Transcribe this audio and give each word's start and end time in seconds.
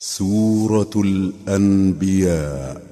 سورة 0.00 0.90
الأنبياء. 0.96 2.82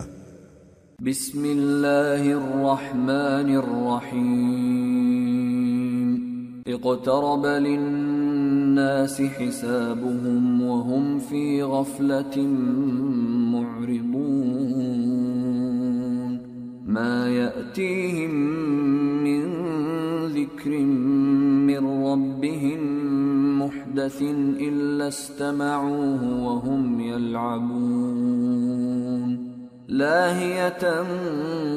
بسم 1.03 1.45
الله 1.45 2.33
الرحمن 2.33 3.57
الرحيم. 3.57 5.07
اقترب 6.69 7.47
للناس 7.47 9.23
حسابهم 9.23 10.63
وهم 10.63 11.19
في 11.19 11.63
غفلة 11.63 12.39
معرضون. 13.53 14.47
ما 16.87 17.29
يأتيهم 17.29 18.35
من 19.25 19.47
ذكر 20.27 20.71
من 21.67 21.87
ربهم 22.07 22.96
محدث 23.97 24.23
إلا 24.61 25.09
استمعوه 25.09 26.45
وهم 26.45 27.01
يلعبون 27.01 28.57
لاهية 29.89 31.05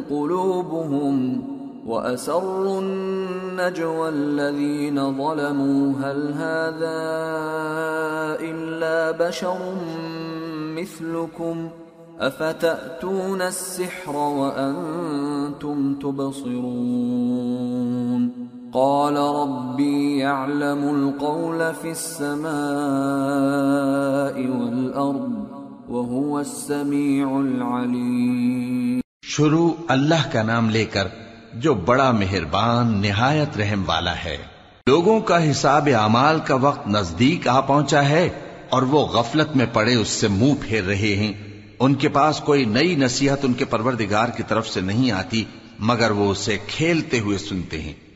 قلوبهم 0.10 1.44
وأسروا 1.86 2.82
النجوى 2.82 4.10
الذين 4.10 5.18
ظلموا 5.18 5.94
هل 6.00 6.34
هذا 6.34 7.00
إلا 8.42 9.28
بشر 9.28 9.58
مثلكم 10.76 11.70
أفتأتون 12.20 13.42
السحر 13.42 14.16
وأنتم 14.16 15.96
تبصرون 15.96 17.80
قال 18.74 19.18
ربي 19.18 20.20
يعلم 20.20 20.82
القول 20.90 21.62
في 21.82 21.90
السماء 21.90 22.50
والأرض 24.50 25.32
وهو 25.90 26.38
السميع 26.38 27.30
العليم 27.38 29.00
شروع 29.22 29.72
اللہ 29.88 30.32
کا 30.32 30.44
نام 30.44 30.70
لے 30.70 30.86
کر 30.86 31.08
جو 31.54 31.74
بڑا 31.74 32.12
مہربان 32.12 33.02
نہایت 33.02 33.58
رحم 33.58 33.84
والا 33.86 34.16
ہے۔ 34.26 34.38
لوگوں 34.88 35.20
کا 35.20 35.52
حساب 35.52 35.90
اعمال 35.96 36.40
کا 36.40 36.56
وقت 36.56 36.88
نزدیک 36.88 37.48
آ 37.48 37.60
پہنچا 37.60 38.10
ہے 38.10 38.30
اور 38.70 38.82
وہ 38.82 39.06
غفلت 39.06 39.56
میں 39.56 39.66
پڑے 39.74 39.96
اس 39.96 40.08
سے 40.08 40.28
منہ 40.28 40.54
پھیر 40.62 40.84
رہے 40.84 41.16
ہیں۔ 41.16 41.34
ان 41.80 41.96
کے 41.96 42.10
پاس 42.10 42.40
کوئی 42.40 42.66
نئی 42.66 42.96
نصیحت 42.96 43.40
ان 43.44 43.54
کے 43.54 43.66
پروردگار 43.66 44.30
کی 44.30 44.44
طرف 44.48 44.68
سے 44.68 44.82
نہیں 44.82 45.12
آتی، 45.12 45.44
مگر 45.80 46.12
وہ 46.12 46.32
اسے 46.32 46.58
کھیلتے 46.68 47.20
ہوئے 47.20 47.38
سنتے 47.38 47.82
ہیں۔ 47.82 48.09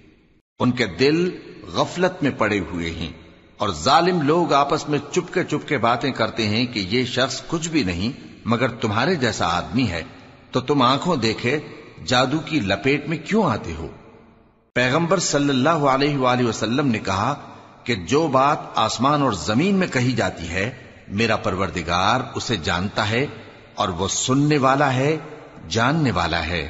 ان 0.64 0.72
کے 0.72 0.86
دل 0.86 1.30
غفلت 1.73 2.23
میں 2.23 2.31
پڑے 2.31 2.59
ہوئے 2.59 2.89
ہیں 2.92 3.11
اور 3.58 3.69
ظالم 3.69 4.22
لوگ 4.22 4.53
آپس 4.53 4.89
میں 4.89 5.00
چپکے 5.11 5.44
چپکے 5.44 5.78
باتیں 5.78 6.11
کرتے 6.11 6.47
ہیں 6.47 6.66
کہ 6.66 6.80
یہ 6.89 7.06
شخص 7.06 7.42
کچھ 7.47 7.69
بھی 7.69 7.83
نہیں، 7.83 8.11
مگر 8.45 8.67
تمہارے 8.67 9.16
جیسا 9.16 9.47
آدمی 9.47 9.89
ہے۔ 9.89 10.03
تو 10.52 10.61
تم 10.61 10.81
آنکھوں 10.81 11.16
دیکھے، 11.16 11.59
جادو 12.06 12.39
کی 12.39 12.59
لپیٹ 12.59 13.08
میں 13.08 13.17
کیوں 13.17 13.50
آتے 13.50 13.73
ہو؟ 13.78 13.88
پیغمبر 14.73 15.19
صلی 15.19 15.50
اللہ 15.50 15.69
علیہ 15.69 16.17
وآلہ 16.17 16.47
وسلم 16.47 16.88
نے 16.88 17.00
کہا 17.00 17.36
کہ 17.84 17.95
جو 17.95 18.28
بات 18.28 18.58
آسمان 18.75 19.22
اور 19.22 19.31
زمین 19.31 19.75
میں 19.75 19.88
کہی 19.88 20.11
جاتی 20.11 20.50
ہے، 20.50 20.72
میرا 21.08 21.36
پروردگار 21.36 22.19
اسے 22.36 22.56
جانتا 22.56 23.09
ہے 23.09 23.25
اور 23.75 23.89
وہ 23.89 24.08
سننے 24.08 24.58
والا 24.58 24.94
ہے، 24.94 25.17
جاننے 25.69 26.11
والا 26.11 26.45
ہے۔ 26.45 26.69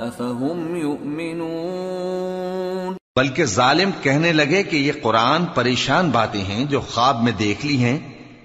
أفهم 0.00 0.76
يؤمنون 0.76 2.96
بلکہ 3.16 3.44
ظالم 3.44 3.90
کہنے 4.02 4.32
لگے 4.32 4.62
کہ 4.62 4.76
یہ 4.76 4.92
قرآن 5.02 5.46
پریشان 5.46 6.10
باتیں 6.10 6.44
ہیں 6.44 6.64
جو 6.64 6.80
خواب 6.80 7.22
میں 7.22 7.32
دیکھ 7.32 7.66
لی 7.66 7.76
ہیں۔ 7.76 7.98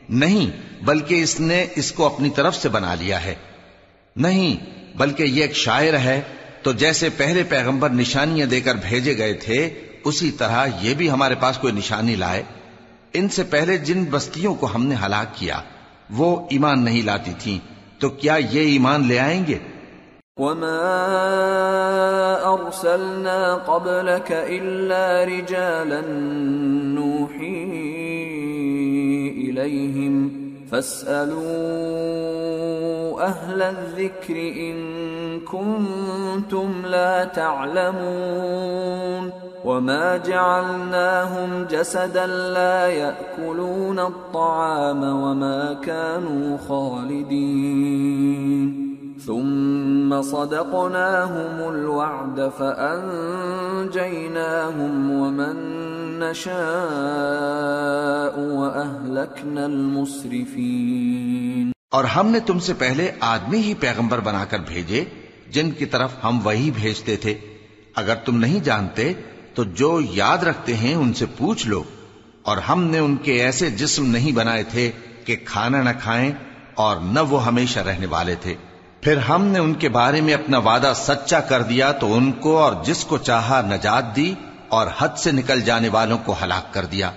نہیں، 0.10 0.52
بلکہ 0.86 1.24
اس 1.24 1.40
نے 1.40 1.66
اس 1.76 1.92
کو 1.92 2.06
اپنی 2.06 2.30
طرف 2.30 2.56
سے 2.56 2.70
بنا 2.70 2.96
لیا 2.96 3.26
ہے۔ 3.26 3.36
نہیں، 4.16 4.66
بلکہ 4.98 5.24
یہ 5.24 5.42
ایک 5.42 5.56
شاعر 5.56 5.94
ہے۔ 5.94 6.22
تو 6.62 6.72
جیسے 6.72 7.10
پہلے 7.10 7.44
پیغمبر 7.44 7.90
نشانیاں 7.90 8.48
دے 8.48 8.62
کر 8.62 8.76
بھیجے 8.76 9.18
گئے 9.18 9.34
تھے، 9.34 9.70
اسی 10.06 10.32
طرح 10.32 10.68
یہ 10.82 10.94
بھی 10.94 11.10
ہمارے 11.10 11.36
پاس 11.36 11.58
کوئی 11.58 11.74
نشانی 11.74 12.16
لائے۔ 12.16 12.44
ان 13.14 13.30
سے 13.30 13.44
پہلے 13.44 13.78
جن 13.78 14.04
بستیوں 14.04 14.56
کو 14.56 14.76
ہم 14.76 14.86
نے 14.86 14.96
ہلاک 15.06 15.38
کیا، 15.38 15.62
وہ 16.10 16.48
ایمان 16.52 16.86
نہیں 16.86 17.02
لاتی 17.02 17.32
تھیں۔ 17.40 17.60
تو 18.00 18.10
کیا 18.10 18.36
یہ 18.36 18.60
ایمان 18.60 19.08
لے 19.08 19.20
آئیں 19.20 19.44
گے؟ 19.48 19.58
وما 20.40 20.84
أرسلنا 22.54 23.56
قبلك 23.56 24.32
إلا 24.32 25.24
رجالا 25.24 26.02
نوحي 26.96 27.64
إليهم 29.48 30.32
فاسألوا 30.72 31.44
أهل 33.24 33.62
الذكر 33.62 34.36
إن 34.36 34.76
كنتم 35.40 36.86
لا 36.86 37.26
تعلمون 37.26 39.32
وما 39.66 40.18
جعلناهم 40.18 41.66
جسدا 41.70 42.28
لا 42.28 42.88
يأكلون 42.88 44.00
الطعام 44.00 45.04
وما 45.04 45.74
كانوا 45.74 46.58
خالدين 46.58 48.06
ثم 49.26 50.22
صدقناهم 50.22 51.68
الوعد 51.68 52.40
فأنجيناهم 52.58 55.12
ومن 55.12 55.76
نشاء 56.20 58.38
وأهلكنا 58.38 59.66
المسرفين. 59.66 61.72
اور 61.92 62.04
ہم 62.04 62.28
نے 62.28 62.40
تم 62.40 62.60
سے 62.60 62.74
پہلے 62.74 63.12
آدمی 63.20 63.58
ہی 63.58 63.74
پیغمبر 63.74 64.20
بنا 64.20 64.46
کر 64.46 64.60
بھیجے 64.60 65.04
جن 65.50 65.72
کی 65.72 65.86
طرف 65.86 66.12
ہم 66.24 66.40
وہی 66.44 66.72
بھیجتے 66.72 67.16
تھے۔ 67.16 67.36
اگر 67.96 68.16
تم 68.16 68.38
نہیں 68.38 68.60
جانتے 68.60 69.14
تو 69.54 69.64
جو 69.64 70.02
یاد 70.10 70.38
رکھتے 70.38 70.76
ہیں 70.76 70.96
ان 70.96 71.14
سے 71.14 71.26
پوچھ 71.38 71.68
لو۔ 71.68 71.84
اور 72.42 72.58
ہم 72.58 72.84
نے 72.84 73.00
ان 73.00 73.16
کے 73.16 73.44
ایسے 73.44 73.70
جسم 73.70 74.06
نہیں 74.06 74.32
بنائے 74.32 74.64
تھے 74.64 74.92
کہ 75.26 75.36
کھانا 75.46 75.82
نہ 75.82 75.90
کھائیں 76.02 76.32
اور 76.76 76.98
نہ 76.98 77.20
وہ 77.30 77.46
ہمیشہ 77.46 77.80
رہنے 77.80 78.06
والے 78.06 78.36
تھے۔ 78.36 78.56
پھر 79.06 79.18
ہم 79.18 79.46
نے 79.46 79.60
ان 79.60 79.74
کے 79.74 79.90
بارے 79.90 80.22
میں 80.22 80.34
اپنا 80.34 80.58
وعدہ 80.58 80.94
سچا 80.96 81.40
کر 81.40 81.62
دیا 81.62 81.92
تو 81.92 82.14
ان 82.14 82.32
کو 82.32 82.58
اور 82.58 82.74
جس 82.84 83.06
کو 83.06 83.18
چاہا 83.18 83.62
نجات 83.62 84.16
دی 84.16 84.34
اور 84.70 84.88
حد 84.98 85.10
سے 85.18 85.32
نکل 85.32 85.62
جانے 85.62 85.90
والوں 85.90 86.18
کو 86.26 86.36
ہلاک 86.44 86.74
کر 86.74 86.86
دیا۔ 86.86 87.12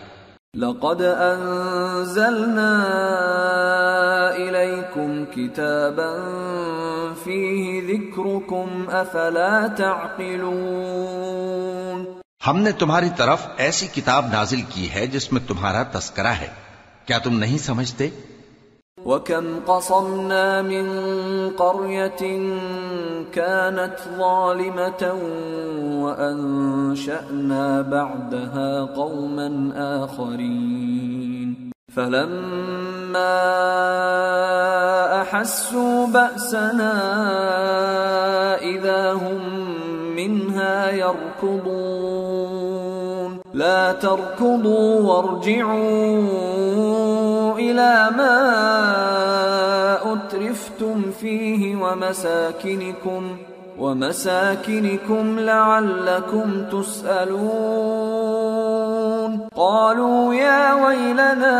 لقد 0.54 1.00
انزلنا 1.00 2.78
اليكم 4.36 5.24
كتابا 5.24 7.14
فيه 7.24 7.86
ذكركم 7.86 8.84
افلا 8.92 9.66
تعقلون۔ 9.76 12.04
ہم 12.46 12.58
نے 12.58 12.72
تمہاری 12.72 13.08
طرف 13.16 13.46
ایسی 13.56 13.86
کتاب 13.86 14.32
نازل 14.32 14.60
کی 14.68 14.90
ہے 14.90 15.06
جس 15.06 15.32
میں 15.32 15.40
تمہارا 15.48 15.82
تذکرہ 15.82 16.26
ہے۔ 16.26 16.48
کیا 17.06 17.18
تم 17.18 17.38
نہیں 17.38 17.58
سمجھتے؟ 17.58 18.08
وكم 19.08 19.60
قصمنا 19.66 20.62
من 20.62 20.86
قرية 21.50 22.22
كانت 23.32 23.96
ظالمة 24.18 25.02
وأنشأنا 26.04 27.82
بعدها 27.82 28.84
قوما 28.84 29.72
آخرين 30.04 31.72
فلما 31.96 33.38
أحسوا 35.22 36.06
بأسنا 36.06 36.92
إذا 38.60 39.12
هم 39.12 39.40
منها 40.16 40.90
يركضون 40.90 42.57
لا 43.54 43.92
تركضوا 43.92 45.00
وارجعوا 45.00 46.18
إلى 47.58 48.10
ما 48.16 48.38
أترفتم 50.12 51.10
فيه 51.20 51.76
ومساكنكم 51.76 53.36
ومساكنكم 53.78 55.38
لعلكم 55.38 56.64
تسألون. 56.72 57.88
قالوا 59.56 60.34
يا 60.34 60.74
ويلنا 60.74 61.58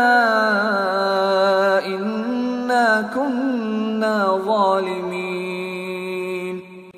إنا 1.85 2.29
إنا 2.79 3.09
كنا 3.15 4.39
ظالمين. 4.45 5.68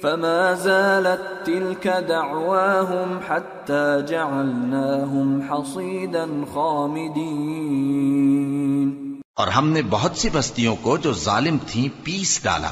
فما 0.02 0.54
زالت 0.54 1.46
تلك 1.46 2.04
دعواهم 2.10 3.20
حتى 3.28 4.08
جعلناهم 4.08 5.42
حصيدا 5.42 6.26
خامدين۔ 6.54 9.16
اور 9.36 9.48
ہم 9.48 9.70
نے 9.70 9.82
بہت 9.90 10.16
سی 10.16 10.30
بستیوں 10.34 10.76
کو 10.82 10.98
جو 10.98 11.14
ظالم 11.14 11.58
تھیں 11.68 11.90
پیس 12.04 12.44
ڈالا 12.44 12.72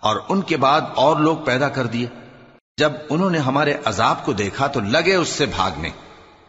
اور 0.00 0.16
ان 0.28 0.40
کے 0.40 0.56
بعد 0.56 0.80
اور 0.94 1.16
لوگ 1.16 1.36
پیدا 1.36 1.68
کر 1.68 1.86
دیے۔ 1.86 2.06
جب 2.78 2.92
انہوں 3.10 3.30
نے 3.30 3.38
ہمارے 3.38 3.74
عذاب 3.84 4.24
کو 4.24 4.32
دیکھا 4.32 4.66
تو 4.66 4.80
لگے 4.80 5.14
اس 5.14 5.28
سے 5.28 5.46
بھاگنے۔ 5.46 5.90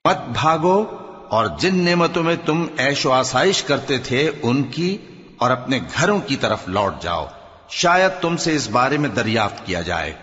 مت 0.05 0.17
بھاگو 0.33 0.83
اور 1.29 1.45
جن 1.59 1.85
نعمتوں 1.85 2.23
میں 2.23 2.35
تم 2.45 2.65
ایش 2.77 3.05
و 3.05 3.11
آسائش 3.11 3.63
کرتے 3.63 3.97
تھے 3.97 4.31
ان 4.41 4.63
کی 4.63 4.97
اور 5.37 5.51
اپنے 5.51 5.79
گھروں 5.99 6.19
کی 6.19 6.35
طرف 6.35 6.67
لوٹ 6.67 7.01
جاؤ۔ 7.01 7.25
شاید 7.71 8.11
تم 8.21 8.37
سے 8.37 8.55
اس 8.55 8.69
بارے 8.69 8.97
میں 8.97 9.09
دریافت 9.09 9.65
کیا 9.65 9.81
جائے۔ 9.81 10.13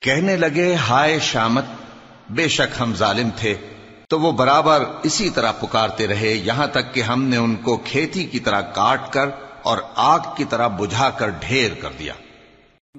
کہنے 0.00 0.36
لگے، 0.36 0.74
ہائے 0.74 1.18
شامت، 1.18 1.64
بے 2.30 2.48
شک 2.48 2.80
ہم 2.80 2.94
ظالم 2.94 3.28
تھے۔ 3.36 3.54
تو 4.08 4.20
وہ 4.20 4.32
برابر 4.32 4.84
اسی 5.02 5.30
طرح 5.30 5.52
پکارتے 5.52 6.06
رہے، 6.06 6.28
یہاں 6.28 6.66
تک 6.66 6.94
کہ 6.94 7.00
ہم 7.00 7.24
نے 7.24 7.36
ان 7.36 7.56
کو 7.56 7.76
کھیتی 7.76 8.24
کی 8.24 8.40
طرح 8.40 8.60
کاٹ 8.60 9.12
کر 9.12 9.28
اور 9.62 9.78
آگ 9.94 10.18
کی 10.36 10.44
طرح 10.44 10.68
بجھا 10.68 11.10
کر 11.10 11.28
ڈھیر 11.28 11.70
کر 11.82 11.88
دیا۔ 11.98 12.12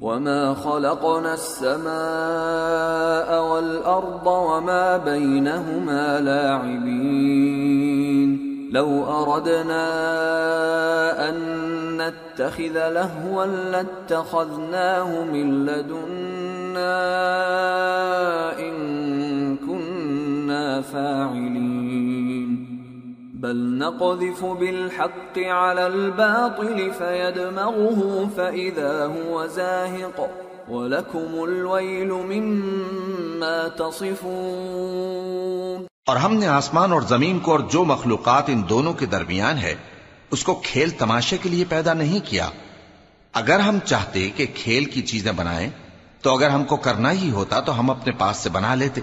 وما 0.01 0.53
خلقنا 0.53 1.31
السماء 1.31 3.39
والأرض 3.39 4.23
وما 4.23 4.97
بينهما 4.97 6.19
لاعبين۔ 6.19 8.41
لو 8.73 9.21
أردنا 9.25 9.91
أن 11.29 11.65
نتخذ 12.01 12.89
لهوا 12.89 13.45
لاتخذناه 13.45 15.23
من 15.23 15.65
لدنا 15.65 16.95
إن 18.59 19.57
كنا 19.57 20.81
فاعلين. 20.81 22.65
بل 23.33 23.55
نقذف 23.55 24.45
بالحق 24.45 25.39
على 25.39 25.87
الباطل 25.87 26.91
فيدمغه 26.97 28.29
فإذا 28.35 29.05
هو 29.05 29.47
زاهق. 29.47 30.29
ولكم 30.69 31.43
الويل 31.43 32.11
مما 32.11 33.71
تصفون. 33.77 35.85
اور 36.05 36.15
ہم 36.15 36.33
نے 36.33 36.47
آسمان 36.47 36.91
اور 36.91 37.01
زمین 37.01 37.39
کو 37.39 37.51
اور 37.51 37.59
جو 37.59 37.85
مخلوقات 37.85 38.43
ان 38.47 38.61
دونوں 38.69 38.93
کے 38.93 39.05
درمیان 39.05 39.57
ہے 39.57 39.75
اس 40.31 40.43
کو 40.43 40.61
کھیل 40.63 40.89
تماشے 40.89 41.37
کے 41.37 41.49
لیے 41.49 41.65
پیدا 41.69 41.93
نہیں 41.93 42.19
کیا۔ 42.25 42.49
اگر 43.33 43.59
ہم 43.59 43.79
چاہتے 43.85 44.29
کہ 44.35 44.45
کھیل 44.55 44.85
کی 44.85 45.01
چیزیں 45.01 45.31
بنائیں، 45.31 45.69
تو 46.21 46.35
اگر 46.35 46.49
ہم 46.49 46.63
کو 46.63 46.75
کرنا 46.75 47.11
ہی 47.11 47.29
ہوتا 47.29 47.59
تو 47.59 47.79
ہم 47.79 47.89
اپنے 47.89 48.13
پاس 48.13 48.37
سے 48.37 48.49
بنا 48.49 48.75
لیتے۔ 48.75 49.01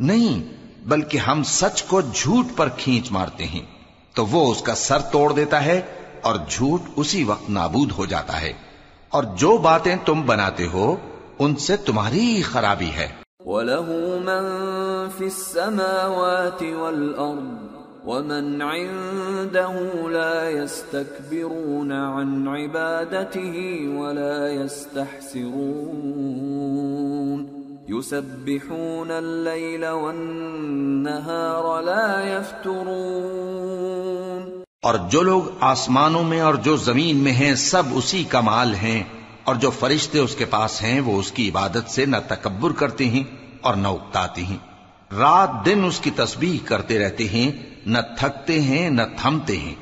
نہیں، 0.00 0.42
بلکہ 0.88 1.18
ہم 1.18 1.42
سچ 1.42 1.82
کو 1.82 2.00
جھوٹ 2.00 2.46
پر 2.56 2.68
کھینچ 2.68 3.12
مارتے 3.12 3.46
ہیں۔ 3.46 3.62
تو 4.14 4.26
وہ 4.26 4.52
اس 4.52 4.62
کا 4.62 4.74
سر 4.74 4.98
توڑ 5.00 5.32
دیتا 5.32 5.64
ہے 5.64 5.80
اور 6.22 6.36
جھوٹ 6.48 6.82
اسی 6.96 7.24
وقت 7.24 7.50
نابود 7.50 7.92
ہو 7.92 8.06
جاتا 8.06 8.40
ہے۔ 8.40 8.52
اور 9.08 9.24
جو 9.24 9.56
باتیں 9.56 9.96
تم 10.04 10.22
بناتے 10.22 10.66
ہو، 10.66 10.96
ان 11.38 11.56
سے 11.56 11.76
تمہاری 11.76 12.42
خرابی 12.42 12.90
ہے۔ 12.90 13.08
وله 13.46 13.92
من 14.18 14.44
في 15.18 15.24
السماوات 15.24 16.62
والأرض 16.62 17.69
ومن 18.06 18.62
عنده 18.62 20.08
لا 20.08 20.50
يستكبرون 20.50 21.92
عن 21.92 22.48
عبادته 22.48 23.56
ولا 23.96 24.48
يستحسرون 24.52 25.50
يسبحون 27.88 29.10
الليل 29.10 29.84
والنهار 29.84 31.80
لا 31.80 32.24
يفترون 32.28 32.80
اور 34.82 34.94
جو 35.10 35.22
لوگ 35.22 35.42
آسمانوں 35.60 36.24
میں 36.24 36.40
اور 36.40 36.54
جو 36.54 36.76
زمین 36.76 37.16
میں 37.16 37.32
ہیں 37.32 37.54
سب 37.54 37.82
اسی 37.92 38.24
کا 38.24 38.40
مال 38.40 38.74
ہیں، 38.74 39.02
اور 39.44 39.54
جو 39.54 39.70
فرشتے 39.70 40.18
اس 40.18 40.34
کے 40.36 40.44
پاس 40.44 40.82
ہیں 40.82 41.00
وہ 41.00 41.14
اس 41.18 41.30
کی 41.32 41.44
عبادت 41.48 41.90
سے 41.90 42.02
نہ 42.06 42.20
تکبر 42.28 42.72
کرتے 42.72 43.04
ہیں 43.04 43.24
اور 43.60 43.74
نہ 43.74 43.88
اکتاتے 43.88 44.42
ہیں۔ 44.42 44.60
رات 45.18 45.50
دن 45.66 45.84
اس 45.84 45.98
کی 46.00 46.10
تسبیح 46.16 46.58
کرتے 46.64 46.98
رہتے 46.98 47.24
ہیں 47.28 47.69
نہ 47.86 47.98
تھکتے 48.18 48.60
ہیں 48.60 48.90
نہ 48.90 49.02
تھمتے 49.16 49.56
ہیں۔ 49.56 49.74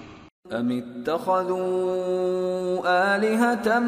أم 0.52 0.66
اتخذوا 0.68 3.14
آلهة 3.14 3.84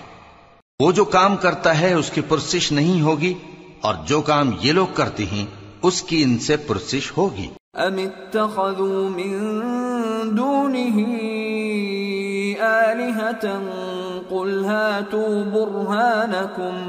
وہ 0.79 0.91
جو 0.91 1.03
کام 1.05 1.35
کرتا 1.35 1.71
ہے 1.79 1.93
اس 1.93 2.09
کی 2.09 2.21
پرسش 2.21 2.71
نہیں 2.71 3.01
ہوگی 3.01 3.33
اور 3.81 3.95
جو 4.05 4.19
کام 4.21 4.51
یہ 4.61 4.73
لوگ 4.73 4.93
کرتے 4.93 5.25
ہیں 5.25 5.45
اس 5.83 6.01
کی 6.01 6.21
ان 6.23 6.37
سے 6.39 6.57
پرسش 6.67 7.11
ہوگی۔ 7.17 7.47
أم 7.77 7.97
اتخذوا 7.97 9.09
من 9.09 9.33
دونه 10.35 11.03
آلهة 12.61 13.59
قل 14.29 14.53
هاتوا 14.65 15.43
برهانكم 15.43 16.79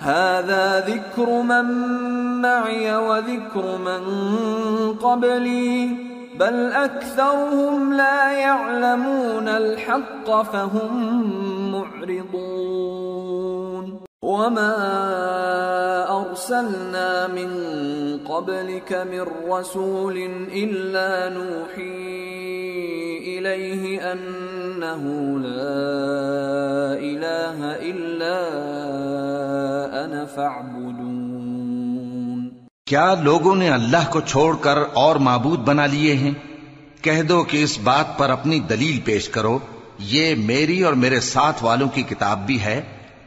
هذا 0.00 0.80
ذكر 0.80 1.34
من 1.42 1.70
معي 2.40 2.96
وذكر 2.96 3.70
من 3.84 4.02
قبلي 5.02 5.70
بل 6.38 6.72
أكثرهم 6.74 7.92
لا 7.92 8.32
يعلمون 8.32 9.48
الحق 9.50 10.34
فهم 10.42 11.55
معرضون 11.76 13.96
وما 14.22 14.76
أرسلنا 16.10 17.26
من 17.26 17.50
قبلك 18.26 18.92
من 18.92 19.52
رسول 19.52 20.30
إلا 20.54 21.28
نوحي 21.28 22.26
إليه 23.26 24.12
أنه 24.12 25.04
لا 25.48 27.00
إله 27.00 27.90
إلا 27.90 28.36
أنا 30.04 30.24
فاعبدون. 30.34 32.48
کیا 32.86 33.14
لوگوں 33.14 33.54
نے 33.54 33.70
اللہ 33.70 34.10
کو 34.10 34.20
چھوڑ 34.20 34.56
کر 34.60 34.78
اور 34.92 35.16
معبود 35.16 35.58
بنا 35.58 35.86
لیے 35.86 36.14
ہیں؟ 36.14 36.34
کہہ 37.02 37.22
دو 37.22 37.44
کہ 37.44 37.62
اس 37.62 37.78
بات 37.78 38.18
پر 38.18 38.30
اپنی 38.30 38.60
دلیل 38.60 39.00
پیش 39.04 39.28
کرو۔ 39.28 39.58
یہ 39.98 40.34
میری 40.34 40.82
اور 40.82 40.92
میرے 40.92 41.20
ساتھ 41.20 41.64
والوں 41.64 41.88
کی 41.88 42.02
کتاب 42.02 42.46
بھی 42.46 42.60
ہے 42.60 42.82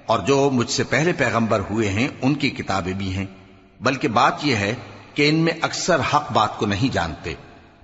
اور 0.06 0.20
جو 0.20 0.50
مجھ 0.54 0.70
سے 0.70 0.84
پہلے 0.84 1.14
پیغمبر 1.14 1.62
ہوئے 1.70 1.90
ہیں، 1.90 2.08
ان 2.22 2.34
کی 2.34 2.50
کتابیں 2.50 2.94
بھی 2.94 3.14
ہیں۔ 3.14 3.26
بلکہ 3.82 4.08
بات 4.08 4.34
یہ 4.44 4.56
ہے 4.56 4.76
کہ 5.14 5.30
ان 5.30 5.36
میں 5.36 5.54
اکثر 5.62 6.00
حق 6.14 6.32
بات 6.32 6.58
کو 6.58 6.66
نہیں 6.66 6.94
جانتے 6.94 7.34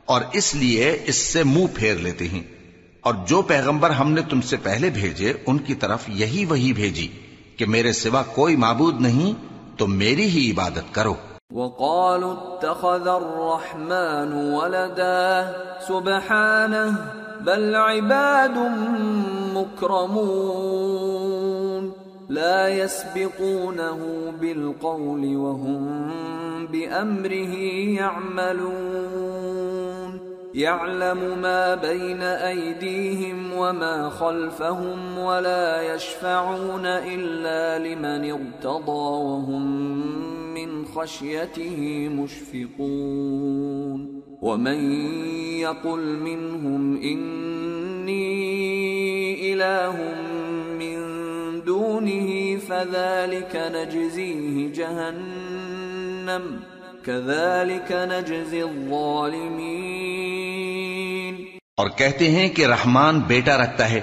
اور 0.06 0.22
اس 0.34 0.56
لیے 0.56 0.98
اس 1.06 1.16
سے 1.16 1.44
منہ 1.44 1.66
پھیر 1.74 1.96
لیتے 1.96 2.28
ہیں۔ 2.28 2.44
اور 3.02 3.14
جو 3.28 3.42
پیغمبر 3.42 3.90
ہم 3.90 4.12
نے 4.12 4.22
تم 4.22 4.42
سے 4.42 4.58
پہلے 4.58 4.90
بھیجے، 4.90 5.34
ان 5.46 5.58
کی 5.58 5.76
طرف 5.76 6.04
یہی 6.08 6.46
وہی 6.46 6.74
بھیجی 6.74 7.08
کہ 7.58 7.66
میرے 7.66 7.94
سوا 7.94 8.22
کوئی 8.22 8.56
معبود 8.56 9.02
نہیں، 9.02 9.34
تو 9.78 9.88
میری 9.88 10.26
ہی 10.26 10.52
عبادت 10.52 10.94
کرو۔ 10.96 11.14
وقالوا 11.52 12.34
اتخذ 12.34 13.08
الرحمن 13.08 14.34
ولدا، 14.34 15.52
سبحانه 15.88 17.25
بل 17.46 17.76
عباد 17.76 18.58
مكرمون 19.56 21.06
لا 22.30 22.68
يسبقونه 22.68 24.00
بالقول 24.42 25.36
وهم 25.36 26.12
بأمره 26.72 27.56
يعملون 28.00 29.46
يعلم 30.54 31.42
ما 31.42 31.76
بين 31.76 32.22
أيديهم 32.22 33.54
وما 33.54 34.10
خلفهم 34.10 35.18
ولا 35.18 35.82
يشفعون 35.94 36.86
إلا 36.86 37.88
لمن 37.88 38.32
ارتضى 38.32 39.24
وهم 39.26 40.35
من 40.56 40.86
خشيته 40.86 42.10
مشفقون 42.10 44.00
ومن 44.42 44.80
يقل 45.60 46.20
منهم 46.20 47.02
إني 47.02 48.26
إله 49.54 49.96
من 50.80 50.98
دونه 51.62 52.58
فذلك 52.58 53.54
نجزيه 53.76 54.72
جهنم 54.72 56.44
كذلك 57.06 57.92
نجزي 57.92 58.62
الظالمين 58.64 60.16
اور 61.78 61.90
کہتے 61.98 62.30
ہیں 62.32 62.48
کہ 62.56 62.66
رحمان 62.66 63.20
بیٹا 63.28 63.58
رکھتا 63.58 63.86
ہے 63.92 64.02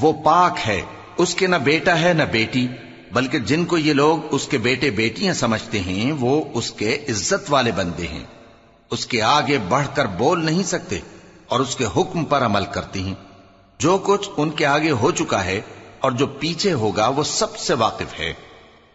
وہ 0.00 0.10
پاک 0.24 0.54
ہے 0.66 0.80
اس 1.24 1.30
کے 1.34 1.46
نہ 1.46 1.56
بیٹا 1.64 1.94
ہے 2.00 2.12
نہ 2.12 2.22
بیٹی 2.32 2.66
بلکہ 3.12 3.38
جن 3.38 3.64
کو 3.64 3.78
یہ 3.78 3.92
لوگ 3.92 4.18
اس 4.30 4.46
کے 4.46 4.58
بیٹے 4.58 4.90
بیٹیاں 4.90 5.34
سمجھتے 5.34 5.80
ہیں، 5.80 6.12
وہ 6.12 6.44
اس 6.54 6.70
کے 6.70 6.94
عزت 7.08 7.46
والے 7.48 7.72
بندے 7.72 8.06
ہیں۔ 8.06 8.24
اس 8.90 9.06
کے 9.06 9.22
آگے 9.22 9.58
بڑھ 9.58 9.86
کر 9.94 10.06
بول 10.06 10.44
نہیں 10.44 10.62
سکتے 10.62 10.98
اور 11.46 11.60
اس 11.60 11.76
کے 11.76 11.84
حکم 11.96 12.24
پر 12.24 12.44
عمل 12.44 12.64
کرتی 12.64 13.02
ہیں۔ 13.02 13.14
جو 13.78 13.98
کچھ 14.04 14.30
ان 14.36 14.50
کے 14.50 14.66
آگے 14.66 14.90
ہو 14.90 15.10
چکا 15.10 15.44
ہے 15.44 15.60
اور 16.00 16.12
جو 16.12 16.26
پیچھے 16.26 16.72
ہوگا، 16.72 17.08
وہ 17.08 17.22
سب 17.22 17.56
سے 17.56 17.74
واقف 17.74 18.20
ہے۔ 18.20 18.32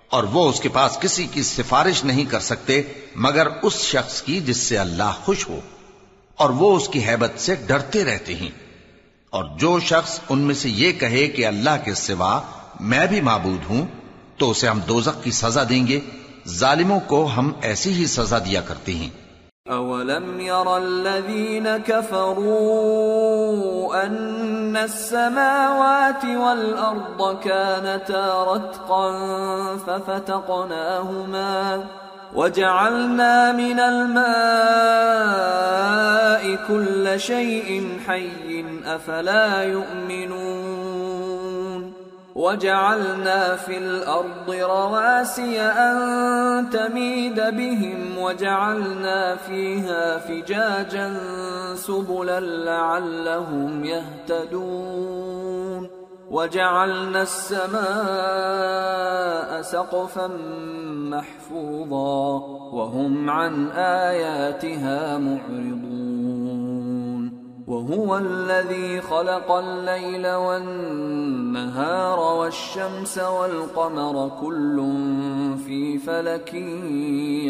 اور 0.10 0.24
وہ 0.24 0.50
اس 0.50 0.60
کے 0.60 0.69
پاس 0.69 0.98
کسی 1.00 1.27
کی 1.31 1.43
سفارش 1.43 2.03
نہیں 2.03 2.25
کر 2.25 2.39
سکتے، 2.39 2.81
مگر 3.15 3.48
اس 3.62 3.74
شخص 3.74 4.22
کی 4.22 4.39
جس 4.39 4.57
سے 4.57 4.77
اللہ 4.77 5.12
خوش 5.24 5.48
ہو۔ 5.50 5.60
اور 6.36 6.50
وہ 6.50 6.77
اس 6.77 6.89
کی 6.89 7.05
حیبت 7.07 7.31
سے 7.38 7.55
ڈرتے 7.55 8.03
رہتے 8.03 8.36
ہیں۔ 8.36 8.50
اور 9.29 9.43
جو 9.57 9.79
شخص 9.79 10.19
ان 10.29 10.39
میں 10.39 10.55
سے 10.55 10.69
یہ 10.69 10.91
کہے 10.91 11.27
کہ 11.27 11.45
اللہ 11.45 11.84
کے 11.86 11.93
سوا 11.93 12.41
میں 12.79 13.05
بھی 13.05 13.22
معبود 13.22 13.69
ہوں 13.69 13.86
تو 14.38 14.51
اسے 14.51 14.68
ہم 14.68 14.80
دوزخ 14.88 15.24
کی 15.24 15.32
سزا 15.32 15.63
دیں 15.70 15.88
گے۔ 15.88 16.00
ظالموں 16.48 17.00
کو 17.00 17.30
ہم 17.38 17.51
ایسی 17.62 17.94
ہی 17.94 18.06
سزا 18.06 18.38
دیا 18.38 18.62
کرتے 18.62 18.94
ہیں۔ 18.94 19.25
أولم 19.72 20.39
ير 20.39 20.68
الذين 20.68 21.68
كفروا 21.86 22.46
أن 24.04 24.77
السماوات 24.82 26.25
والأرض 26.25 27.44
كانتا 27.44 28.46
رتقا 28.54 29.12
ففتقناهما 29.86 31.75
وجعلنا 32.36 33.51
من 33.51 33.80
الماء 33.80 34.46
كل 36.68 37.15
شيء 37.20 37.82
حي 38.08 38.62
أفلا 38.86 39.63
يؤمنون 39.63 40.75
وجعلنا 42.36 43.56
في 43.56 43.77
الأرض 43.77 44.50
رواسي 44.50 45.62
أن 45.62 46.70
تميد 46.70 47.36
بهم 47.36 48.18
وجعلنا 48.18 49.36
فيها 49.36 50.18
فجاجا 50.18 51.18
سبلا 51.75 52.39
لعلهم 52.39 53.86
يهتدون 53.86 55.25
وجعلنا 56.32 57.22
السماء 57.22 57.86
سقفا 59.62 60.27
محفوظا 61.12 62.46
وهم 62.74 63.30
عن 63.30 63.68
آياتها 63.72 65.18
معرضون 65.18 66.44
وهو 67.67 68.17
الذي 68.17 69.01
خلق 69.10 69.51
الليل 69.51 70.25
والنهار 70.25 72.17
والشمس 72.17 73.17
والقمر 73.17 74.27
كل 74.41 74.81
في 75.65 75.98
فلك 75.98 76.55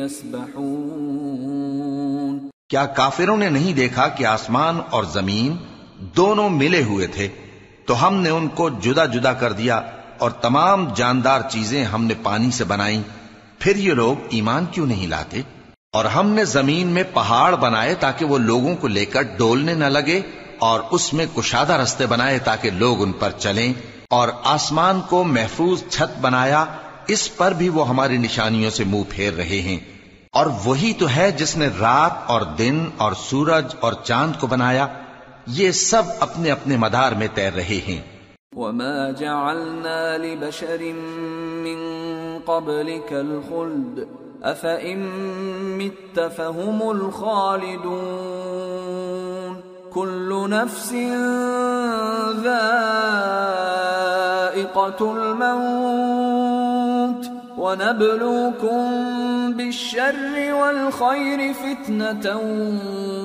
يسبحون. 0.04 2.50
کیا 2.70 2.86
کافروں 2.86 3.38
نے 3.38 3.50
نہیں 3.50 3.74
دیکھا 3.74 4.08
کہ 4.08 4.26
آسمان 4.26 4.80
اور 4.90 5.04
زمین 5.04 5.56
دونوں 6.00 6.50
ملے 6.50 6.84
ہوئے 6.84 7.08
تھے؟ 7.08 7.28
تو 7.86 8.08
ہم 8.08 8.16
نے 8.16 8.30
ان 8.30 8.48
کو 8.48 8.70
جدا 8.70 9.06
جدا 9.06 9.34
کر 9.34 9.52
دیا 9.52 9.82
اور 10.18 10.32
تمام 10.32 10.88
جاندار 10.96 11.42
چیزیں 11.50 11.84
ہم 11.84 12.06
نے 12.06 12.14
پانی 12.24 12.52
سے 12.52 12.64
بنائیں۔ 12.64 13.02
پھر 13.60 13.76
یہ 13.76 13.94
لوگ 13.94 14.16
ایمان 14.30 14.66
کیوں 14.72 14.88
نہیں 14.88 15.08
لاتے؟ 15.08 15.42
اور 15.96 16.06
ہم 16.06 16.30
نے 16.30 16.46
زمین 16.46 16.88
میں 16.88 17.04
پہاڑ 17.14 17.56
بنائے 17.56 17.96
تاکہ 17.96 18.26
وہ 18.26 18.38
لوگوں 18.38 18.76
کو 18.76 18.88
لے 18.88 19.06
کر 19.06 19.22
ڈولنے 19.22 19.74
نہ 19.74 19.86
لگے 19.86 20.22
اور 20.60 20.80
اس 20.92 21.14
میں 21.14 21.26
کشادہ 21.36 21.74
رستے 21.74 22.06
بنائے 22.06 22.40
تاکہ 22.40 22.70
لوگ 22.70 23.02
ان 23.02 23.12
پر 23.12 23.32
چلیں 23.32 23.74
اور 24.10 24.30
آسمان 24.44 25.02
کو 25.10 25.24
محفوظ 25.24 25.84
چھت 25.90 26.20
بنایا، 26.22 26.66
اس 27.08 27.38
پر 27.38 27.52
بھی 27.52 27.70
وہ 27.70 27.90
ہماری 27.90 28.18
نشانیوں 28.18 28.70
سے 28.70 28.84
منہ 28.84 29.02
پھیر 29.10 29.34
رہے 29.34 29.62
ہیں۔ 29.62 29.80
اور 30.32 30.46
وہی 30.66 30.94
تو 30.94 31.06
ہے 31.16 31.32
جس 31.32 31.58
نے 31.58 31.68
رات 31.80 32.12
اور 32.26 32.42
دن 32.42 32.86
اور 32.98 33.14
سورج 33.14 33.76
اور 33.80 33.94
چاند 34.04 34.40
کو 34.40 34.48
بنایا، 34.48 34.88
یہ 35.48 35.72
سب 35.72 36.04
اپنے 36.20 36.52
اپنے 36.52 36.78
مدار 36.78 37.12
میں 37.12 37.28
تیر 37.34 37.54
رہے 37.54 37.80
ہیں۔ 37.88 38.02
وما 38.56 39.12
جعلنا 39.12 40.18
لبشر 40.18 40.82
من 41.64 41.80
قبلك 42.46 43.14
الخلد 43.14 44.25
أفإن 44.46 45.00
مت 45.78 46.32
فهم 46.38 46.90
الخالدون 46.90 49.62
كل 49.94 50.50
نفس 50.50 50.94
ذائقة 52.44 55.14
الموت 55.14 57.26
ونبلوكم 57.58 58.84
بالشر 59.54 60.54
والخير 60.54 61.54
فتنة 61.54 62.40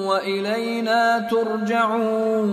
وإلينا 0.06 1.18
ترجعون 1.30 2.52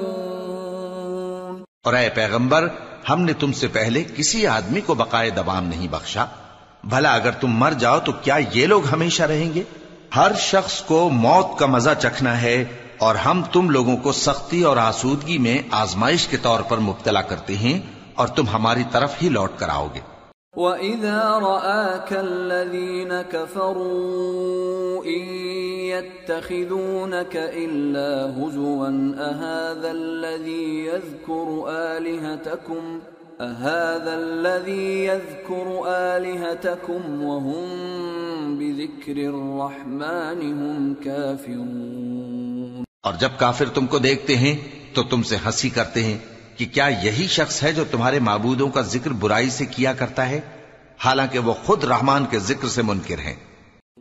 اور 1.83 1.93
اے 1.93 2.09
پیغمبر، 2.09 2.67
ہم 3.09 3.21
نے 3.21 3.33
تم 3.33 3.51
سے 3.51 3.67
پہلے 3.67 4.03
کسی 4.15 4.47
آدمی 4.47 4.81
کو 4.81 4.95
بقائے 4.95 5.29
دوام 5.29 5.67
نہیں 5.67 5.88
بخشا۔ 5.91 6.25
بھلا 6.89 7.13
اگر 7.13 7.32
تم 7.32 7.48
مر 7.48 7.72
جاؤ 7.72 8.00
تو 8.00 8.12
کیا 8.12 8.38
یہ 8.53 8.67
لوگ 8.67 8.82
ہمیشہ 8.91 9.24
رہیں 9.24 9.53
گے؟ 9.53 9.63
ہر 10.15 10.32
شخص 10.38 10.82
کو 10.82 11.10
موت 11.10 11.60
کا 11.60 11.65
مزہ 11.65 11.89
چکھنا 12.01 12.41
ہے 12.41 12.65
اور 12.98 13.15
ہم 13.15 13.44
تم 13.51 13.70
لوگوں 13.70 13.98
کو 13.98 14.12
سختی 14.12 14.62
اور 14.62 14.77
آسودگی 14.77 15.38
میں 15.38 15.62
آزمائش 15.72 16.27
کے 16.27 16.38
طور 16.38 16.60
پر 16.60 16.77
مبتلا 16.77 17.22
کرتے 17.22 17.56
ہیں 17.56 17.82
اور 18.15 18.27
تم 18.27 18.48
ہماری 18.48 18.84
طرف 18.91 19.13
ہی 19.22 19.29
لوٹ 19.29 19.51
کر 19.58 19.70
آؤ 19.70 19.88
گے۔ 19.96 20.00
وَإِذَا 20.56 21.39
رَآكَ 21.39 22.13
الَّذِينَ 22.13 23.13
كَفَرُوا 23.32 25.03
إِن 25.06 25.36
يَتَّخِذُونَكَ 25.86 27.38
إِلَّا 27.38 28.25
هُزُوًا 28.39 28.91
أَهَذَا 29.29 29.91
الَّذِي 29.91 30.86
يَذْكُرُ 30.86 31.70
آلِهَتَكُمْ 31.72 33.16
أَهَذَا 33.41 34.13
الَّذِي 34.13 35.06
يَذْكُرُ 35.06 35.88
آلِهَتَكُمْ 35.88 37.22
وَهُمْ 37.22 37.67
بِذِكْرِ 38.58 39.25
الرَّحْمَنِ 39.25 40.46
هُمْ 40.46 40.94
كَافِرُونَ 41.03 42.84
اور 43.01 43.13
جب 43.13 43.29
کافر 43.38 43.70
تم 43.70 43.88
کو 43.88 44.00
دیکھتے 44.00 44.38
ہیں 44.38 44.56
تو 44.94 45.03
تم 45.03 45.24
سے 45.24 45.36
ہنسی 45.46 45.70
کرتے 45.70 46.03
ہیں 46.03 46.17
کہ 46.58 46.65
کیا 46.74 46.88
یہی 46.88 47.27
شخص 47.27 47.63
ہے 47.63 47.74
جو 47.74 47.84
تمہارے 47.91 48.20
معبودوں 48.20 48.70
کا 48.70 48.82
ذکر 48.82 49.12
برائی 49.12 49.50
سے 49.50 49.65
کیا 49.65 49.94
کرتا 49.94 50.29
ہے؟ 50.29 50.41
حالانکہ 51.06 51.39
وہ 51.39 51.53
خود 51.53 51.84
رحمان 51.84 52.25
کے 52.29 52.39
ذکر 52.39 52.67
سے 52.67 52.82
منکر 52.82 53.20
ہیں۔ 53.20 53.36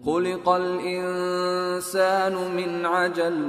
خلق 0.04 0.48
الإنسان 0.48 2.32
من 2.32 2.86
عجل 2.86 3.48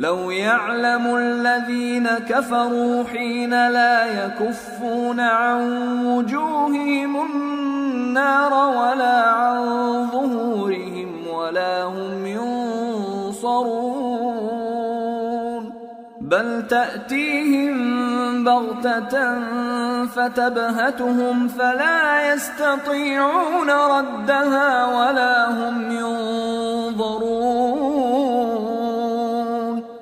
لو 0.00 0.30
يعلم 0.30 1.16
الذين 1.16 2.08
كفروا 2.08 3.04
حين 3.04 3.50
لا 3.50 4.24
يكفون 4.24 5.20
عن 5.20 5.60
وجوههم 6.06 7.16
النار 7.26 8.52
ولا 8.52 9.30
عن 9.30 9.60
ظهورهم 10.12 11.26
ولا 11.34 11.84
هم 11.84 12.26
ينصرون. 12.26 13.80
بل 16.20 16.66
تأتيهم 16.66 17.74
بغتة 18.44 19.40
فتبهتهم 20.06 21.48
فلا 21.48 22.32
يستطيعون 22.32 23.70
ردها 23.70 24.86
ولا 24.86 25.50
هم 25.50 25.92
ينظرون. 25.92 27.60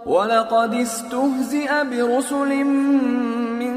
ولقد 0.09 0.75
استهزئ 0.75 1.69
برسل 1.91 2.63
من 3.61 3.75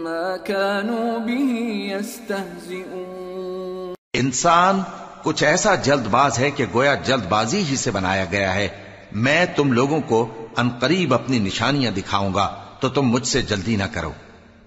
ما 0.04 0.36
كانوا 0.36 1.18
به 1.18 1.58
يستهزئون 1.96 3.94
انسان، 4.12 4.80
کچھ 5.22 5.44
ایسا 5.44 5.74
جلد 5.74 6.06
باز 6.10 6.38
ہے 6.38 6.50
کہ 6.50 6.64
گویا 6.74 6.94
جلد 6.94 7.26
بازی 7.28 7.64
ہی 7.70 7.76
سے 7.76 7.90
بنایا 7.90 8.24
گیا 8.30 8.54
ہے۔ 8.54 8.68
میں 9.12 9.46
تم 9.56 9.72
لوگوں 9.72 10.00
کو 10.00 10.46
انقریب 10.56 11.14
اپنی 11.14 11.38
نشانیاں 11.38 11.92
دکھاؤں 11.92 12.34
گا، 12.34 12.54
تو 12.80 12.88
تم 12.88 13.02
مجھ 13.02 13.26
سے 13.26 13.42
جلدی 13.42 13.76
نہ 13.76 13.84
کرو۔ 13.92 14.12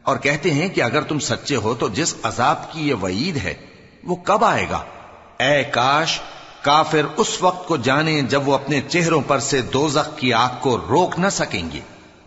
اور 0.04 0.18
کہتے 0.18 0.52
ہیں 0.52 0.70
کہ 0.70 0.84
اگر 0.84 1.02
تم 1.02 1.20
سچے 1.20 1.56
ہو 1.56 1.74
تو 1.74 1.90
جس 1.90 2.16
عذاب 2.24 2.72
کی 2.72 2.90
یہ 2.90 2.94
وعید 2.94 3.38
ہے، 3.38 3.54
وہ 4.04 4.16
کب 4.16 4.46
آئے 4.46 4.66
گا؟ 4.72 4.80
اے 5.39 5.63
کاش، 5.63 6.20
کافر 6.62 7.01
اس 7.18 7.42
وقت 7.42 7.68
کو 7.68 7.77
جانے 7.77 8.22
جب 8.22 8.48
وہ 8.48 8.54
اپنے 8.54 8.82
چہروں 8.88 9.22
پر 9.27 9.39
سے 9.39 9.62
دوزخ 9.62 10.18
کی 10.18 10.34
آگ 10.34 10.50
کو 10.62 10.77
روک 10.77 11.20
نہ 11.20 11.30
سکیں 11.30 11.72
گے 11.74 11.80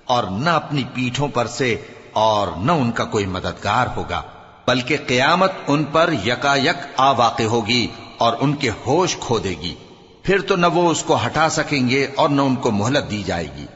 اور 0.05 0.25
نہ 0.25 0.51
اپنی 0.51 0.85
پیٹھوں 0.95 1.29
پر 1.29 1.47
سے 1.47 1.77
اور 2.13 2.49
نہ 2.57 2.73
ان 2.73 2.93
کا 2.93 3.05
کوئی 3.05 3.27
مددگار 3.27 3.87
ہوگا، 3.97 4.23
بلکہ 4.67 4.97
قیامت 5.07 5.53
ان 5.67 5.85
پر 5.85 6.13
یکا 6.27 6.57
یک 6.57 6.87
آ 6.97 7.11
واقع 7.11 7.43
ہوگی 7.43 7.87
اور 8.19 8.33
ان 8.41 8.55
کے 8.57 8.71
ہوش 8.87 9.17
کھو 9.21 9.39
دے 9.39 9.55
گی۔ 9.61 9.75
پھر 10.23 10.41
تو 10.41 10.57
نہ 10.57 10.67
وہ 10.67 10.91
اس 10.91 11.03
کو 11.03 11.19
ہٹا 11.27 11.49
سکیں 11.49 11.89
گے 11.89 12.07
اور 12.17 12.29
نہ 12.29 12.43
ان 12.43 12.57
کو 12.57 12.71
مہلت 12.71 13.11
دی 13.11 13.23
جائے 13.27 13.49
گی۔ 13.57 13.67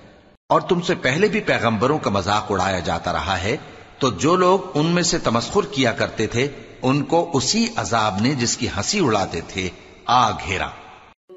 اور 0.48 0.60
تم 0.60 0.80
سے 0.80 0.94
پہلے 0.94 1.28
بھی 1.28 1.40
پیغمبروں 1.40 1.98
کا 1.98 2.10
مذاق 2.10 2.50
اڑایا 2.50 2.78
جاتا 2.78 3.12
رہا 3.12 3.42
ہے، 3.42 3.56
تو 3.98 4.10
جو 4.10 4.36
لوگ 4.36 4.58
ان 4.74 4.86
میں 4.86 5.02
سے 5.02 5.18
تمسخر 5.18 5.66
کیا 5.70 5.92
کرتے 5.92 6.26
تھے 6.26 6.48
ان 6.82 7.02
کو 7.02 7.30
اسی 7.34 7.68
عذاب 7.76 8.14
نے 8.20 8.34
جس 8.34 8.56
کی 8.56 8.68
ہنسی 8.76 9.00
اڑاتے 9.00 9.40
تھے، 9.48 9.68
آ 10.06 10.30
گھیرا۔ 10.30 10.68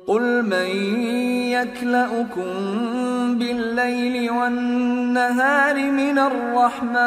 قل 0.07 0.41
من 0.41 0.67
يكلأكم 1.51 2.49
بالليل 3.39 4.29
والنهار 4.29 5.75
من 5.75 6.17
الرحمن 6.17 7.05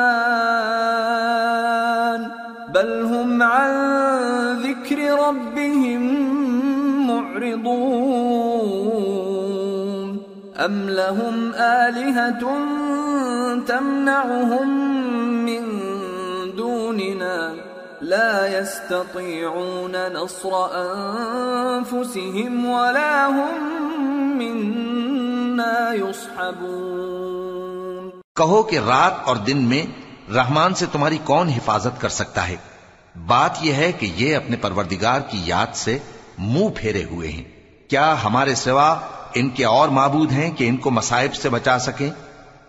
بل 2.75 2.91
هم 3.03 3.43
عن 3.43 3.71
ذكر 4.63 4.99
ربهم 5.29 6.03
معرضون 7.07 8.09
أم 10.65 10.89
لهم 10.89 11.53
آلهة 11.55 12.43
تمنعهم 13.67 14.69
من 15.45 15.65
دوننا 16.57 17.68
لا 18.09 18.47
يستطيعون 18.47 19.93
نصر 19.93 20.83
أنفسهم 20.83 22.67
ولا 22.67 23.31
هم 23.31 24.39
منا 24.39 25.93
يصحبون. 25.93 28.11
کہو 28.37 28.63
کہ 28.63 28.79
رات 28.79 29.13
اور 29.25 29.37
دن 29.37 29.59
میں 29.59 29.87
رحمان 30.33 30.75
سے 30.75 30.87
تمہاری 30.93 31.19
کون 31.25 31.49
حفاظت 31.49 32.01
کر 32.01 32.09
سکتا 32.09 32.49
ہے؟ 32.49 32.57
بات 33.27 33.51
یہ 33.61 33.73
ہے 33.73 33.93
کہ 33.93 34.13
یہ 34.17 34.37
اپنے 34.37 34.57
پروردگار 34.57 35.21
کی 35.21 35.43
یاد 35.45 35.75
سے 35.75 35.99
منہ 36.39 36.69
پھیرے 36.77 37.05
ہوئے 37.05 37.29
ہیں۔ 37.29 37.45
کیا 37.89 38.17
ہمارے 38.25 38.55
سوا 38.55 38.97
ان 39.35 39.51
کے 39.51 39.65
اور 39.65 39.89
معبود 39.89 40.33
ہیں 40.33 40.51
کہ 40.51 40.69
ان 40.69 40.77
کو 40.77 40.91
مصائب 40.91 41.35
سے 41.35 41.49
بچا 41.49 41.79
سکیں؟ 41.79 42.11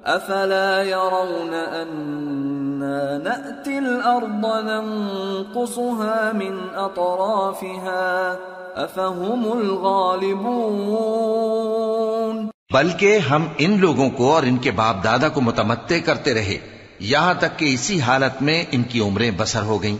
أفلا 0.06 0.82
يرون 0.82 1.82
أنا 1.82 3.28
نأتي 3.28 3.78
الأرض 3.78 4.64
ننقصها 4.64 6.32
من 6.32 6.58
أطرافها؟ 6.74 8.34
أفهم 8.76 9.52
الغالبون. 9.52 12.48
بلکہ 12.72 13.18
ہم 13.18 13.46
ان 13.58 13.80
لوگوں 13.80 14.10
کو 14.10 14.34
اور 14.34 14.42
ان 14.42 14.56
کے 14.56 14.70
باپ 14.70 15.04
دادا 15.04 15.28
کو 15.28 15.40
متمتع 15.40 15.98
کرتے 16.06 16.34
رہے۔ 16.34 16.79
یہاں 17.00 17.34
تک 17.34 17.58
کہ 17.58 17.74
اسی 17.74 18.00
حالت 18.00 18.42
میں 18.42 18.64
ان 18.72 18.82
کی 18.82 19.00
عمریں 19.00 19.30
بسر 19.36 19.62
ہو 19.62 19.82
گئیں۔ 19.82 19.96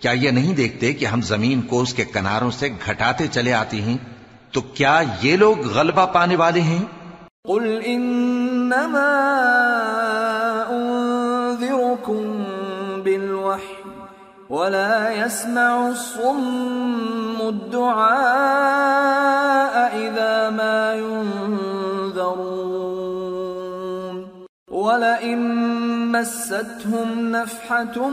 کیا 0.00 0.12
یہ 0.12 0.30
نہیں 0.30 0.54
دیکھتے 0.54 0.92
کہ 0.92 1.04
ہم 1.04 1.20
زمین 1.22 1.62
کو 1.62 1.80
اس 1.80 1.94
کے 1.94 2.04
کناروں 2.04 2.50
سے 2.50 2.68
گھٹاتے 2.86 3.26
چلے 3.26 3.52
آتی 3.52 3.80
ہیں؟ 3.80 3.96
تو 4.52 4.60
کیا 4.60 5.02
یہ 5.22 5.36
لوگ 5.36 5.66
غلبہ 5.66 6.06
پانے 6.06 6.36
والے 6.36 6.60
ہیں؟ 6.60 6.84
قل 7.48 7.80
انما 7.84 9.10
انذركم 10.68 12.44
بالوحي 13.04 13.80
ولا 14.50 15.10
يسمع 15.10 15.86
الصم 15.86 17.36
الدعاء 17.40 18.00
اذا 19.96 20.50
ما 20.50 20.94
ينذرون 20.94 21.39
ولئن 24.90 26.12
مستهم 26.12 27.36
نفحة 27.36 28.10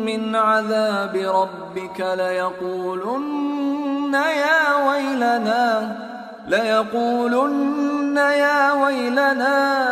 من 0.00 0.34
عذاب 0.34 1.14
ربك 1.14 2.00
ليقولن 2.00 4.14
يا 4.14 4.74
ويلنا، 4.74 5.94
ليقولن 6.48 8.18
يا 8.38 8.72
ويلنا، 8.72 9.84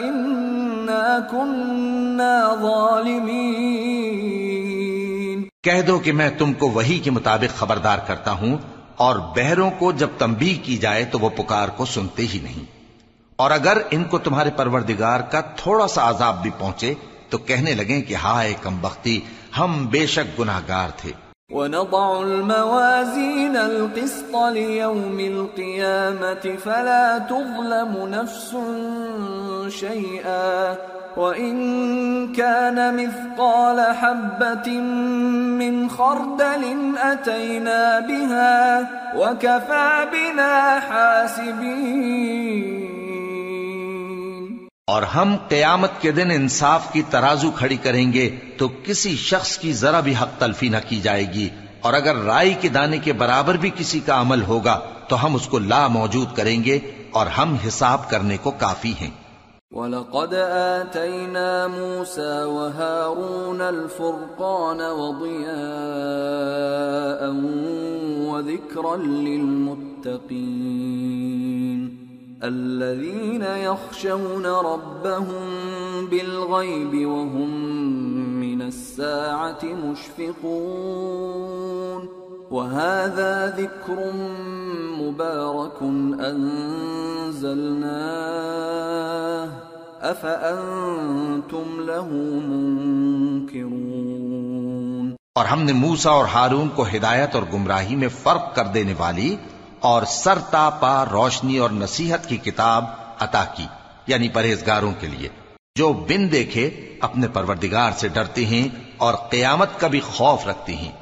إنا 0.00 1.18
كنا 1.30 2.54
ظالمين۔ 2.62 5.42
کہہ 5.62 5.86
دو 5.86 5.98
کہ 5.98 6.12
میں 6.12 6.30
تم 6.38 6.52
کو 6.52 6.68
وہی 6.68 6.98
کے 6.98 7.10
مطابق 7.10 7.58
خبردار 7.58 7.98
کرتا 8.06 8.30
ہوں 8.30 8.56
اور 8.96 9.16
بہروں 9.16 9.70
کو 9.78 9.92
جب 9.92 10.08
تنبیہ 10.18 10.64
کی 10.64 10.76
جائے 10.76 11.04
تو 11.04 11.18
وہ 11.18 11.28
پکار 11.28 11.68
کو 11.68 11.84
سنتے 11.84 12.22
ہی 12.22 12.38
نہیں۔ 12.42 12.75
اور 13.36 13.50
اگر 13.50 13.78
ان 13.90 14.04
کو 14.04 14.18
تمہارے 14.18 14.50
پروردگار 14.56 15.20
کا 15.20 15.40
تھوڑا 15.40 15.86
سا 15.86 16.10
عذاب 16.10 16.42
بھی 16.42 16.50
پہنچے، 16.58 16.94
تو 17.30 17.38
کہنے 17.38 17.74
لگیں 17.74 18.02
کہ 18.02 18.14
ہائے 18.14 18.54
کم 18.62 18.78
بختی، 18.80 19.20
ہم 19.58 19.86
بے 19.90 20.06
شک 20.06 20.40
گناہ 20.40 20.60
گار 20.68 20.88
تھے۔ 20.96 21.12
ونضع 21.50 22.18
الموازين 22.18 23.56
القسط 23.56 24.34
ليوم 24.52 25.18
القيامة 25.18 26.56
فلا 26.64 27.18
تظلم 27.28 28.06
نفس 28.06 28.56
شيئا 29.80 30.74
وإن 31.16 32.32
كان 32.32 32.96
مثقال 32.96 33.80
حبة 34.00 34.68
من 35.60 35.88
خردل 35.88 36.64
أتينا 37.02 38.00
بها 38.08 38.80
وكفى 39.14 40.04
بنا 40.12 40.78
حاسبين 40.88 42.86
اور 44.90 45.02
ہم 45.02 45.36
قیامت 45.48 45.90
کے 46.00 46.10
دن 46.10 46.30
انصاف 46.30 46.92
کی 46.92 47.02
ترازو 47.10 47.50
کھڑی 47.50 47.76
کریں 47.76 48.12
گے 48.12 48.36
تو 48.58 48.68
کسی 48.84 49.16
شخص 49.16 49.58
کی 49.58 49.72
ذرا 49.72 50.00
بھی 50.00 50.14
حق 50.20 50.38
تلفی 50.38 50.68
نہ 50.68 50.76
کی 50.88 51.00
جائے 51.00 51.24
گی 51.34 51.48
اور 51.80 51.92
اگر 51.92 52.16
رائی 52.16 52.54
کے 52.60 52.68
دانے 52.68 52.98
کے 52.98 53.12
برابر 53.12 53.54
بھی 53.54 53.70
کسی 53.76 54.00
کا 54.00 54.20
عمل 54.20 54.42
ہوگا 54.42 54.80
تو 55.08 55.26
ہم 55.26 55.34
اس 55.34 55.48
کو 55.48 55.58
لا 55.58 55.88
موجود 55.88 56.36
کریں 56.36 56.64
گے 56.64 56.78
اور 57.12 57.26
ہم 57.26 57.56
حساب 57.66 58.10
کرنے 58.10 58.36
کو 58.42 58.50
کافی 58.50 58.92
ہیں۔ 59.00 59.10
وَلَقَدْ 59.70 60.34
آتَيْنَا 60.34 61.66
مُوسَى 61.66 62.36
وَهَارُونَ 62.44 63.62
الْفُرْقَانَ 63.62 64.80
وَضِيَاءً 64.94 65.50
وَذِكْرًا 68.28 68.96
لِلْمُتَّقِينَ 68.96 70.46
الذين 72.42 73.42
يخشون 73.42 74.46
ربهم 74.46 75.46
بالغيب 76.06 77.06
وهم 77.06 77.50
من 78.40 78.62
الساعة 78.62 79.64
مشفقون 79.64 80.48
وهذا 82.50 83.46
ذكر 83.48 84.12
مبارك 85.00 85.82
أنزلناه 86.20 87.46
أفأنتم 90.02 91.80
له 91.80 92.08
منكرون 92.48 93.96
اور 95.36 95.44
ہم 95.44 95.60
نے 95.62 95.72
موسا 95.72 96.10
اور 96.10 96.26
ہارون 96.34 96.68
کو 96.76 96.82
ہدایت 96.92 97.34
اور 97.34 97.44
گمراہی 97.52 97.96
میں 97.96 98.08
فرق 98.22 98.44
کر 98.56 98.66
دینے 98.74 98.94
والی 98.98 99.36
اور 99.86 100.02
سر 100.02 100.38
پا 100.80 101.04
روشنی 101.12 101.58
اور 101.58 101.70
نصیحت 101.70 102.28
کی 102.28 102.36
کتاب 102.36 102.84
عطا 103.18 103.44
کی 103.44 103.66
یعنی 104.06 104.28
پرہیزگاروں 104.28 104.92
کے 105.00 105.06
لیے۔ 105.06 105.28
جو 105.78 105.92
بن 105.92 106.32
دیکھے 106.32 106.70
اپنے 107.00 107.28
پروردگار 107.28 107.90
سے 107.96 108.08
ڈرتے 108.08 108.46
ہیں 108.46 108.68
اور 108.96 109.14
قیامت 109.14 109.80
کا 109.80 109.88
بھی 109.88 110.00
خوف 110.00 110.46
رکھتے 110.46 110.74
ہیں۔ 110.74 110.92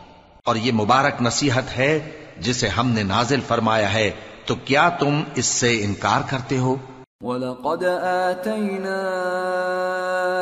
اور 0.44 0.56
یہ 0.56 0.72
مبارک 0.72 1.22
نصیحت 1.22 1.76
ہے 1.76 2.10
جسے 2.40 2.68
ہم 2.68 2.90
نے 2.90 3.02
نازل 3.02 3.40
فرمایا 3.40 3.92
ہے۔ 3.92 4.10
تو 4.46 4.54
کیا 4.54 4.88
تم 4.88 5.22
اس 5.34 5.46
سے 5.46 5.84
انکار 5.84 6.20
کرتے 6.30 6.58
ہو؟ 6.58 6.76
وَلَقَدْ 7.20 7.84
آتَيْنَا 8.02 9.00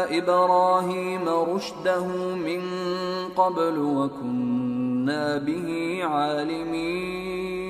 إِبْرَاهِيمَ 0.09 1.31
رُشْدَهُ 1.31 2.37
مِن 2.37 2.61
قَبْلُ 3.35 3.79
وَكُنَّا 3.79 5.39
بِهِ 5.45 6.01
عَالِمِينَ 6.03 7.62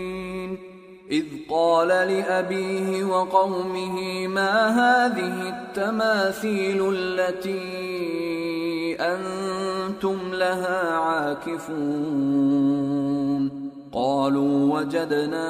إِذْ 1.12 1.24
قَالَ 1.50 1.88
لِأَبِيهِ 1.88 3.04
وَقَوْمِهِ 3.04 4.26
مَا 4.26 4.68
هَذِهِ 4.68 5.48
التَّمَاثِيلُ 5.48 6.94
الَّتِي 6.94 8.96
أَنْتُمْ 9.00 10.18
لَهَا 10.32 10.92
عَاكِفُونَ؟ 10.92 11.82
قالوا 13.92 14.80
وجدنا 14.80 15.48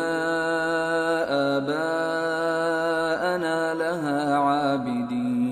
آباءنا 1.59 3.75
لها 3.75 4.37
عابدين. 4.37 5.43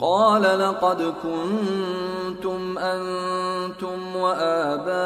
قال 0.00 0.42
لقد 0.42 1.02
كنتم 1.02 2.78
أنتم 2.78 4.16
وآباؤكم 4.16 4.98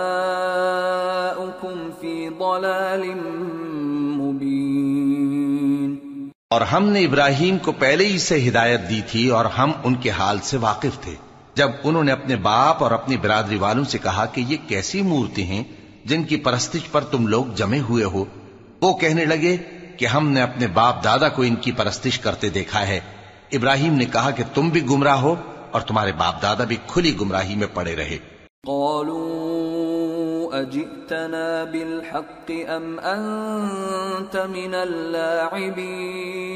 ضلال 2.42 3.14
مبين 4.20 5.96
اور 6.50 6.61
ہم 6.61 6.88
نے 6.88 7.05
ابراہیم 7.05 7.59
کو 7.59 7.72
پہلے 7.72 8.07
ہی 8.07 8.18
سے 8.18 8.48
ہدایت 8.48 8.81
دی 8.90 9.00
تھی 9.11 9.28
اور 9.28 9.44
ہم 9.44 9.72
ان 9.85 9.94
کے 9.94 10.11
حال 10.11 10.38
سے 10.42 10.57
واقف 10.57 11.00
تھے۔ 11.00 11.14
جب 11.55 11.70
انہوں 11.85 12.05
نے 12.05 12.12
اپنے 12.12 12.37
باپ 12.37 12.83
اور 12.83 12.90
اپنی 12.90 13.16
برادری 13.16 13.57
والوں 13.57 13.85
سے 13.85 13.98
کہا 13.98 14.26
کہ 14.26 14.40
یہ 14.40 14.57
کیسی 14.66 15.02
مورتی 15.02 15.42
ہیں 15.42 15.64
جن 16.05 16.24
کی 16.24 16.37
پرستش 16.37 16.90
پر 16.92 17.05
تم 17.05 17.26
لوگ 17.26 17.44
جمے 17.57 17.81
ہوئے 17.81 18.05
ہو 18.05 18.24
وہ 18.81 18.94
کہنے 18.94 19.24
لگے 19.24 19.57
کہ 19.96 20.07
ہم 20.07 20.28
نے 20.28 20.40
اپنے 20.40 20.66
باپ 20.66 21.05
دادا 21.05 21.28
کو 21.28 21.42
ان 21.42 21.55
کی 21.55 21.72
پرستش 21.72 22.18
کرتے 22.18 22.48
دیکھا 22.48 22.87
ہے۔ 22.87 23.00
ابراہیم 23.52 23.94
نے 23.94 24.05
کہا 24.05 24.31
کہ 24.31 24.44
تم 24.55 24.68
بھی 24.68 24.85
گمراہ 24.85 25.20
ہو 25.20 25.35
اور 25.70 25.81
تمہارے 25.81 26.12
باپ 26.12 26.42
دادا 26.42 26.64
بھی 26.64 26.76
کھلی 26.87 27.20
گمراہی 27.20 27.55
میں 27.55 27.66
پڑے 27.74 27.96
رہے۔ 27.96 28.18
قالوا 28.66 29.72
اجئتنا 30.53 31.65
بالحق 31.65 32.51
ام 32.51 33.01
انت 33.01 34.37
من 34.37 34.75
اللاعبين 34.75 36.53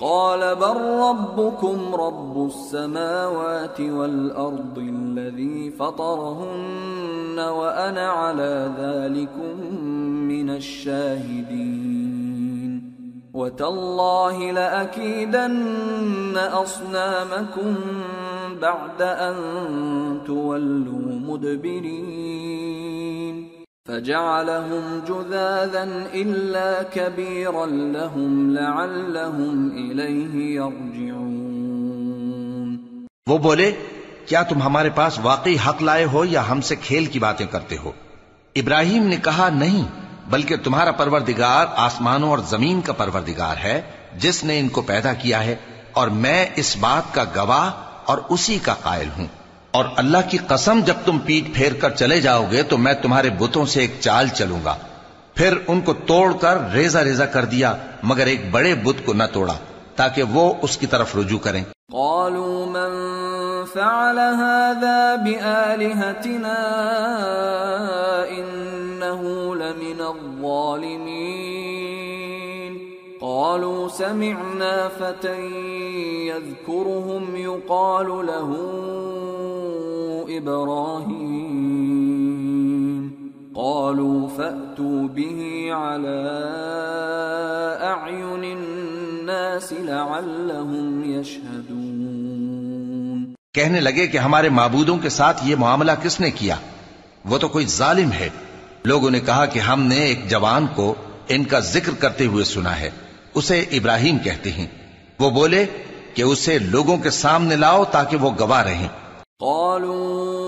قال 0.00 0.56
بل 0.56 0.76
ربكم 1.08 1.94
رب 1.94 2.46
السماوات 2.46 3.80
والارض 3.80 4.78
الذي 4.78 5.70
فطرهن 5.70 7.38
وانا 7.38 8.08
على 8.08 8.72
ذلكم 8.78 9.76
من 10.28 10.50
الشاهدين 10.50 12.21
وتالله 13.34 14.52
لأكيدن 14.52 16.36
أصنامكم 16.36 17.74
بعد 18.60 19.02
أن 19.02 19.34
تولوا 20.26 21.06
مدبرين 21.28 22.02
فجعلهم 23.88 25.00
جذاذا 25.08 26.06
إلا 26.14 26.82
كبيرا 26.82 27.66
لهم 27.66 28.50
لعلهم 28.50 29.70
إليه 29.76 30.54
يرجعون 30.54 31.56
وہ 33.26 33.38
بولے، 33.38 33.72
کیا 34.26 34.42
تم 34.42 34.62
ہمارے 34.62 34.90
پاس 34.90 35.18
واقعی 35.22 35.56
حق 35.68 35.82
لائے 35.82 36.04
ہو 36.04 36.24
یا 36.24 36.50
ہم 36.50 36.60
سے 36.60 36.76
کھیل 36.76 37.06
کی 37.06 37.18
باتیں 37.18 37.46
کرتے 37.46 37.76
ہو؟ 37.84 37.92
ابراہیم 38.56 39.02
نے 39.02 39.16
کہا، 39.16 39.48
نہیں۔ 39.48 40.01
بلکہ 40.32 40.56
تمہارا 40.56 40.90
پروردگار 40.90 41.66
آسمانوں 41.76 42.30
اور 42.30 42.38
زمین 42.38 42.80
کا 42.80 42.92
پروردگار 42.92 43.56
ہے، 43.64 43.80
جس 44.16 44.44
نے 44.44 44.58
ان 44.58 44.68
کو 44.68 44.80
پیدا 44.80 45.12
کیا 45.12 45.44
ہے، 45.44 45.54
اور 45.92 46.08
میں 46.08 46.46
اس 46.56 46.76
بات 46.80 47.14
کا 47.14 47.24
گواہ 47.36 47.70
اور 48.04 48.18
اسی 48.28 48.58
کا 48.62 48.74
قائل 48.74 49.08
ہوں۔ 49.18 49.26
اور 49.70 49.84
اللہ 49.96 50.18
کی 50.30 50.38
قسم، 50.46 50.80
جب 50.80 50.94
تم 51.04 51.18
پیٹ 51.18 51.54
پھیر 51.54 51.72
کر 51.72 51.90
چلے 51.90 52.20
جاؤ 52.20 52.44
گے 52.50 52.62
تو 52.62 52.78
میں 52.78 52.92
تمہارے 52.92 53.30
بتوں 53.30 53.66
سے 53.66 53.80
ایک 53.80 53.96
چال 54.00 54.28
چلوں 54.28 54.60
گا۔ 54.64 54.76
پھر 55.34 55.54
ان 55.66 55.80
کو 55.80 55.92
توڑ 55.92 56.32
کر 56.40 56.58
ریزا 56.72 57.04
ریزا 57.04 57.26
کر 57.26 57.44
دیا، 57.44 57.76
مگر 58.02 58.26
ایک 58.26 58.50
بڑے 58.50 58.74
بت 58.74 59.06
کو 59.06 59.12
نہ 59.12 59.24
توڑا، 59.32 59.54
تاکہ 59.96 60.22
وہ 60.22 60.54
اس 60.62 60.78
کی 60.78 60.86
طرف 60.86 61.16
رجوع 61.16 61.38
کریں۔ 61.38 61.64
قالوا 61.92 62.66
من 62.66 62.92
فعل 63.74 64.18
هذا 64.18 65.14
بآلهتنا 65.24 66.56
الظالمين. 70.20 72.78
قالوا 73.20 73.88
سمعنا 73.88 74.88
فتى 74.98 76.26
يذكرهم 76.26 77.36
يقال 77.36 78.06
له 78.06 78.56
إبراهيم. 80.38 81.72
قالوا 83.54 84.28
فأتوا 84.36 85.14
به 85.14 85.70
على 85.70 86.38
أعين 87.82 88.44
الناس 88.44 89.72
لعلهم 89.72 91.04
يشهدون. 91.04 93.34
کہنے 93.54 93.80
لگے 93.80 94.06
کہ 94.06 94.18
ہمارے 94.18 94.48
معبودوں 94.48 94.98
کے 94.98 95.08
ساتھ 95.08 95.40
یہ 95.44 95.56
معاملہ 95.56 95.92
کس 96.02 96.20
نے 96.20 96.30
کیا؟ 96.30 96.56
وہ 97.24 97.38
تو 97.38 97.48
کوئی 97.48 97.66
ظالم 97.66 98.12
ہے۔ 98.12 98.28
لوگوں 98.84 99.10
نے 99.10 99.20
کہا 99.20 99.44
کہ 99.44 99.58
ہم 99.58 99.82
نے 99.82 99.96
ایک 99.96 100.30
جوان 100.30 100.66
کو 100.74 100.94
ان 101.28 101.44
کا 101.44 101.58
ذکر 101.58 101.92
کرتے 101.98 102.26
ہوئے 102.26 102.44
سنا 102.44 102.80
ہے، 102.80 102.90
اسے 103.34 103.60
ابراہیم 103.60 104.18
کہتے 104.18 104.50
ہیں۔ 104.50 104.66
وہ 105.20 105.30
بولے 105.30 105.66
کہ 106.14 106.22
اسے 106.22 106.58
لوگوں 106.58 106.96
کے 106.96 107.10
سامنے 107.10 107.56
لاؤ 107.56 107.84
تاکہ 107.84 108.16
وہ 108.16 108.30
گواہ 108.40 108.62
رہیں۔ 108.62 108.88
قالوا، 109.40 110.42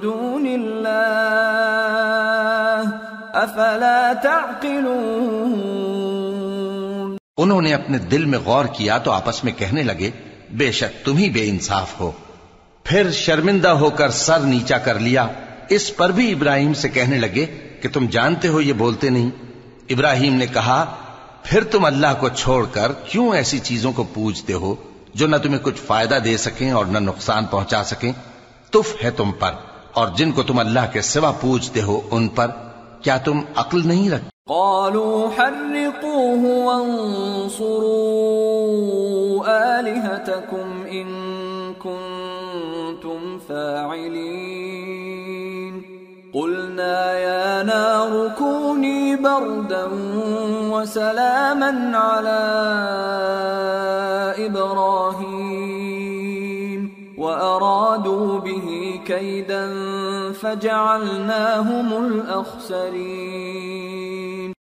دون 0.02 0.46
الله 0.46 1.24
أفلا 3.44 4.12
تعقلون 4.22 7.16
انہوں 7.36 7.62
نے 7.62 7.74
اپنے 7.74 7.98
دل 7.98 8.24
میں 8.24 8.38
غور 8.44 8.64
کیا 8.64 8.98
تو 8.98 9.10
آپس 9.10 9.44
میں 9.44 9.52
کہنے 9.52 9.82
لگے، 9.82 10.10
بے 10.52 10.72
شک 10.72 11.06
تم 11.06 11.16
ہی 11.16 11.30
بے 11.30 11.48
انصاف 11.48 12.00
ہو۔ 12.00 12.10
پھر 12.84 13.10
شرمندہ 13.10 13.68
ہو 13.68 13.90
کر 13.90 14.10
سر 14.10 14.38
نیچا 14.38 14.78
کر 14.78 14.98
لیا۔ 14.98 15.26
اس 15.68 15.96
پر 15.96 16.10
بھی 16.10 16.32
ابراہیم 16.32 16.74
سے 16.74 16.88
کہنے 16.88 17.18
لگے 17.18 17.46
کہ 17.82 17.88
تم 17.92 18.06
جانتے 18.06 18.48
ہو 18.48 18.60
یہ 18.60 18.72
بولتے 18.72 19.10
نہیں۔ 19.10 19.30
ابراہیم 19.90 20.34
نے 20.34 20.46
کہا، 20.46 20.94
پھر 21.42 21.64
تم 21.64 21.84
اللہ 21.84 22.06
کو 22.20 22.28
چھوڑ 22.28 22.66
کر 22.72 22.92
کیوں 22.92 23.34
ایسی 23.34 23.58
چیزوں 23.58 23.92
کو 23.92 24.04
پوجتے 24.04 24.52
ہو؟ 24.52 24.74
جو 25.14 25.26
نہ 25.26 25.36
تمہیں 25.36 25.58
کچھ 25.62 25.80
فائدہ 25.80 26.14
دے 26.14 26.36
سکیں 26.36 26.70
اور 26.70 26.86
نہ 26.86 26.98
نقصان 26.98 27.44
پہنچا 27.44 27.84
سکیں، 27.84 28.12
تف 28.70 29.04
ہے 29.04 29.10
تم 29.10 29.32
پر۔ 29.32 29.50
اور 29.92 30.08
جن 30.16 30.32
کو 30.32 30.42
تم 30.42 30.58
اللہ 30.58 30.92
کے 30.92 31.00
سوا 31.00 31.32
پوجتے 31.40 31.82
ہو، 31.82 32.00
ان 32.10 32.28
پر 32.28 32.46
کیا 33.02 33.16
تم 33.16 33.40
عقل 33.56 33.88
نہیں 33.88 34.10
رکھ؟ 34.10 34.24
قالوا 34.48 35.28
حرقوه 35.38 36.50
وانصروا 36.64 37.38
آلهتكم 39.78 40.82
إن 40.84 41.24
كنتم 41.78 43.38
فاعلين۔ 43.46 44.34
قلنا 46.34 47.18
يا 47.18 47.62
نار 47.62 48.26
كوني 48.38 49.14
بردا 49.14 49.86
وسلاما 50.70 51.70
على 51.94 52.60
إبراهيم 54.46 55.54
وأرادوا 57.18 58.38
به 58.38 58.66
كيدا 59.06 59.64
فجعلناهم 60.40 61.92
الأخسرين 62.04 63.44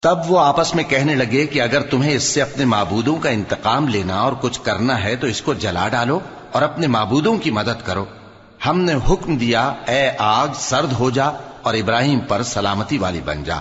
تب 0.01 0.17
وہ 0.27 0.39
آپس 0.39 0.75
میں 0.75 0.83
کہنے 0.83 1.15
لگے 1.15 1.45
کہ 1.45 1.61
اگر 1.61 1.81
تمہیں 1.81 2.13
اس 2.13 2.23
سے 2.23 2.41
اپنے 2.41 2.65
معبودوں 2.65 3.15
کا 3.15 3.29
انتقام 3.29 3.87
لینا 3.87 4.21
اور 4.21 4.33
کچھ 4.41 4.59
کرنا 4.63 5.03
ہے 5.03 5.15
تو 5.15 5.27
اس 5.27 5.41
کو 5.41 5.53
جلا 5.53 5.87
ڈالو 5.87 6.19
اور 6.51 6.61
اپنے 6.61 6.87
معبودوں 6.87 7.37
کی 7.37 7.51
مدد 7.51 7.85
کرو۔ 7.85 8.05
ہم 8.65 8.79
نے 8.79 8.93
حکم 9.09 9.37
دیا، 9.37 9.73
اے 9.87 10.11
آگ، 10.17 10.47
سرد 10.53 10.93
ہو 10.99 11.09
جا 11.09 11.25
اور 11.61 11.73
ابراہیم 11.73 12.19
پر 12.19 12.43
سلامتی 12.43 12.97
والی 12.97 13.21
بن 13.25 13.43
جا۔ 13.43 13.55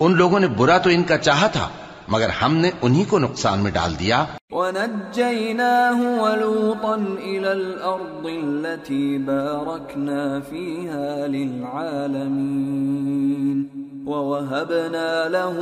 ان 0.00 0.16
لوگوں 0.16 0.40
نے 0.40 0.46
برا 0.46 0.78
تو 0.78 0.90
ان 0.90 1.02
کا 1.02 1.18
چاہا 1.18 1.46
تھا 1.46 1.68
مگر 2.08 2.28
ہم 2.28 2.56
نے 2.56 2.70
انہی 2.82 3.04
کو 3.04 3.18
نقصان 3.18 3.58
میں 3.58 3.70
ڈال 3.70 3.94
دیا۔ 4.00 4.24
ونجيناه 4.50 6.22
ولوطا 6.22 7.20
إلى 7.20 7.48
الأرض 7.48 8.24
التي 8.24 9.18
باركنا 9.18 10.40
فيها 10.48 11.26
للعالمين 11.26 13.66
ووهبنا 14.06 15.28
له 15.28 15.56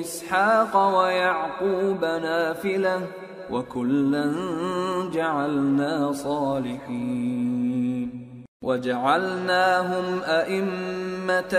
إسحاق 0.00 0.74
ويعقوب 0.74 2.04
نافلة 2.04 3.00
وكلا 3.50 4.32
جعلنا 5.12 6.12
صالحين 6.12 8.23
وجعلناهم 8.64 10.20
أئمة 10.24 11.54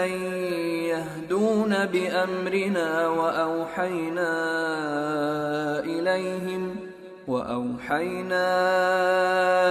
يهدون 0.90 1.86
بأمرنا 1.86 3.08
وأوحينا 3.08 4.34
إليهم 5.80 6.76
وأوحينا 7.28 8.48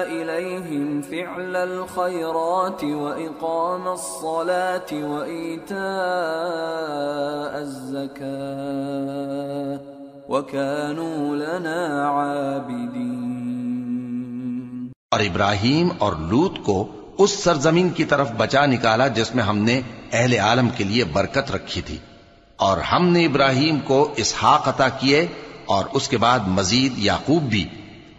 إليهم 0.02 1.02
فعل 1.02 1.56
الخيرات 1.56 2.84
وإقام 2.84 3.88
الصلاة 3.88 4.90
وإيتاء 4.92 5.78
الزكاة 7.60 8.34
وكانوا 10.28 11.36
لنا 11.36 12.08
عابدين. 12.08 13.24
اور 15.10 15.20
ابراہیم 15.20 15.88
اور 15.98 16.12
لوت 16.30 16.64
کو 16.64 17.03
اس 17.18 17.30
سرزمین 17.44 17.88
کی 17.90 18.04
طرف 18.04 18.30
بچا 18.32 18.66
نکالا 18.66 19.08
جس 19.08 19.34
میں 19.34 19.44
ہم 19.44 19.58
نے 19.58 19.80
اہل 20.12 20.34
عالم 20.38 20.68
کے 20.68 20.84
لیے 20.84 21.04
برکت 21.04 21.50
رکھی 21.50 21.80
تھی 21.80 21.98
اور 22.56 22.78
ہم 22.78 23.08
نے 23.08 23.24
ابراہیم 23.24 23.78
کو 23.78 24.14
اسحاق 24.16 24.68
عطا 24.68 24.88
کیے 24.88 25.26
اور 25.64 25.84
اس 25.92 26.08
کے 26.08 26.16
بعد 26.16 26.38
مزید 26.46 26.98
یعقوب 26.98 27.42
بھی 27.42 27.68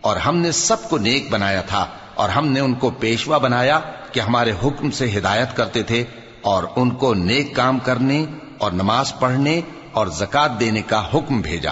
اور 0.01 0.15
ہم 0.15 0.37
نے 0.37 0.51
سب 0.51 0.89
کو 0.89 0.97
نیک 0.97 1.29
بنایا 1.29 1.61
تھا 1.61 1.87
اور 2.15 2.29
ہم 2.29 2.47
نے 2.47 2.59
ان 2.59 2.73
کو 2.73 2.89
پیشوا 2.89 3.37
بنایا 3.37 3.79
کہ 4.11 4.19
ہمارے 4.19 4.51
حکم 4.63 4.91
سے 4.91 5.17
ہدایت 5.17 5.57
کرتے 5.57 5.83
تھے 5.83 6.03
اور 6.41 6.63
ان 6.75 6.89
کو 6.89 7.13
نیک 7.13 7.55
کام 7.55 7.79
کرنے 7.79 8.25
اور 8.57 8.71
نماز 8.71 9.13
پڑھنے 9.19 9.61
اور 9.91 10.07
زکات 10.07 10.59
دینے 10.59 10.81
کا 10.81 11.07
حکم 11.13 11.41
بھیجا 11.41 11.71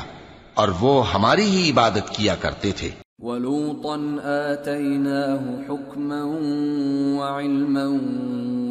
اور 0.53 0.67
وہ 0.67 1.13
ہماری 1.13 1.43
ہی 1.43 1.71
عبادت 1.71 2.15
کیا 2.15 2.35
کرتے 2.35 2.71
تھے۔ 2.71 2.89
ولوطا 3.23 4.19
آتيناه 4.23 5.41
حكما 5.67 6.23
وعلما 7.19 7.87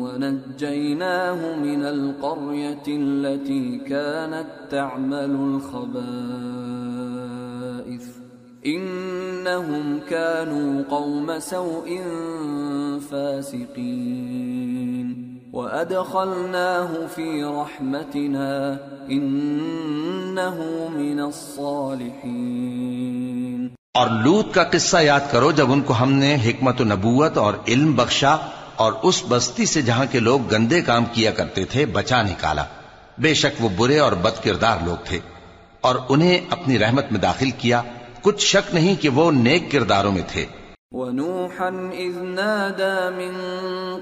ونجيناه 0.02 1.56
من 1.56 1.84
القرية 1.84 2.82
التي 2.88 3.78
كانت 3.78 4.46
تعمل 4.70 5.14
الخبائث. 5.14 5.92
إنهم 8.66 10.00
كانوا 10.08 10.82
قوم 10.82 11.38
سوء 11.38 12.00
فاسقين. 13.10 14.62
وأدخلناه 15.52 17.06
في 17.06 17.44
رحمتنا 17.44 18.78
إنه 19.10 20.88
من 20.98 21.20
الصالحين. 21.20 23.41
اور 23.98 24.08
لوت 24.08 24.54
کا 24.54 24.64
قصہ 24.64 24.96
یاد 25.02 25.20
کرو 25.30 25.50
جب 25.50 25.72
ان 25.72 25.80
کو 25.80 25.94
ہم 26.00 26.12
نے 26.12 26.34
حکمت 26.34 26.80
و 26.80 26.84
نبوت 26.84 27.38
اور 27.38 27.54
علم 27.68 27.92
بخشا 27.92 28.36
اور 28.76 28.92
اس 29.02 29.22
بستی 29.28 29.66
سے 29.66 29.82
جہاں 29.82 30.04
کے 30.10 30.18
لوگ 30.18 30.40
گندے 30.52 30.80
کام 30.80 31.04
کیا 31.12 31.30
کرتے 31.30 31.64
تھے، 31.64 31.86
بچا 31.86 32.22
نکالا۔ 32.22 32.64
بے 33.18 33.34
شک 33.34 33.64
وہ 33.64 33.68
برے 33.76 33.98
اور 33.98 34.12
بد 34.12 34.44
کردار 34.44 34.76
لوگ 34.84 34.96
تھے۔ 35.04 35.18
اور 35.80 35.96
انہیں 36.08 36.38
اپنی 36.50 36.78
رحمت 36.78 37.04
میں 37.10 37.20
داخل 37.20 37.50
کیا۔ 37.50 37.82
کچھ 38.22 38.46
شک 38.46 38.74
نہیں 38.74 39.02
کہ 39.02 39.08
وہ 39.08 39.32
نیک 39.32 39.72
کرداروں 39.72 40.12
میں 40.12 40.22
تھے۔ 40.28 40.46
ونوحا 40.92 41.92
إذ 41.92 42.22
نادى 42.22 43.14
من 43.14 43.40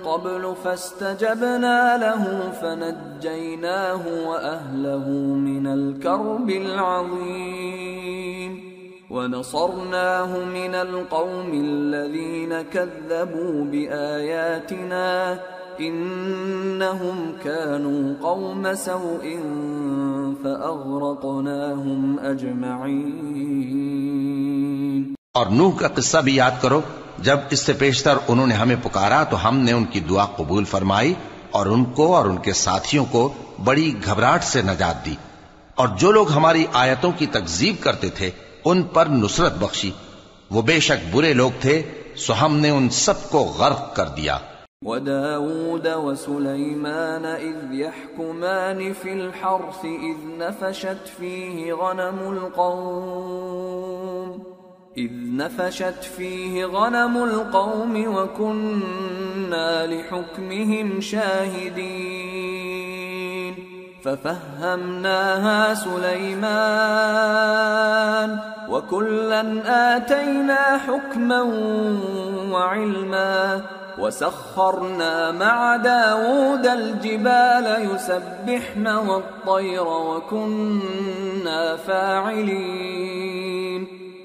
قبل 0.05 0.47
فاستجبنا 0.63 1.97
له 1.97 2.51
فنجيناه 2.61 4.29
وأهله 4.29 5.39
من 5.39 5.67
الكرب 5.67 6.49
العظيم۔ 6.49 8.70
ونصرناه 9.11 10.39
من 10.39 10.75
القوم 10.75 11.65
الذين 11.65 12.53
كذبوا 12.73 13.65
بآياتنا 13.65 15.39
إنهم 15.81 17.33
كانوا 17.43 18.15
قوم 18.21 18.75
سوء 18.75 19.39
فأغرقناهم 20.43 22.17
أجمعين. 22.23 25.15
اور 25.35 25.47
نوح 25.47 25.77
کا 25.77 25.89
قصہ 25.89 26.19
بھی 26.19 26.37
یاد 26.37 26.51
کرو، 26.61 26.81
جب 27.19 27.39
اس 27.51 27.61
سے 27.61 27.73
پیشتر 27.73 28.19
انہوں 28.29 28.47
نے 28.47 28.55
ہمیں 28.55 28.77
پکارا 28.83 29.25
تو 29.25 29.49
ہم 29.49 29.57
نے 29.57 29.73
ان 29.73 29.85
کی 29.85 30.01
دعا 30.01 30.25
قبول 30.25 30.65
فرمائی 30.65 31.15
اور 31.51 31.67
ان 31.67 31.85
کو 31.85 32.17
اور 32.17 32.27
ان 32.27 32.37
کے 32.37 32.53
ساتھیوں 32.53 33.05
کو 33.11 33.33
بڑی 33.65 33.95
گھبراہٹ 34.05 34.45
سے 34.45 34.63
نجات 34.63 35.07
دی۔ 35.07 35.15
اور 35.75 35.89
جو 35.89 36.13
لوگ 36.13 36.33
ہماری 36.33 36.67
آیتوں 36.73 37.13
کی 37.19 37.27
تکذیب 37.27 37.77
کرتے 37.81 38.09
تھے 38.09 38.31
ان 38.65 38.83
پر 38.83 39.07
نصرت 39.07 39.59
بخشی۔ 39.59 39.91
وہ 40.51 40.63
بے 40.63 40.81
شک 40.81 41.15
برے 41.15 41.33
لوگ 41.33 41.51
تھے، 41.61 41.83
سو 42.17 42.33
ہم 42.41 42.57
نے 42.57 42.71
ان 42.71 42.91
سب 42.91 43.31
کو 43.31 43.39
غرق 43.39 43.97
کر 43.97 44.09
دیا۔ 44.09 44.39
وداود 44.87 45.87
وسليمان 45.87 47.25
إذ 47.25 47.75
يحكمان 47.75 48.93
في 49.03 49.11
الحرث 49.11 49.85
إذ 49.85 50.25
نفشت 50.25 51.19
فيه 51.19 51.73
غنم 51.73 52.29
القوم۔ 52.29 54.39
إذ 54.97 55.13
نفشت 55.13 56.17
فيه 56.17 56.65
غنم 56.65 57.23
القوم 57.23 58.17
وكنا 58.17 59.87
لحكمهم 59.87 61.01
شاهدين 61.01 63.10
ففهمناها 64.05 65.75
سليمان 65.75 67.21
وكلا 68.69 69.43
آتينا 69.97 70.79
حكما 70.79 71.43
وعلما 72.53 73.61
وسخرنا 73.99 75.33
مع 75.33 75.77
داود 75.77 76.67
الجبال 76.67 77.91
يسبحن 77.95 78.87
والطير 78.87 79.87
وكنا 79.89 81.77
فاعلين 81.77 83.21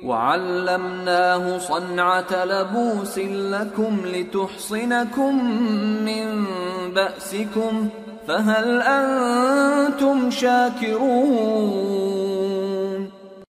وعلمناه 0.05 1.57
صنعة 1.57 2.43
لبوس 2.43 3.17
لكم 3.17 4.05
لتحصنكم 4.05 5.63
من 6.03 6.45
بأسكم 6.93 7.87
فهل 8.27 8.81
أنتم 8.85 10.29
شاكرون؟ 10.31 13.05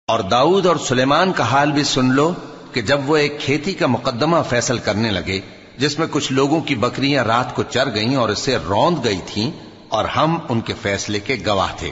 اور 0.06 0.20
داؤد 0.20 0.66
اور 0.66 0.76
سلیمان 0.76 1.32
کا 1.32 1.44
حال 1.44 1.72
بھی 1.72 1.84
سن 1.84 2.04
لو 2.04 2.32
کہ 2.72 2.82
جب 2.82 3.00
وہ 3.06 3.16
ایک 3.16 3.40
کھیتی 3.40 3.72
کا 3.72 3.86
مقدمہ 3.86 4.36
فیصل 4.48 4.78
کرنے 4.78 5.10
لگے، 5.10 5.40
جس 5.78 5.98
میں 5.98 6.06
کچھ 6.10 6.32
لوگوں 6.32 6.60
کی 6.60 6.74
بکریاں 6.74 7.24
رات 7.24 7.54
کو 7.54 7.62
چر 7.62 7.94
گئیں 7.94 8.16
اور 8.16 8.28
اسے 8.28 8.58
روند 8.68 9.04
گئی 9.04 9.20
تھیں 9.26 9.50
اور 9.88 10.04
ہم 10.04 10.38
ان 10.48 10.60
کے 10.60 10.74
فیصلے 10.82 11.20
کے 11.20 11.36
گواہ 11.46 11.72
تھے۔ 11.76 11.90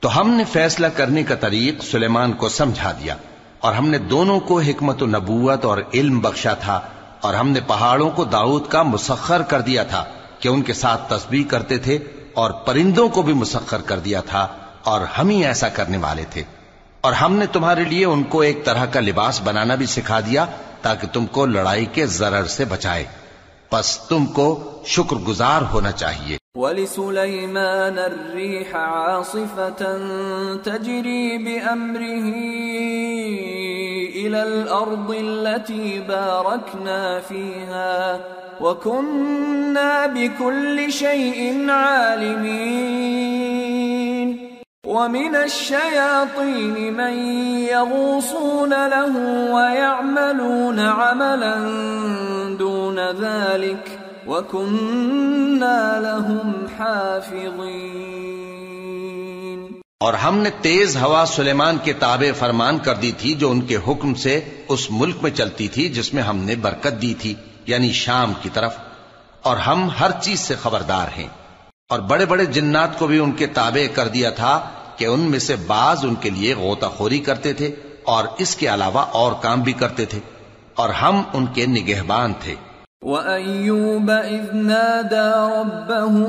تو 0.00 0.20
ہم 0.20 0.30
نے 0.30 0.44
فیصلہ 0.44 0.86
کرنے 0.86 1.22
کا 1.22 1.34
طریق 1.34 1.84
سلیمان 1.84 2.32
کو 2.32 2.48
سمجھا 2.48 2.92
دیا۔ 2.92 3.16
اور 3.64 3.72
ہم 3.72 3.88
نے 3.88 3.98
دونوں 3.98 4.38
کو 4.40 4.58
حکمت 4.60 5.02
و 5.02 5.06
نبوت 5.06 5.64
اور 5.64 5.78
علم 5.94 6.18
بخشا 6.20 6.52
تھا، 6.54 6.80
اور 7.20 7.34
ہم 7.34 7.48
نے 7.48 7.60
پہاڑوں 7.66 8.10
کو 8.10 8.24
داؤد 8.24 8.66
کا 8.68 8.82
مسخر 8.82 9.42
کر 9.42 9.60
دیا 9.60 9.84
تھا 9.84 10.04
کہ 10.40 10.48
ان 10.48 10.62
کے 10.62 10.72
ساتھ 10.72 11.08
تسبیح 11.08 11.44
کرتے 11.48 11.78
تھے 11.78 11.98
اور 12.34 12.50
پرندوں 12.66 13.08
کو 13.08 13.22
بھی 13.22 13.32
مسخر 13.32 13.82
کر 13.82 13.98
دیا 13.98 14.20
تھا، 14.20 14.46
اور 14.84 15.00
ہم 15.18 15.28
ہی 15.28 15.44
ایسا 15.44 15.68
کرنے 15.68 15.98
والے 15.98 16.24
تھے۔ 16.30 16.42
اور 17.00 17.12
ہم 17.12 17.36
نے 17.36 17.46
تمہارے 17.46 17.84
لیے 17.84 18.04
ان 18.04 18.22
کو 18.24 18.40
ایک 18.40 18.64
طرح 18.64 18.84
کا 18.86 19.00
لباس 19.00 19.40
بنانا 19.44 19.74
بھی 19.74 19.86
سکھا 19.86 20.20
دیا 20.20 20.44
تاکہ 20.82 21.06
تم 21.12 21.26
کو 21.26 21.46
لڑائی 21.46 21.86
کے 21.92 22.06
ضرر 22.06 22.46
سے 22.46 22.64
بچائے۔ 22.64 23.04
پس 23.74 23.98
تم 23.98 24.26
کو 24.26 24.78
شکر 24.84 25.16
گزار 25.16 25.62
ہونا 25.72 25.92
چاہیے۔ 25.92 26.38
ولسليمان 26.54 27.98
الريح 27.98 28.76
عاصفة 28.76 29.84
تجري 30.62 31.38
بأمره 31.38 32.32
إلى 34.16 34.40
الأرض 34.40 35.08
التي 35.08 36.00
باركنا 36.06 37.18
فيها 37.28 38.16
وكنا 38.60 40.06
بكل 40.14 40.90
شيء 40.90 41.70
عالمين۔ 41.70 44.43
ومن 44.86 45.36
الشياطين 45.36 46.94
من 46.94 47.14
يغوصون 47.58 48.72
له 48.86 49.12
ويعملون 49.54 50.78
عملا 50.78 51.54
دون 52.58 52.98
ذلك 53.20 53.88
وَكُنَّا 54.26 56.00
لَهُمْ 56.00 56.50
حَافِظِينَ. 56.78 57.94
اور 60.00 60.14
ہم 60.14 60.38
نے 60.38 60.50
تیز 60.60 60.96
ہوا 60.96 61.24
سلیمان 61.26 61.76
کے 61.84 61.92
تابع 61.92 62.32
فرمان 62.38 62.78
کر 62.78 62.94
دی 62.94 63.12
تھی 63.12 63.34
جو 63.34 63.50
ان 63.50 63.60
کے 63.60 63.76
حکم 63.76 64.14
سے 64.14 64.40
اس 64.68 64.90
ملک 64.90 65.16
میں 65.22 65.30
چلتی 65.30 65.68
تھی 65.68 65.88
جس 65.88 66.14
میں 66.14 66.22
ہم 66.22 66.36
نے 66.36 66.54
برکت 66.56 67.02
دی 67.02 67.14
تھی 67.14 67.34
یعنی 67.66 67.92
شام 67.92 68.32
کی 68.42 68.48
طرف، 68.54 68.72
اور 69.42 69.56
ہم 69.56 69.88
ہر 70.00 70.10
چیز 70.20 70.40
سے 70.40 70.54
خبردار 70.54 71.08
ہیں۔ 71.18 71.28
اور 71.88 72.00
بڑے 72.00 72.26
بڑے 72.26 72.44
جنات 72.46 72.98
کو 72.98 73.06
بھی 73.06 73.18
ان 73.18 73.32
کے 73.32 73.46
تابع 73.46 73.86
کر 73.94 74.08
دیا 74.08 74.30
تھا 74.30 74.60
کہ 74.96 75.04
ان 75.04 75.20
میں 75.20 75.38
سے 75.38 75.56
بعض 75.66 76.04
ان 76.04 76.14
کے 76.14 76.30
لیے 76.30 76.54
غوطہ 76.54 76.86
خوری 76.86 77.18
کرتے 77.18 77.52
تھے 77.52 77.74
اور 78.04 78.24
اس 78.38 78.56
کے 78.56 78.66
علاوہ 78.66 79.00
اور 79.00 79.32
کام 79.42 79.60
بھی 79.60 79.72
کرتے 79.72 80.04
تھے 80.04 80.18
اور 80.74 80.88
ہم 80.88 81.22
ان 81.32 81.46
کے 81.46 81.66
نگہبان 81.66 82.32
تھے۔ 82.40 82.54
وَأَيُّوبَ 83.02 84.12
إِذْ 84.12 84.52
نَادَى 84.52 85.28
رَبَّهُ 85.60 86.24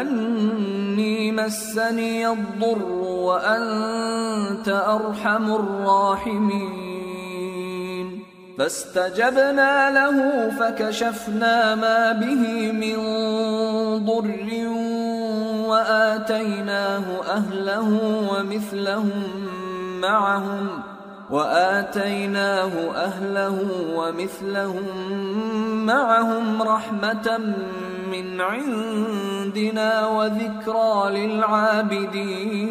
أَنِّي 0.00 1.30
مَسَّنِيَ 1.30 2.24
الضُّرُّ 2.24 2.90
وَأَنْتَ 3.28 4.70
أَرْحَمُ 4.70 5.52
الرَّاحِمِينَ 5.52 6.97
فَاسْتَجَبْنَا 8.58 9.90
لَهُ 9.90 10.50
فَكَشَفْنَا 10.50 11.74
مَا 11.74 12.12
بِهِ 12.12 12.72
مِنْ 12.72 12.96
ضُرٍّ 14.04 14.68
وَآتَيْنَاهُ 15.68 17.22
أَهْلَهُ 17.22 17.88
وَمِثْلَهُمْ 18.32 19.22
مَعَهُمْ 20.00 20.68
وآتيناه 21.30 22.72
أهله 22.94 23.58
ومثلهم 23.94 24.86
معهم 25.86 26.62
رحمة 26.62 27.38
من 28.12 28.40
عندنا 28.40 30.06
وذكرى 30.06 31.10
للعابدين. 31.10 32.68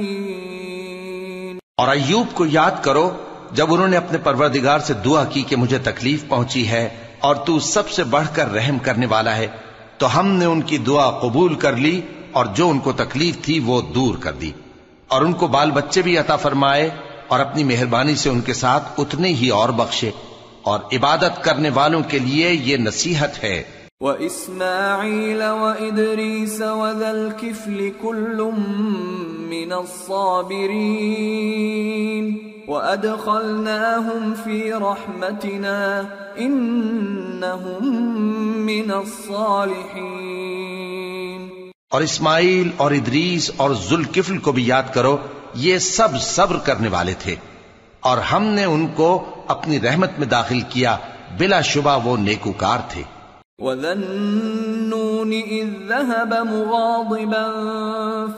اور 1.76 1.88
ایوب 1.88 2.28
کو 2.34 2.46
یاد 2.46 2.84
کرو 2.84 3.12
جب 3.52 3.74
انہوں 3.74 3.88
نے 3.88 3.98
اپنے 3.98 4.18
پروردگار 4.18 4.80
سے 4.80 4.94
دعا 4.94 5.24
کی 5.24 5.44
کہ 5.44 5.56
مجھے 5.56 5.78
تکلیف 5.78 6.28
پہنچی 6.28 6.68
ہے 6.68 6.90
اور 7.20 7.36
تو 7.36 7.60
سب 7.60 7.90
سے 7.90 8.04
بڑھ 8.04 8.28
کر 8.34 8.54
رحم 8.54 8.80
کرنے 8.80 9.06
والا 9.06 9.36
ہے، 9.36 9.48
تو 9.98 10.20
ہم 10.20 10.28
نے 10.28 10.46
ان 10.46 10.62
کی 10.62 10.78
دعا 10.78 11.10
قبول 11.10 11.56
کر 11.56 11.76
لی 11.76 12.02
اور 12.32 12.46
جو 12.46 12.70
ان 12.70 12.80
کو 12.80 12.92
تکلیف 12.92 13.42
تھی 13.42 13.60
وہ 13.60 13.82
دور 13.82 14.16
کر 14.16 14.34
دی۔ 14.34 14.52
اور 15.08 15.22
ان 15.22 15.34
کو 15.34 15.48
بال 15.48 15.72
بچے 15.72 16.02
بھی 16.02 16.18
عطا 16.18 16.36
فرمائے 16.36 16.90
اور 17.28 17.40
اپنی 17.40 17.64
مہربانی 17.64 18.16
سے 18.16 18.30
ان 18.30 18.42
کے 18.42 18.54
ساتھ 18.54 18.84
اتنے 18.98 19.28
ہی 19.28 19.50
اور 19.50 19.70
بخشے۔ 19.70 20.12
اور 20.62 20.80
عبادت 20.94 21.42
کرنے 21.42 21.70
والوں 21.74 22.04
کے 22.04 22.20
لیے 22.20 22.52
یہ 22.52 22.78
نصیحت 22.78 23.44
ہے۔ 23.44 23.64
وَإِسْمَاعِيلَ 24.00 25.44
وَإِدْرِيسَ 25.44 26.64
وَذَا 26.64 27.10
الْكِفْلِ 27.10 27.92
كُلٌّ 28.02 28.52
مِّنَ 29.40 29.74
الصَّابِرِينَ۔ 29.74 32.57
وَأَدْخَلْنَاهُمْ 32.68 34.44
فِي 34.44 34.72
رَحْمَتِنَا 34.72 36.02
إِنَّهُمْ 36.38 38.58
مِّنَ 38.58 38.94
الصَّالِحِينَ۔ 38.94 41.70
اور 41.92 42.02
اسماعیل 42.02 42.72
اور 42.78 42.92
ادریس 42.92 43.52
اور 43.58 43.72
ذوالکفل 43.72 44.38
کو 44.38 44.52
بھی 44.52 44.68
یاد 44.68 44.84
کرو، 44.94 45.18
یہ 45.54 45.78
سب 45.78 46.22
صبر 46.22 46.58
کرنے 46.58 46.90
والے 46.90 47.14
تھے۔ 47.20 47.36
اور 48.00 48.18
ہم 48.18 48.44
نے 48.44 48.64
ان 48.64 48.88
کو 48.88 49.26
اپنی 49.48 49.82
رحمت 49.82 50.10
میں 50.18 50.28
داخل 50.28 50.62
کیا، 50.62 50.98
بلا 51.38 51.62
شبہ 51.62 52.00
وہ 52.04 52.18
نیکوکار 52.18 52.80
تھے۔ 52.90 53.04
وَذَنُّونِ 53.62 55.32
إِذْ 55.34 55.70
ذَهَبَ 55.90 56.34
مُغَاضِبًا 56.34 57.46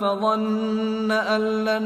فَظَنَّ 0.02 1.12
أَن 1.12 1.42
لَّن 1.66 1.86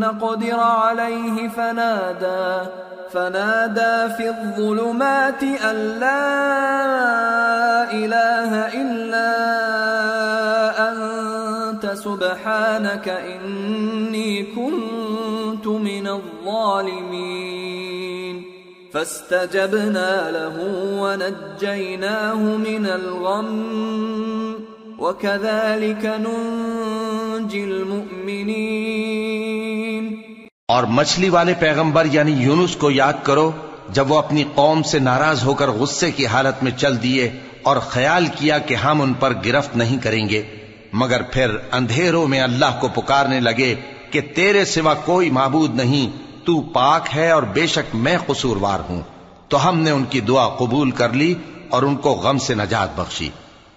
نَّقْدِرَ 0.00 0.60
عَلَيْهِ 0.60 1.48
فَنَادَى 1.48 2.70
فَنَادَى 3.10 4.14
فِي 4.14 4.28
الظُّلُمَاتِ 4.28 5.42
أَن 5.42 5.76
لَّا 6.00 6.22
إِلَٰهَ 7.92 8.52
إِلَّا 8.82 9.56
سبحانك 12.06 13.08
إني 13.08 14.42
كنت 14.42 15.66
من 15.66 16.06
الظالمين 16.08 17.95
فاستجبنا 18.96 20.30
له 20.30 20.56
ونجيناه 21.00 22.40
من 22.60 22.86
الغم 22.86 23.48
وكذلك 24.98 26.04
ننجي 26.20 27.64
المؤمنين. 27.64 28.44
اور 30.68 30.84
مچھلی 30.90 31.28
والے 31.28 31.54
پیغمبر 31.60 32.04
یعنی 32.12 32.34
یونس 32.44 32.76
کو 32.76 32.90
یاد 32.90 33.18
کرو، 33.22 33.48
جب 33.92 34.06
وہ 34.12 34.18
اپنی 34.18 34.44
قوم 34.54 34.82
سے 34.82 34.98
ناراض 34.98 35.38
ہو 35.44 35.54
کر 35.54 35.68
غصے 35.82 36.10
کی 36.10 36.26
حالت 36.26 36.56
میں 36.62 36.74
چل 36.76 36.94
دیے 37.02 37.24
اور 37.62 37.76
خیال 37.88 38.24
کیا 38.38 38.56
کہ 38.58 38.74
ہم 38.84 38.96
ان 39.02 39.12
پر 39.20 39.30
گرفت 39.44 39.72
نہیں 39.76 39.98
کریں 40.02 40.26
گے، 40.28 40.42
مگر 40.92 41.20
پھر 41.32 41.48
اندھیروں 41.72 42.26
میں 42.28 42.40
اللہ 42.40 42.72
کو 42.80 42.86
پکارنے 43.00 43.40
لگے 43.40 43.72
کہ 44.10 44.20
تیرے 44.34 44.62
سوا 44.64 44.94
کوئی 45.04 45.28
معبود 45.30 45.72
نہیں 45.74 46.06
تو 46.46 46.60
پاک 46.60 47.08
ہے 47.14 47.30
اور 47.30 47.42
بے 47.42 47.66
شک 47.66 47.94
میں 47.94 48.16
قصوروار 48.26 48.80
ہوں، 48.88 49.02
تو 49.48 49.68
ہم 49.68 49.78
نے 49.78 49.90
ان 49.90 50.04
کی 50.04 50.20
دعا 50.20 50.48
قبول 50.48 50.90
کر 50.90 51.12
لی 51.12 51.34
اور 51.70 51.82
ان 51.82 51.96
کو 51.96 52.10
غم 52.10 52.38
سے 52.38 52.54
نجات 52.54 52.96
بخشی، 52.96 53.28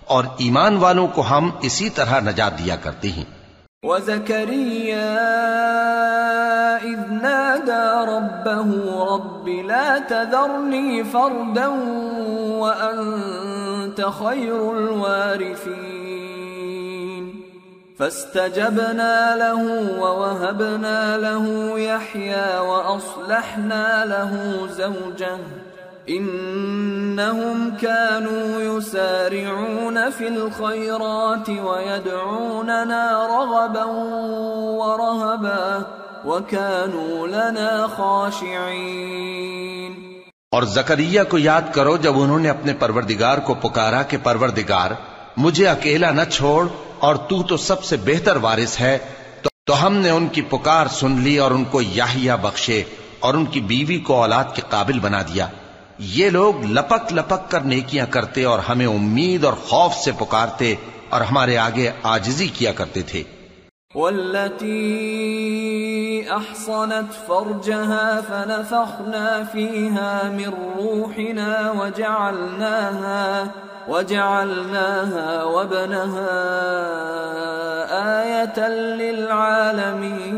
اور 0.06 0.24
ایمان 0.38 0.78
والوں 0.78 1.08
کو 1.08 1.22
ہم 1.30 1.50
اسی 1.62 1.90
طرح 1.90 2.20
نجات 2.20 2.58
دیا 2.60 2.76
کرتے 2.76 3.10
ہیں۔ 3.10 3.28
وَزَكَرِيَّا 3.84 5.18
إِذْ 6.84 7.12
نَادَى 7.22 7.86
رَبَّهُ 8.08 8.70
رَبِّ 9.14 9.62
لَا 9.62 9.98
تَذَرْنِي 10.08 11.02
فَرْدًا 11.12 11.70
وَأَنْتَ 12.60 14.02
خَيْرُ 14.20 14.60
الْوَارِثِينَ۔ 14.78 15.99
فاستجبنا 18.00 19.36
له 19.36 19.62
ووهبنا 20.02 21.18
له 21.18 21.80
يحيى 21.80 22.60
واصلحنا 22.60 24.06
له 24.06 24.68
زوجه. 24.78 25.38
انهم 26.10 27.78
كانوا 27.82 28.62
يسارعون 28.62 30.10
في 30.10 30.28
الخيرات 30.28 31.50
ويدعوننا 31.50 33.28
رغبا 33.28 33.84
ورهبا 34.80 35.84
وكانوا 36.26 37.28
لنا 37.28 37.88
خاشعين. 37.98 39.94
اور 40.52 40.64
زکریہ 40.64 41.22
کو 41.30 41.38
یاد 41.38 41.62
کرو 41.72 41.98
جب 41.98 42.14
انہوں 42.16 42.40
نے 42.40 42.50
اپنے 42.50 42.74
پروردگار 42.74 43.38
کو 43.38 43.54
پکارا 43.54 44.04
کہ 44.04 44.18
پروردگار 44.24 44.92
مجھے 45.40 45.68
اکیلا 45.68 46.12
نہ 46.12 46.22
چھوڑ 46.32 46.68
اور 47.00 47.16
تو 47.16 47.44
تو 47.44 47.58
سب 47.58 47.84
سے 47.84 47.98
بہتر 47.98 48.36
وارث 48.36 48.80
ہے 48.80 48.98
تو, 49.42 49.50
تو 49.66 49.86
ہم 49.86 49.94
نے 49.94 50.10
ان 50.10 50.28
کی 50.28 50.42
پکار 50.42 50.88
سن 50.88 51.12
لی 51.12 51.38
اور 51.38 51.52
ان 51.52 51.64
کو 51.64 51.82
یاہیا 51.82 52.36
بخشے 52.36 52.84
اور 53.20 53.34
ان 53.34 53.46
کی 53.46 53.62
بیوی 53.62 53.98
کو 53.98 54.22
اولاد 54.22 54.44
کے 54.54 54.62
قابل 54.70 55.00
بنا 55.00 55.22
دیا۔ 55.22 55.48
یہ 56.00 56.30
لوگ 56.30 56.54
لپک 56.64 57.14
لپک 57.14 57.52
کر 57.52 57.62
نیکیاں 57.62 58.06
کرتے 58.10 58.44
اور 58.44 58.60
ہمیں 58.60 58.86
امید 58.86 59.46
اور 59.46 59.54
خوف 59.54 59.94
سے 59.96 60.12
پکارتے 60.20 60.76
اور 61.10 61.22
ہمارے 61.22 61.58
آگے 61.58 61.92
آجزی 62.04 62.48
کیا 62.48 62.72
کرتے 62.72 63.02
تھے۔ 63.02 63.24
والتي 63.96 64.76
احصنت 66.30 67.28
فرجها 67.28 68.20
فنفخنا 68.28 69.42
فيها 69.52 70.22
من 70.32 70.54
روحنا 70.78 71.72
وجعلناها 71.72 73.44
وجعلناها 73.90 75.44
وابنها 75.44 76.32
آية 78.22 78.68
للعالمين. 79.02 80.30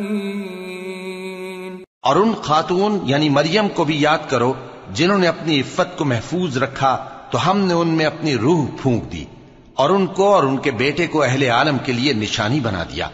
اور 2.04 2.16
ان 2.16 2.34
خاتون 2.42 3.00
یعنی 3.04 3.30
مریم 3.30 3.68
کو 3.70 3.84
بھی 3.84 4.02
یاد 4.02 4.18
کرو 4.30 4.54
جنہوں 4.94 5.20
نے 5.20 5.28
اپنی 5.28 5.60
عفت 5.60 5.98
کو 5.98 6.06
محفوظ 6.06 6.58
رکھا 6.58 7.08
تو 7.32 7.52
ہم 7.52 7.60
نے 7.60 7.74
ان 7.74 7.88
میں 7.88 8.06
اپنی 8.06 8.38
روح 8.38 8.66
پھونک 8.82 9.12
دی 9.12 9.26
اور 9.74 9.90
ان 9.90 10.08
کو 10.08 10.34
اور 10.34 10.44
ان 10.44 10.58
کے 10.58 10.72
بیٹے 10.72 11.08
کو 11.08 11.24
اہل 11.24 11.44
عالم 11.44 11.78
کے 11.78 11.94
لیے 11.94 12.14
نشانی 12.14 12.60
بنا 12.60 12.84
دیا۔ 12.84 13.08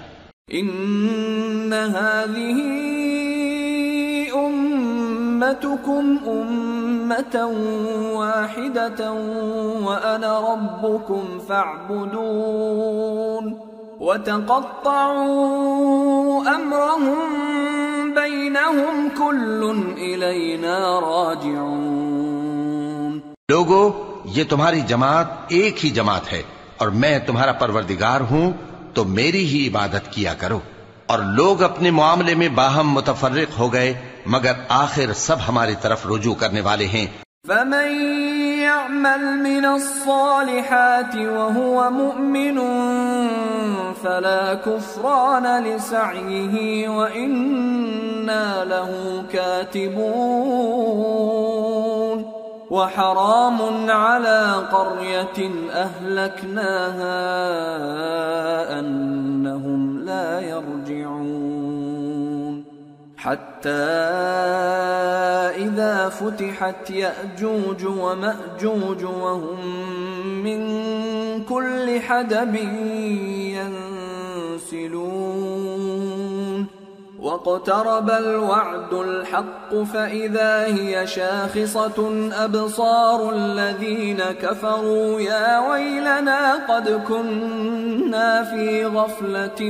ان 0.49 1.73
هذه 1.73 2.59
امتكم 4.33 6.15
امه 6.25 6.76
واحده 8.15 9.13
ربكم 10.41 11.37
فاعبدون. 11.47 13.53
وتقطعوا 13.99 16.55
امرهم 16.55 17.33
بينهم 18.13 19.07
كل 19.17 19.83
الينا 19.97 20.99
راجعون. 20.99 23.19
لوگو، 23.49 23.91
یہ 24.25 24.43
تمہاری 24.49 24.81
جماعت 24.81 25.25
ایک 25.47 25.85
ہی 25.85 25.89
جماعت 25.89 26.33
ہے 26.33 26.41
اور 26.77 26.87
میں 26.87 27.19
تمہارا 27.19 27.51
پروردگار 27.51 28.21
ہوں، 28.21 28.51
تو 28.93 29.03
میری 29.03 29.45
ہی 29.45 29.67
عبادت 29.67 30.11
کیا 30.11 30.33
کرو۔ 30.33 30.59
اور 31.05 31.19
لوگ 31.19 31.63
اپنے 31.63 31.91
معاملے 31.91 32.35
میں 32.35 32.47
باہم 32.47 32.91
متفرق 32.91 33.59
ہو 33.59 33.73
گئے 33.73 33.93
مگر 34.29 34.51
آخر 34.69 35.13
سب 35.13 35.35
ہماری 35.47 35.75
طرف 35.81 36.07
رجوع 36.07 36.35
کرنے 36.35 36.61
والے 36.61 36.85
ہیں۔ 36.85 37.07
فمن 37.47 37.89
يعمل 38.59 39.23
من 39.37 39.65
الصالحات 39.65 41.15
وهو 41.15 41.89
مؤمن 41.89 42.57
فلا 44.01 44.53
كفران 44.53 45.45
لسعيه 45.63 46.87
وإنا 46.87 48.63
له 48.63 49.23
كاتبون 49.31 50.17
وحرام 52.71 53.57
على 53.89 54.41
قرية 54.71 55.39
أهلكناها 55.73 57.19
أنهم 58.79 59.99
لا 59.99 60.39
يرجعون 60.39 61.46
حتى 63.17 63.69
إذا 65.57 66.09
فتحت 66.09 66.89
يأجوج 66.89 67.85
ومأجوج 67.85 69.03
وهم 69.03 69.65
من 70.43 70.59
كل 71.43 71.99
حدب 71.99 72.55
ينسلون. 74.55 75.76
واقترب 77.17 78.09
الوعد 78.09 78.93
الحق 78.93 79.75
فإذا 79.83 80.65
هي 80.65 81.07
شاخصة 81.07 82.29
أبصار 82.45 83.29
الذين 83.29 84.17
كفروا 84.17 85.21
يا 85.21 85.69
ويلنا 85.69 86.67
قد 86.67 86.89
كنا 87.07 88.43
في 88.43 88.85
غفلة 88.87 89.61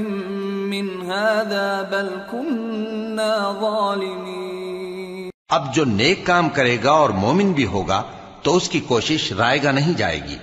من 0.71 1.11
هذا 1.11 1.81
بل 1.83 2.09
كنا 2.31 3.55
ظالمين 3.61 5.31
اب 5.49 5.71
جو 5.73 5.83
نیک 5.85 6.25
کام 6.25 6.49
کرے 6.49 6.77
گا 6.83 6.91
اور 6.93 7.09
مومن 7.17 7.53
بھی 7.53 7.65
ہوگا 7.67 8.01
تو 8.43 8.55
اس 8.55 8.67
کی 8.69 8.79
کوشش 8.87 9.31
رائے 9.37 9.63
گا 9.63 9.71
نہیں 9.71 9.93
جائے 9.97 10.19
گی 10.27 10.37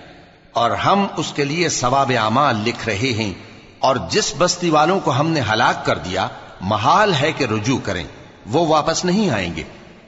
اور 0.53 0.71
ہم 0.85 1.07
اس 1.17 1.33
کے 1.33 1.45
لیے 1.45 1.69
ثواب 1.69 2.13
اعمال 2.19 2.63
لکھ 2.67 2.89
رہے 2.89 3.13
ہیں 3.19 3.33
اور 3.81 3.97
جس 4.11 4.33
بستی 4.39 4.71
والوں 4.71 5.01
کو 5.05 5.19
ہم 5.19 5.31
نے 5.31 5.41
ہلاک 5.51 5.85
کر 5.87 5.99
دیا 5.99 6.27
محال 6.65 7.15
ہے 7.15 7.33
کہ 7.33 7.45
رجوع 7.45 7.79
کریں، 7.83 8.05
وہ 8.47 8.67
واپس 8.67 9.05
نہیں 9.05 9.31
آئیں 9.31 9.57
گے۔ 9.57 9.63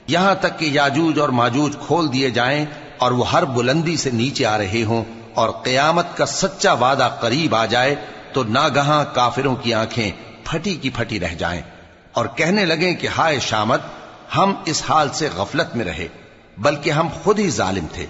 یہاں 0.07 0.35
تک 0.35 0.59
کہ 0.59 0.65
یاجوج 0.65 1.21
اور 1.21 1.29
ماجوج 1.29 1.77
کھول 1.87 2.13
دیے 2.13 2.31
جائیں 2.31 2.65
اور 2.99 3.13
وہ 3.13 3.31
ہر 3.31 3.45
بلندی 3.45 3.97
سے 3.97 4.11
نیچے 4.11 4.47
آ 4.47 4.59
رہے 4.59 4.83
ہوں 4.83 5.05
اور 5.35 5.49
قیامت 5.51 6.17
کا 6.17 6.27
سچا 6.27 6.73
وعدہ 6.73 7.09
قریب 7.21 7.55
آ 7.55 7.67
جائے 7.67 7.95
تو 8.33 8.43
ناگہاں 8.43 9.05
کافروں 9.15 9.57
کی 9.57 9.75
آنکھیں 9.75 10.11
پھٹی 10.45 10.75
کی 10.75 10.91
پھٹی 10.91 11.21
رہ 11.21 11.35
جائیں 11.35 11.63
اور 12.13 12.27
کہنے 12.27 12.65
لگیں 12.65 12.95
کہ 12.95 13.09
ہائے 13.19 13.41
شامت، 13.41 13.81
ہم 14.37 14.55
اس 14.65 14.83
حال 14.89 15.09
سے 15.13 15.29
غفلت 15.37 15.77
میں 15.77 15.85
رہے، 15.85 16.09
بلکہ 16.59 16.91
ہم 16.91 17.09
خود 17.25 17.39
ہی 17.39 17.51
ظالم 17.51 17.87
تھے۔ 17.93 18.07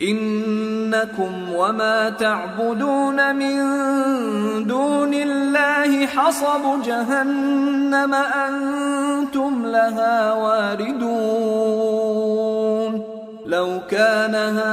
إنكم 0.00 1.52
وما 1.52 2.10
تعبدون 2.10 3.36
من 3.36 3.56
دون 4.66 5.14
الله 5.14 6.06
حصب 6.06 6.82
جهنم 6.84 8.14
أنتم 8.14 9.66
لها 9.66 10.32
واردون. 10.32 11.72
لو 13.46 13.80
كان 13.90 14.34
هؤلاء 14.34 14.72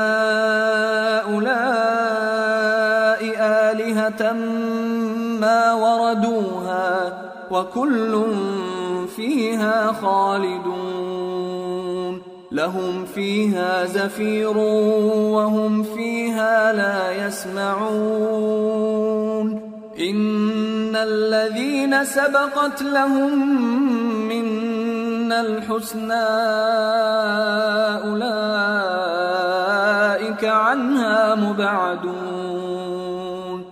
آلهة 3.40 4.34
ما 5.42 5.74
وردوها 5.74 7.14
وكل 7.52 8.24
فيها 9.16 9.92
خالدون. 10.02 11.59
لهم 12.52 13.06
فيها 13.14 13.86
زفير 13.86 14.58
وهم 14.58 15.84
فيها 15.84 16.74
لا 16.74 17.28
يسمعون. 17.28 19.70
إن 20.00 20.96
الذين 20.96 22.06
سبقت 22.06 22.82
لهم 22.82 23.62
منا 24.28 25.42
الحسنى 25.42 26.14
أولئك 28.04 30.46
عنها 30.46 31.36
مبعدون. 31.36 33.64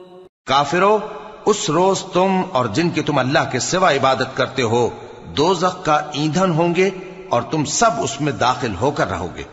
کافرو، 0.47 0.99
اس 1.45 1.69
روز 1.69 2.03
تم 2.03 2.41
اور 2.51 2.65
جن 2.65 2.89
کی 2.89 3.01
تم 3.01 3.17
اللہ 3.17 3.39
کے 3.51 3.59
سوا 3.59 3.91
عبادت 3.91 4.28
کرتے 4.34 4.61
ہو، 4.61 4.89
دوزخ 5.38 5.86
کا 5.86 5.93
ایندھن 5.93 6.51
ہوں 6.51 6.75
گے 6.75 6.89
اور 7.30 7.41
تم 7.41 7.65
سب 7.65 7.89
اس 7.99 8.21
میں 8.21 8.32
داخل 8.32 8.73
ہو 8.82 8.91
کر 8.91 9.09
رہو 9.09 9.28
گے۔ 9.36 9.43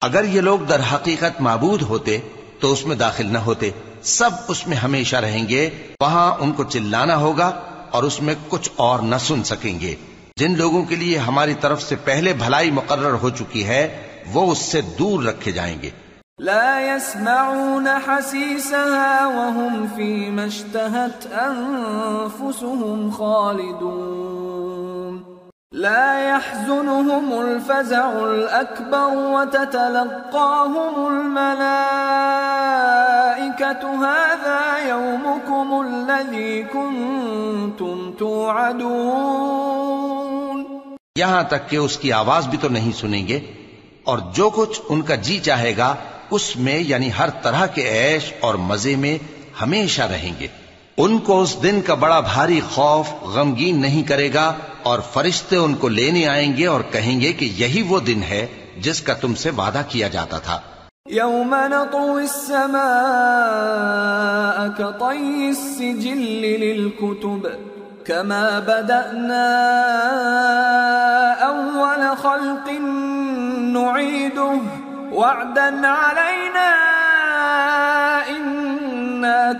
اگر 0.00 0.24
یہ 0.24 0.40
لوگ 0.40 0.58
در 0.58 0.80
حقیقت 0.94 1.40
معبود 1.40 1.82
ہوتے، 1.82 2.18
تو 2.60 2.72
اس 2.72 2.86
میں 2.86 2.96
داخل 2.96 3.26
نہ 3.26 3.38
ہوتے۔ 3.38 3.70
سب 4.02 4.30
اس 4.48 4.66
میں 4.66 4.76
ہمیشہ 4.76 5.16
رہیں 5.16 5.48
گے، 5.48 5.70
وہاں 6.00 6.34
ان 6.38 6.52
کو 6.52 6.64
چلانا 6.64 7.16
ہوگا 7.16 7.60
اور 7.90 8.02
اس 8.02 8.22
میں 8.22 8.34
کچھ 8.48 8.70
اور 8.76 8.98
نہ 8.98 9.14
سن 9.20 9.44
سکیں 9.44 9.80
گے۔ 9.80 9.94
جن 10.36 10.58
لوگوں 10.58 10.84
کے 10.84 10.96
لیے 10.96 11.18
ہماری 11.18 11.54
طرف 11.54 11.82
سے 11.82 11.96
پہلے 11.96 12.32
بھلائی 12.32 12.70
مقرر 12.70 13.16
ہو 13.22 13.30
چکی 13.30 13.66
ہے، 13.66 14.06
وہ 14.32 14.52
اس 14.52 14.58
سے 14.58 14.80
دور 14.80 15.22
رکھے 15.22 15.52
جائیں 15.52 15.82
گے۔ 15.82 15.90
لا 16.38 16.80
يسمعون 16.80 17.86
حسيسها 17.86 19.18
وهم 19.24 19.84
فيما 19.96 20.42
اشتهت 20.42 21.48
أنفسهم 21.48 23.10
خالدون۔ 23.10 25.29
لا 25.72 26.28
يحزنهم 26.28 27.40
الفزع 27.40 28.22
الأكبر 28.22 29.32
وتتلقاهم 29.32 31.06
الملائكة. 31.06 34.02
هذا 34.02 34.88
يومكم 34.88 35.74
الذي 35.74 36.62
كنتم 36.72 38.10
توعدون. 38.18 40.78
یہاں 41.16 41.42
تک 41.42 41.68
کہ 41.68 41.76
اس 41.76 41.96
کی 41.96 42.12
آواز 42.12 42.46
بھی 42.46 42.58
تو 42.60 42.68
نہیں 42.68 42.92
سنیں 42.92 43.28
گے، 43.28 43.40
اور 44.04 44.18
جو 44.34 44.50
کچھ 44.50 44.80
ان 44.88 45.02
کا 45.02 45.14
جی 45.14 45.38
چاہے 45.38 45.76
گا، 45.76 45.94
اس 46.30 46.56
میں 46.56 46.78
یعنی 46.78 47.10
ہر 47.18 47.28
طرح 47.42 47.66
کے 47.66 47.82
عیش 47.82 48.32
اور 48.40 48.54
مزے 48.54 48.96
میں 48.96 49.18
ہمیشہ 49.62 50.02
رہیں 50.02 50.32
گے۔ 50.40 50.46
ان 50.96 51.18
کو 51.18 51.42
اس 51.42 51.62
دن 51.62 51.80
کا 51.82 51.94
بڑا 51.94 52.20
بھاری 52.20 52.60
خوف، 52.60 53.08
غمگین 53.22 53.80
نہیں 53.80 54.02
کرے 54.02 54.34
گا 54.34 54.52
اور 54.82 54.98
فرشتے 55.12 55.56
ان 55.56 55.74
کو 55.74 55.88
لینے 55.88 56.28
آئیں 56.28 56.56
گے 56.56 56.66
اور 56.66 56.80
کہیں 56.80 57.20
گے 57.20 57.32
کہ 57.32 57.44
یہی 57.44 57.82
وہ 57.82 58.00
دن 58.00 58.22
ہے 58.22 58.46
جس 58.78 59.00
کا 59.00 59.14
تم 59.14 59.34
سے 59.34 59.50
وعدہ 59.50 59.82
کیا 59.88 60.08
جاتا 60.08 60.38
تھا۔ 60.38 60.60
يوم 61.10 61.54
نطوي 61.54 62.22
السماء 62.22 62.78
كطي 64.68 65.48
السجل 65.48 66.42
للكتب 66.42 67.48
كما 68.04 68.58
بدأنا 68.58 69.46
أول 71.42 72.16
خلق 72.16 72.70
نعيده 73.78 74.60
وعدا 75.12 75.86
علينا 75.86 76.68
إنا 78.28 79.52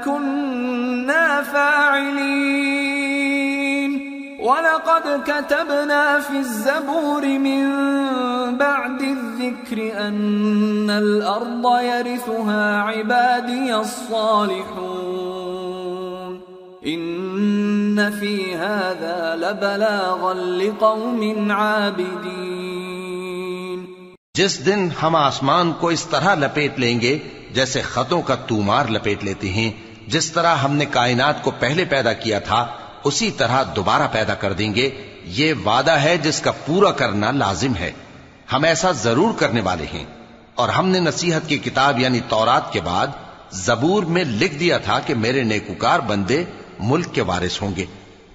كنا 1.10 1.42
فاعلين. 1.42 2.90
ولقد 4.40 5.22
كتبنا 5.26 6.20
في 6.20 6.38
الزبور 6.38 7.26
من 7.26 7.66
بعد 8.56 9.02
الذكر 9.02 10.08
أن 10.08 10.90
الأرض 10.90 11.80
يرثها 11.80 12.82
عبادي 12.82 13.74
الصالحون. 13.74 14.60
إن 16.86 18.20
في 18.20 18.54
هذا 18.54 19.36
لبلاغا 19.36 20.34
لقوم 20.34 21.50
عابدين. 21.50 23.86
جس 24.38 24.66
دن 24.66 24.88
ہم 25.02 25.16
آسمان 25.16 25.72
کو 25.80 25.88
اس 25.88 26.04
طرح 26.04 26.34
لپیٹ 26.34 26.78
لیں 26.78 27.00
گے 27.00 27.18
جیسے 27.50 27.80
خطوں 27.80 28.22
کا 28.22 28.34
تومار 28.34 28.84
لپیٹ 28.84 29.24
لیتے 29.24 29.48
ہیں 29.48 29.89
جس 30.10 30.32
طرح 30.32 30.54
ہم 30.54 30.76
نے 30.76 30.84
کائنات 30.84 31.42
کو 31.42 31.50
پہلے 31.50 31.84
پیدا 31.84 32.12
کیا 32.12 32.38
تھا، 32.38 32.66
اسی 33.04 33.30
طرح 33.30 33.62
دوبارہ 33.76 34.02
پیدا 34.12 34.34
کر 34.34 34.52
دیں 34.52 34.74
گے۔ 34.74 34.90
یہ 35.24 35.54
وعدہ 35.64 35.90
ہے 35.90 36.16
جس 36.16 36.40
کا 36.40 36.52
پورا 36.66 36.90
کرنا 36.90 37.30
لازم 37.30 37.76
ہے۔ 37.76 37.92
ہم 38.52 38.64
ایسا 38.64 38.90
ضرور 38.90 39.34
کرنے 39.34 39.60
والے 39.60 39.84
ہیں۔ 39.94 40.04
اور 40.54 40.68
ہم 40.68 40.88
نے 40.88 41.00
نصیحت 41.00 41.48
کی 41.48 41.58
کتاب 41.58 41.98
یعنی 41.98 42.20
تورات 42.28 42.72
کے 42.72 42.80
بعد 42.80 43.06
زبور 43.50 44.02
میں 44.02 44.24
لکھ 44.24 44.54
دیا 44.54 44.78
تھا 44.78 44.98
کہ 44.98 45.14
میرے 45.14 45.42
نیکوکار 45.42 46.00
بندے 46.00 46.44
ملک 46.78 47.06
کے 47.12 47.22
وارث 47.22 47.62
ہوں 47.62 47.76
گے۔ 47.76 47.86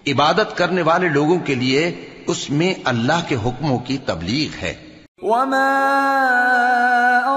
عبادت 0.07 0.57
کرنے 0.57 0.81
والے 0.81 1.09
لوگوں 1.09 1.39
کے 1.39 1.55
لیے 1.55 2.09
اس 2.27 2.49
میں 2.49 2.73
اللہ 2.83 3.19
کے 3.27 3.35
حکموں 3.35 3.79
کی 3.79 3.97
تبلیغ 3.97 4.57
ہے۔ 4.61 4.73
وما 5.21 5.81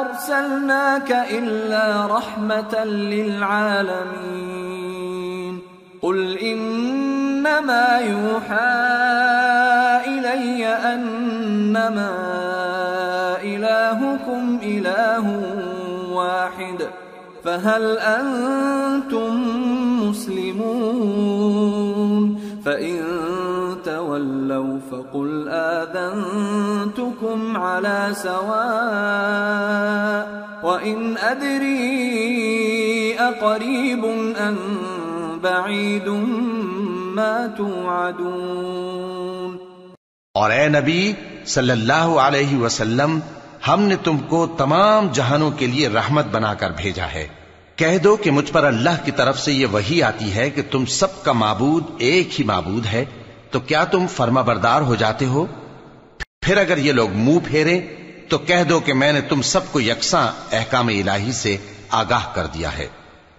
أرسلناك 0.01 1.11
إلا 1.31 2.07
رحمة 2.07 2.85
للعالمين 2.85 4.39
قل 6.03 6.39
إنما 6.39 7.99
يوحى 7.99 8.79
إلي 10.07 10.67
أنما 10.67 12.11
إلهكم 13.43 14.59
إله 14.63 15.43
واحد 16.13 16.89
فهل 17.45 17.99
أنتم 17.99 19.43
مسلمون 20.09 21.59
فإن 22.65 23.05
تولوا 24.19 24.79
فقل 24.91 25.49
آذنتكم 25.49 27.57
على 27.57 28.09
سواء 28.17 30.27
وإن 30.63 31.15
أدري 31.23 33.19
أقريب 33.19 34.07
أم 34.39 34.57
بعيد 35.41 36.09
ما 37.15 37.47
توعدون 37.57 39.57
اور 40.35 40.51
اے 40.51 40.69
نبی 40.69 41.13
صلی 41.47 41.71
اللہ 41.71 41.93
علیہ 41.93 42.59
وسلم، 42.59 43.19
ہم 43.69 43.81
نے 43.81 43.97
تم 44.05 44.19
کو 44.19 44.47
تمام 44.47 45.09
جہانوں 45.13 45.51
کے 45.51 45.67
لیے 45.67 45.89
رحمت 45.89 46.25
بنا 46.31 46.55
کر 46.55 46.71
بھیجا 46.71 47.07
ہے۔ 47.07 47.29
کہہ 47.77 47.99
دو 47.99 48.17
کہ 48.17 48.31
مجھ 48.31 48.53
پر 48.53 48.65
اللہ 48.65 49.05
کی 49.05 49.11
طرف 49.11 49.39
سے 49.39 49.53
یہ 49.53 49.67
وہی 49.67 50.03
آتی 50.03 50.35
ہے 50.35 50.51
کہ 50.51 50.63
تم 50.71 50.85
سب 50.85 51.25
کا 51.25 51.33
معبود 51.33 51.85
ایک 51.99 52.41
ہی 52.41 52.45
معبود 52.45 52.87
ہے۔ 52.87 53.05
تو 53.51 53.61
کیا 53.61 53.85
تم 53.85 54.07
فرما 54.07 54.41
بردار 54.41 54.83
ہو 54.83 54.95
جاتے 54.95 55.27
ہو؟ 55.27 55.47
پھر 56.43 56.57
اگر 56.57 56.79
یہ 56.79 56.93
لوگ 56.93 57.09
منہ 57.15 57.39
پھیرے، 57.45 57.81
تو 58.29 58.39
کہہ 58.39 58.69
دو 58.69 58.81
کہ 58.81 58.93
میں 58.93 59.13
نے 59.13 59.21
تم 59.21 59.43
سب 59.43 59.61
کو 59.73 59.81
یکساں 59.81 60.29
احکام 60.53 60.89
الہی 60.89 61.33
سے 61.33 61.57
آگاہ 61.89 62.35
کر 62.35 62.47
دیا 62.47 62.79
ہے۔ 62.79 62.89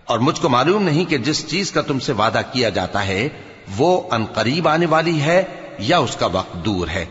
اور 0.05 0.19
مجھ 0.19 0.41
کو 0.41 0.49
معلوم 0.49 0.83
نہیں 0.83 1.05
کہ 1.05 1.17
جس 1.17 1.47
چیز 1.47 1.71
کا 1.71 1.81
تم 1.81 1.99
سے 1.99 2.13
وعدہ 2.13 2.41
کیا 2.51 2.69
جاتا 2.69 3.07
ہے، 3.07 3.29
وہ 3.77 4.01
ان 4.11 4.25
قریب 4.25 4.67
آنے 4.67 4.85
والی 4.85 5.21
ہے 5.21 5.43
یا 5.79 5.97
اس 5.97 6.15
کا 6.15 6.25
وقت 6.25 6.65
دور 6.65 6.87
ہے۔ 6.87 7.05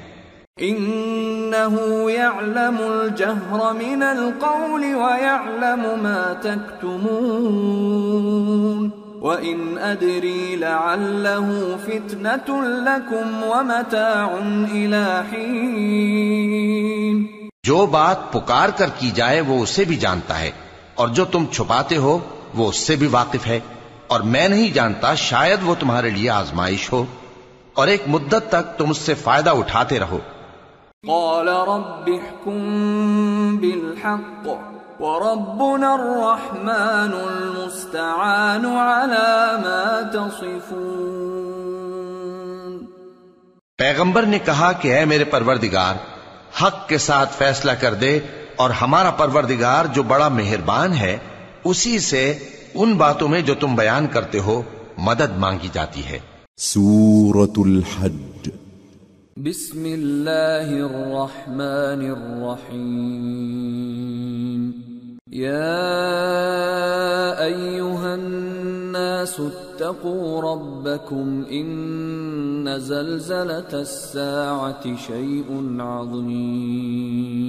إنه 0.61 2.11
يعلم 2.11 2.77
الجهر 2.79 3.73
من 3.73 4.03
القول 4.03 4.85
ويعلم 4.85 6.03
ما 6.03 6.33
تكتمون 6.43 8.98
وإن 9.23 9.79
أدري 9.93 10.57
لعله 10.57 11.77
فتنة 11.85 12.63
لكم 12.65 13.45
ومتاع 13.45 14.37
إلى 14.73 15.21
حين۔ 15.33 17.27
جو 17.63 17.87
بات 17.87 18.33
پکار 18.33 18.69
کر 18.69 18.87
کی 18.99 19.11
جائے 19.11 19.41
وہ 19.41 19.63
اسے 19.63 19.85
بھی 19.85 19.97
جانتا 19.97 20.41
ہے 20.41 20.51
اور 20.95 21.09
جو 21.09 21.25
تم 21.25 21.45
چھپاتے 21.47 21.97
ہو 21.97 22.19
وہ 22.55 22.69
اس 22.69 22.77
سے 22.77 22.97
بھی 22.97 23.07
واقف 23.07 23.47
ہے۔ 23.47 23.61
اور 24.07 24.21
میں 24.21 24.49
نہیں 24.49 24.71
جانتا 24.71 25.15
شاید 25.15 25.59
وہ 25.63 25.75
تمہارے 25.81 26.11
لیے 26.11 26.31
آزمائش 26.31 26.93
ہو۔ 26.93 27.05
اور 27.75 27.87
ایک 27.87 28.03
مدت 28.07 28.49
تک 28.49 28.79
تم 28.79 28.91
اس 28.91 28.99
سے 28.99 29.15
فائدہ 29.15 29.51
اٹھاتے 29.51 29.99
رہو۔ 29.99 30.19
قال 31.07 31.49
رب 31.49 32.11
احكم 32.15 33.57
بالحق۔ 33.57 34.49
وربنا 35.01 35.95
الرحمن 35.95 37.13
المستعان 37.29 38.65
على 38.67 39.63
ما 39.63 40.01
تصفون. 40.13 41.19
پیغمبر 43.77 44.23
نے 44.23 44.39
کہا 44.39 44.73
کہ 44.73 44.95
اے 44.95 45.05
میرے 45.05 45.25
پروردگار 45.25 45.95
حق 46.63 46.89
کے 46.89 46.99
ساتھ 46.99 47.33
فیصلہ 47.39 47.73
کر 47.73 47.95
دے 47.95 48.21
اور 48.57 48.71
ہمارا 48.71 49.11
پروردگار 49.11 49.85
جو 49.85 50.03
بڑا 50.03 50.29
مہربان 50.29 50.93
ہے 50.93 51.19
اسی 51.65 51.99
سے 51.99 52.39
ان 52.75 52.95
باتوں 52.95 53.29
میں 53.29 53.41
جو 53.41 53.55
تم 53.55 53.75
بیان 53.75 54.07
کرتے 54.07 54.39
ہو 54.39 54.63
مدد 54.99 55.39
مانگی 55.39 55.69
جاتی 55.73 56.07
ہے۔ 56.07 56.19
سورة 56.57 57.53
الحج۔ 57.57 58.49
بسم 59.47 59.85
اللہ 59.85 60.71
الرحمن 60.77 62.01
الرحیم 62.05 63.11
یا 65.33 65.77
ايها 67.45 68.15
الناس 68.15 69.35
اتقوا 69.41 70.43
ربکم 70.43 71.43
ان 71.61 72.81
زلزله 72.81 73.73
الساعه 73.73 74.97
شيء 75.07 75.81
عظیم 75.81 77.49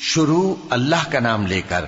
شروع 0.00 0.54
اللہ 0.70 1.10
کا 1.10 1.20
نام 1.20 1.46
لے 1.46 1.60
کر 1.68 1.84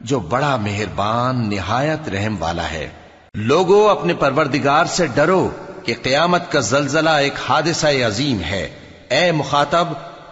جو 0.00 0.20
بڑا 0.20 0.56
مہربان، 0.56 1.50
نہایت 1.50 2.08
رحم 2.08 2.36
والا 2.38 2.70
ہے۔ 2.70 2.88
لوگوں 3.34 3.88
اپنے 3.88 4.14
پروردگار 4.14 4.84
سے 4.84 5.06
ڈرو 5.06 5.50
کہ 5.84 5.94
قیامت 6.02 6.52
کا 6.52 6.60
زلزلہ 6.60 7.10
ایک 7.10 7.32
حادثہ 7.48 7.86
عظیم 7.86 8.40
ہے۔ 8.40 8.68
اے 9.10 9.32
مخاطب، 9.32 9.88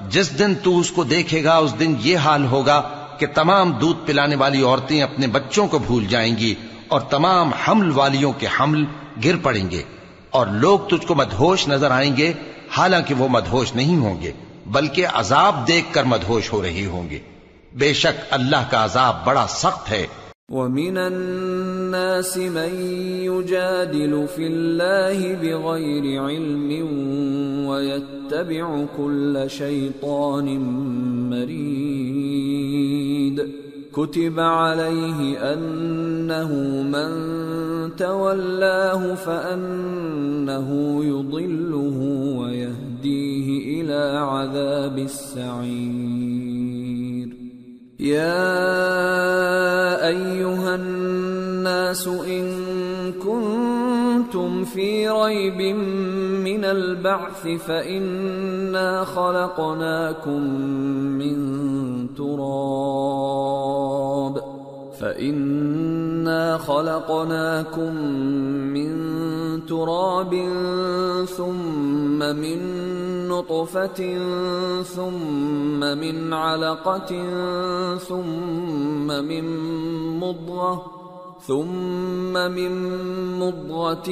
جس 0.09 0.39
دن 0.39 0.55
تو 0.55 0.79
اس 0.79 0.91
کو 0.91 1.05
دیکھے 1.05 1.45
گا، 1.45 1.57
اس 1.57 1.75
دن 1.81 1.95
یہ 2.01 2.17
حال 2.17 2.47
ہوگا 2.47 2.91
کہ 3.19 3.27
تمام 3.35 3.71
دودھ 3.71 4.07
پلانے 4.07 4.37
والی 4.37 4.63
عورتیں 4.63 5.03
اپنے 5.03 5.27
بچوں 5.27 5.69
کو 5.69 5.79
بھول 5.79 6.07
جائیں 6.07 6.37
گی 6.37 6.55
اور 6.89 7.01
تمام 7.01 7.51
حمل 7.53 7.91
والیوں 7.91 8.33
کے 8.33 8.47
حمل 8.61 8.85
گر 9.25 9.37
پڑیں 9.43 9.71
گے۔ 9.71 9.83
اور 10.31 10.47
لوگ 10.47 10.79
تجھ 10.79 11.07
کو 11.07 11.15
مدہوش 11.15 11.69
نظر 11.69 11.91
آئیں 11.91 12.17
گے، 12.17 12.33
حالانکہ 12.77 13.15
وہ 13.15 13.29
مدہوش 13.29 13.75
نہیں 13.75 13.97
ہوں 13.97 14.23
گے۔ 14.23 14.33
بلکہ 14.73 15.07
عذاب 15.07 15.69
دیکھ 15.69 15.95
کر 15.95 16.05
مدہوش 16.05 16.53
ہو 16.53 16.63
رہی 16.63 16.87
ہوں 16.87 17.11
گے 17.11 17.19
بے 17.79 17.93
شک 17.93 18.21
اللہ 18.31 18.71
کا 18.71 18.85
عذاب 18.85 19.25
بڑا 19.25 19.47
سخت 19.49 19.91
ہے۔ 19.91 20.07
ومن 20.49 20.99
الناس 20.99 22.37
من 22.37 22.75
يجادل 23.25 24.27
في 24.35 24.47
الله 24.47 25.37
بغير 25.43 26.23
علم 26.23 26.71
ويتبع 27.67 28.85
كل 28.97 29.45
شيطان 29.49 30.47
مريد 31.31 32.61
كتب 33.93 34.41
عليه 34.41 35.53
انه 35.53 36.53
من 36.95 37.11
تولاه 37.97 39.15
فانه 39.15 40.69
يضله 41.05 41.99
ويهديه 42.39 42.90
الى 43.07 43.81
إلى 43.81 44.19
عذاب 44.19 44.99
السعير. 44.99 46.21
يا 48.01 48.59
أيها 50.09 50.75
الناس 50.75 52.07
إن 52.07 52.47
كنتم 53.13 54.65
في 54.65 55.09
ريب 55.09 55.77
من 56.45 56.65
البعث 56.65 57.49
فإنا 57.49 59.05
خلقناكم 59.05 60.41
من 61.19 61.37
تراب. 62.15 63.61
فإنا 65.01 66.59
خلقناكم 66.59 67.95
من 68.75 68.91
تراب 68.91 69.40
تراب 69.67 70.33
ثم 71.37 72.19
من 72.19 72.59
نطفة 73.29 74.19
ثم 74.83 75.81
من 75.81 76.33
علقة 76.33 77.11
ثم 77.99 79.07
من 79.07 79.45
مضغة 80.19 81.01
ثم 81.41 82.33
من 82.33 82.73
مضغة 83.39 84.11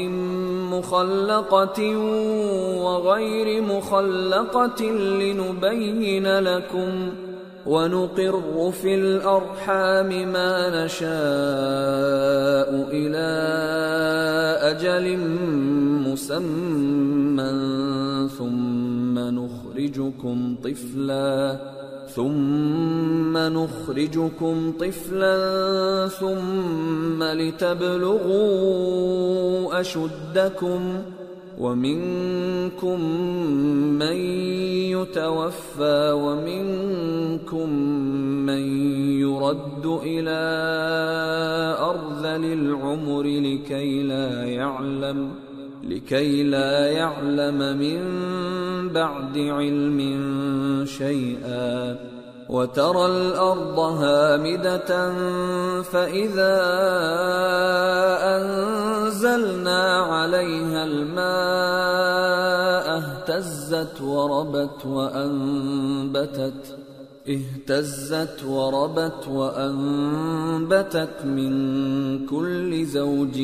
مخلقة 0.72 1.96
وغير 2.84 3.62
مخلقة 3.62 4.84
لنبين 5.20 6.38
لكم 6.38 7.12
ونقر 7.68 8.72
في 8.82 8.94
الأرحام 8.94 10.32
ما 10.32 10.84
نشاء 10.84 11.08
إلى 12.90 13.28
أجل 14.72 15.18
مسمى 16.08 17.52
ثم 18.38 19.18
نخرجكم 19.18 20.56
طفلا 20.64 21.56
ثم 22.16 23.38
نخرجكم 23.38 24.72
طفلا 24.80 25.38
ثم 26.08 27.22
لتبلغوا 27.22 28.60
أشدكم 29.80 31.02
ومنكم 31.58 33.00
من 33.98 34.16
يتوفى 34.94 36.10
ومنكم 36.12 37.70
من 38.46 38.62
يرد 39.20 39.86
الى 39.86 40.40
ارذل 41.80 42.44
العمر 42.44 43.22
لكي 43.22 44.02
لا 44.02 44.44
يعلم، 44.44 45.30
لكي 45.84 46.42
لا 46.42 46.86
يعلم 46.86 47.78
من 47.78 48.00
بعد 48.88 49.38
علم 49.38 49.98
شيئا. 50.86 52.17
وترى 52.48 53.06
الارض 53.06 53.78
هامده 53.78 55.12
فاذا 55.82 56.56
انزلنا 58.36 59.96
عليها 59.96 60.84
الماء 60.84 61.28
اهتزت 62.98 64.00
وربت 64.00 64.86
وانبتت 64.86 66.76
اهتزت 67.28 68.44
وربت 68.44 69.28
وانبتت 69.28 71.24
من 71.24 71.52
كل 72.26 72.84
زوج 72.84 73.40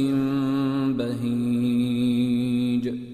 بهيج 0.99 3.14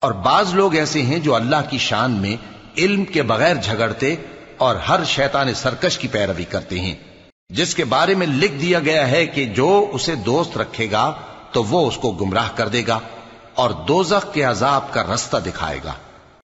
اور 0.00 0.12
بعض 0.12 0.54
لوگ 0.54 0.74
ایسے 0.74 1.02
ہیں 1.02 1.18
جو 1.18 1.34
اللہ 1.34 1.56
کی 1.70 1.78
شان 1.78 2.10
میں 2.10 2.36
علم 2.78 3.04
کے 3.04 3.22
بغیر 3.22 3.54
جھگڑتے 3.54 4.14
اور 4.56 4.76
ہر 4.76 5.04
شیطان 5.04 5.54
سرکش 5.54 5.98
کی 5.98 6.08
پیروی 6.08 6.44
کرتے 6.44 6.80
ہیں۔ 6.80 6.94
جس 7.50 7.74
کے 7.74 7.84
بارے 7.84 8.14
میں 8.14 8.26
لکھ 8.26 8.52
دیا 8.52 8.78
گیا 8.78 9.10
ہے 9.10 9.26
کہ 9.26 9.44
جو 9.44 9.90
اسے 9.92 10.14
دوست 10.14 10.58
رکھے 10.58 10.90
گا 10.90 11.14
تو 11.52 11.64
وہ 11.64 11.88
اس 11.88 11.96
کو 11.96 12.10
گمراہ 12.10 12.48
کر 12.54 12.68
دے 12.68 12.82
گا 12.86 12.98
اور 13.54 13.70
دوزخ 13.70 14.34
کے 14.34 14.42
عذاب 14.42 14.92
کا 14.92 15.02
رستہ 15.14 15.36
دکھائے 15.36 15.78
گا۔ 15.84 15.92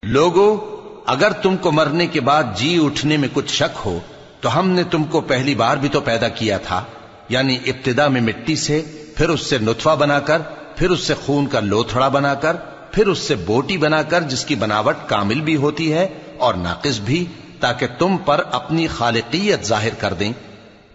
لوگوں 0.03 0.57
اگر 1.05 1.31
تم 1.31 1.57
کو 1.57 1.71
مرنے 1.71 2.07
کے 2.07 2.21
بعد 2.21 2.43
جی 2.55 2.79
اٹھنے 2.85 3.17
میں 3.17 3.29
کچھ 3.33 3.53
شک 3.53 3.77
ہو، 3.85 3.99
تو 4.41 4.59
ہم 4.59 4.69
نے 4.69 4.83
تم 4.83 5.03
کو 5.03 5.21
پہلی 5.21 5.55
بار 5.55 5.77
بھی 5.77 5.89
تو 5.89 6.01
پیدا 6.01 6.27
کیا 6.27 6.57
تھا۔ 6.57 6.83
یعنی 7.29 7.57
ابتدا 7.65 8.07
میں 8.07 8.21
مٹی 8.21 8.55
سے، 8.55 8.81
پھر 9.17 9.29
اس 9.29 9.41
سے 9.41 9.57
نطفہ 9.57 9.95
بنا 9.99 10.19
کر، 10.19 10.41
پھر 10.75 10.89
اس 10.89 10.99
سے 10.99 11.13
خون 11.25 11.47
کا 11.47 11.59
لوتھڑا 11.59 12.07
بنا 12.07 12.33
کر 12.33 12.55
پھر 12.95 13.07
اس 13.07 13.19
سے 13.19 13.35
بوٹی 13.35 13.77
بنا 13.77 14.01
کر 14.03 14.21
جس 14.21 14.45
کی 14.45 14.55
بناوٹ 14.55 14.95
کامل 15.07 15.41
بھی 15.41 15.55
ہوتی 15.55 15.93
ہے 15.93 16.07
اور 16.37 16.53
ناقص 16.53 16.99
بھی، 16.99 17.25
تاکہ 17.59 17.87
تم 17.99 18.17
پر 18.17 18.43
اپنی 18.51 18.87
خالقیت 18.87 19.63
ظاہر 19.63 19.93
کر 19.93 20.13
دیں۔ 20.13 20.33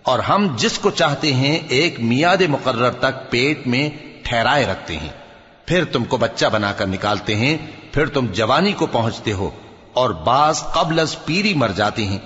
اور 0.02 0.18
ہم 0.18 0.46
جس 0.56 0.78
کو 0.78 0.90
چاہتے 0.90 1.34
ہیں 1.34 1.58
ایک 1.68 2.00
میاد 2.00 2.42
مقرر 2.48 2.90
تک 2.90 3.30
پیٹ 3.30 3.66
میں 3.66 3.90
ٹھہرائے 4.22 4.66
رکھتے 4.66 4.96
ہیں۔ 4.96 5.08
پھر 5.66 5.84
تم 5.84 6.04
کو 6.04 6.16
بچہ 6.16 6.46
بنا 6.52 6.72
کر 6.72 6.86
نکالتے 6.86 7.34
ہیں، 7.34 7.56
پھر 7.92 8.06
تم 8.06 8.26
جوانی 8.26 8.72
کو 8.72 8.86
پہنچتے 8.86 9.32
ہو 9.32 9.50
اور 9.92 10.10
بعض 10.10 10.62
قبل 10.62 10.98
از 10.98 11.16
پیری 11.24 11.54
مر 11.54 11.68
جاتے 11.68 12.04
ہیں 12.04 12.18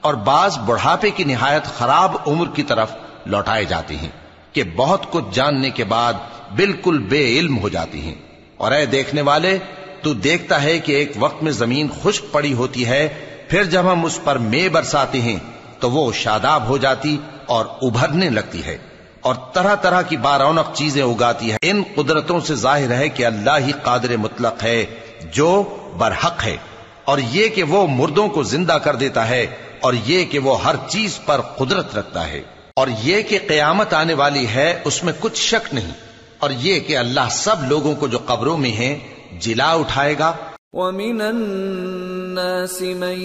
اور 0.00 0.14
بعض 0.14 0.58
بڑھاپے 0.58 1.10
کی 1.10 1.24
نہایت 1.24 1.64
خراب 1.64 2.16
عمر 2.26 2.46
کی 2.54 2.62
طرف 2.62 2.90
لوٹائے 3.26 3.64
جاتے 3.64 3.96
ہیں 3.96 4.10
کہ 4.52 4.62
بہت 4.76 5.12
کچھ 5.12 5.24
جاننے 5.32 5.70
کے 5.70 5.84
بعد 5.84 6.12
بالکل 6.56 6.98
بے 6.98 7.38
علم 7.38 7.58
ہو 7.58 7.68
جاتی 7.68 8.00
ہیں۔ 8.00 8.27
اور 8.58 8.72
اے 8.72 8.86
دیکھنے 8.86 9.22
والے، 9.22 9.58
تو 10.02 10.12
دیکھتا 10.14 10.62
ہے 10.62 10.78
کہ 10.78 10.92
ایک 10.92 11.12
وقت 11.18 11.42
میں 11.42 11.52
زمین 11.52 11.88
خشک 12.02 12.32
پڑی 12.32 12.52
ہوتی 12.52 12.86
ہے، 12.86 13.08
پھر 13.48 13.64
جب 13.64 13.92
ہم 13.92 14.04
اس 14.04 14.18
پر 14.24 14.38
مے 14.38 14.68
برساتے 14.68 15.20
ہیں، 15.20 15.36
تو 15.80 15.90
وہ 15.90 16.12
شاداب 16.12 16.66
ہو 16.68 16.78
جاتی 16.78 17.16
اور 17.46 17.66
ابھرنے 17.82 18.30
لگتی 18.30 18.64
ہے، 18.64 18.76
اور 19.20 19.34
طرح 19.52 19.74
طرح 19.74 20.02
کی 20.02 20.16
بارونق 20.16 20.74
چیزیں 20.74 21.02
اگاتی 21.02 21.52
ہے۔ 21.52 21.56
ان 21.62 21.82
قدرتوں 21.94 22.40
سے 22.40 22.54
ظاہر 22.54 22.90
ہے 22.90 23.08
کہ 23.08 23.26
اللہ 23.26 23.58
ہی 23.66 23.72
قادر 23.82 24.16
مطلق 24.16 24.62
ہے، 24.62 24.84
جو 25.32 25.50
برحق 25.98 26.44
ہے۔ 26.44 26.56
اور 27.04 27.18
یہ 27.30 27.48
کہ 27.48 27.62
وہ 27.62 27.86
مردوں 27.86 28.28
کو 28.28 28.42
زندہ 28.42 28.72
کر 28.72 28.96
دیتا 28.96 29.28
ہے، 29.28 29.46
اور 29.80 29.94
یہ 30.04 30.24
کہ 30.24 30.38
وہ 30.38 30.62
ہر 30.64 30.74
چیز 30.88 31.18
پر 31.26 31.40
قدرت 31.40 31.96
رکھتا 31.96 32.28
ہے۔ 32.28 32.40
اور 32.76 32.88
یہ 33.02 33.22
کہ 33.22 33.38
قیامت 33.48 33.94
آنے 33.94 34.14
والی 34.14 34.46
ہے، 34.48 34.80
اس 34.84 35.04
میں 35.04 35.12
کچھ 35.20 35.40
شک 35.42 35.74
نہیں۔ 35.74 35.90
اور 36.38 36.50
یہ 36.50 36.80
کہ 36.80 36.96
اللہ 36.96 37.28
سب 37.30 37.56
لوگوں 37.68 37.94
کو 37.94 38.06
جو 38.06 38.18
قبروں 38.26 38.56
میں 38.56 38.70
ہیں، 38.70 38.98
جلا 39.40 39.72
اٹھائے 39.72 40.14
گا۔ 40.18 40.32
ومن 40.72 41.20
الناس 41.20 42.80
من 42.80 43.20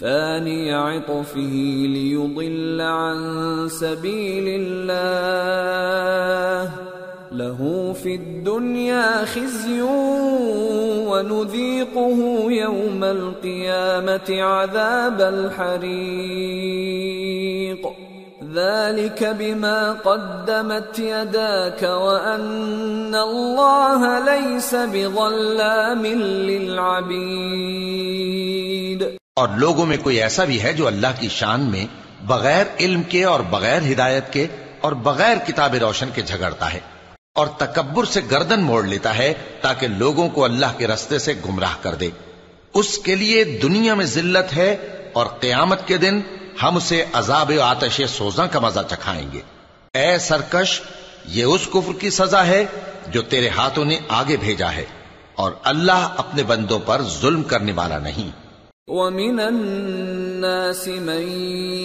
ثاني 0.00 0.70
عطفه 0.70 1.86
ليضل 1.86 2.80
عن 2.80 3.18
سبيل 3.68 4.48
الله 4.48 5.72
له 7.32 7.92
في 8.02 8.14
الدنيا 8.14 9.24
خزي 9.32 9.80
ونذيقه 11.06 12.50
يوم 12.50 13.04
القيامة 13.04 14.42
عذاب 14.42 15.22
الحريق. 15.22 17.86
ذلك 18.52 19.24
بما 19.38 19.94
قدمت 20.02 21.00
يداك 21.00 21.82
وأن 21.82 23.14
الله 23.14 24.06
ليس 24.24 24.74
بظلام 24.92 26.24
للعبيد. 26.24 29.02
اور 29.36 29.48
لوگوں 29.56 29.86
میں 29.86 29.96
کوئی 30.02 30.22
ایسا 30.22 30.44
بھی 30.44 30.62
ہے 30.62 30.72
جو 30.72 30.86
اللہ 30.86 31.06
کی 31.20 31.28
شان 31.28 31.60
میں 31.60 31.86
بغیر 32.26 32.64
علم 32.80 33.02
کے 33.02 33.24
اور 33.24 33.40
بغیر 33.50 33.92
ہدایت 33.92 34.32
کے 34.32 34.46
اور 34.80 34.92
بغیر 34.92 35.36
کتاب 35.46 35.74
روشن 35.74 36.08
کے 36.14 36.22
جھگڑتا 36.22 36.72
ہے۔ 36.72 36.91
اور 37.34 37.46
تکبر 37.46 38.04
سے 38.04 38.20
گردن 38.30 38.60
موڑ 38.60 38.84
لیتا 38.84 39.18
ہے 39.18 39.34
تاکہ 39.60 39.88
لوگوں 39.88 40.28
کو 40.28 40.44
اللہ 40.44 40.66
کے 40.76 40.86
رستے 40.86 41.18
سے 41.18 41.34
گمراہ 41.48 41.74
کر 41.82 41.94
دے۔ 41.94 42.10
اس 42.74 42.98
کے 42.98 43.14
لیے 43.14 43.44
دنیا 43.44 43.94
میں 43.94 44.04
ذلت 44.04 44.56
ہے 44.56 44.72
اور 45.12 45.26
قیامت 45.26 45.86
کے 45.86 45.96
دن 45.96 46.20
ہم 46.62 46.76
اسے 46.76 47.04
عذاب 47.12 47.52
آتش 47.62 48.00
سوزاں 48.08 48.46
کا 48.52 48.58
مزہ 48.58 48.80
چکھائیں 48.90 49.32
گے۔ 49.32 49.40
اے 49.94 50.18
سرکش، 50.18 50.82
یہ 51.24 51.44
اس 51.44 51.66
کفر 51.66 51.92
کی 52.00 52.10
سزا 52.10 52.46
ہے 52.46 52.64
جو 53.08 53.22
تیرے 53.22 53.48
ہاتھوں 53.48 53.84
نے 53.84 53.98
آگے 54.08 54.36
بھیجا 54.36 54.72
ہے 54.72 54.84
اور 55.34 55.52
اللہ 55.62 56.08
اپنے 56.16 56.42
بندوں 56.42 56.78
پر 56.78 57.02
ظلم 57.20 57.42
کرنے 57.42 57.72
والا 57.72 57.98
نہیں۔ 57.98 58.30
ومن 58.86 59.40
الناس 59.40 60.88
من 60.88 61.28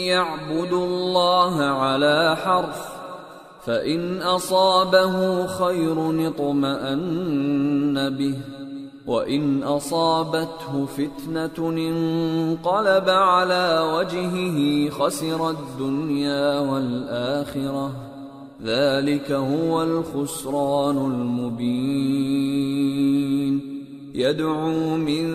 يعبد 0.04 0.74
الله 0.74 1.64
على 1.88 2.28
حرف 2.46 2.97
فإن 3.68 4.22
أصابه 4.22 5.48
خير 5.48 6.28
اطمأن 6.28 8.10
به 8.18 8.36
وإن 9.08 9.64
أصابته 9.64 10.86
فتنة 10.86 11.70
انقلب 11.70 13.10
على 13.10 13.94
وجهه 13.96 14.90
خسر 14.90 15.50
الدنيا 15.50 16.60
والآخرة 16.60 17.92
ذلك 18.64 19.32
هو 19.32 19.84
الخسران 19.84 20.98
المبين. 20.98 22.38
يدعو 24.16 24.98
من 24.98 25.28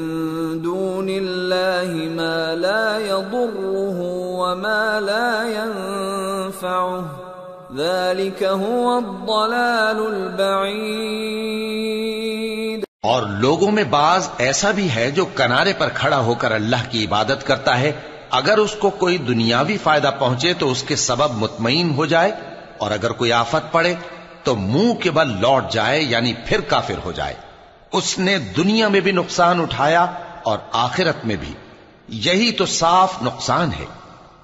دون 0.62 1.06
الله 1.08 2.08
ما 2.16 2.54
لا 2.54 2.98
يضره 2.98 4.00
وما 4.38 5.00
لا 5.00 5.64
ينفعه 5.64 7.31
ذلك 7.76 8.42
هو 8.42 8.96
الضلال 8.96 9.96
البعيد۔ 9.96 12.84
اور 13.02 13.22
لوگوں 13.22 13.70
میں 13.70 13.84
بعض 13.84 14.28
ایسا 14.38 14.70
بھی 14.70 14.90
ہے 14.90 15.10
جو 15.10 15.24
کنارے 15.24 15.72
پر 15.78 15.88
کھڑا 15.88 16.18
ہو 16.18 16.34
کر 16.34 16.52
اللہ 16.52 16.76
کی 16.90 17.04
عبادت 17.04 17.46
کرتا 17.46 17.80
ہے۔ 17.80 17.92
اگر 18.30 18.58
اس 18.58 18.72
کو 18.72 18.90
کوئی 18.90 19.18
دنیاوی 19.18 19.76
فائدہ 19.76 20.10
پہنچے 20.18 20.54
تو 20.54 20.70
اس 20.70 20.82
کے 20.82 20.96
سبب 20.96 21.34
مطمئن 21.34 21.94
ہو 21.94 22.06
جائے۔ 22.06 22.32
اور 22.78 22.90
اگر 22.90 23.12
کوئی 23.12 23.32
آفت 23.32 23.72
پڑے 23.72 23.94
تو 24.42 24.56
منہ 24.56 24.94
کے 24.94 25.10
بل 25.10 25.40
لوٹ 25.40 25.72
جائے 25.72 26.02
یعنی 26.02 26.32
پھر 26.46 26.60
کافر 26.60 26.94
ہو 27.04 27.12
جائے۔ 27.12 27.34
اس 27.92 28.18
نے 28.18 28.38
دنیا 28.38 28.88
میں 28.88 29.00
بھی 29.00 29.12
نقصان 29.12 29.60
اٹھایا 29.60 30.06
اور 30.42 30.58
آخرت 30.72 31.24
میں 31.24 31.36
بھی۔ 31.36 31.52
یہی 32.08 32.52
تو 32.52 32.66
صاف 32.66 33.22
نقصان 33.22 33.70
ہے۔ 33.80 33.84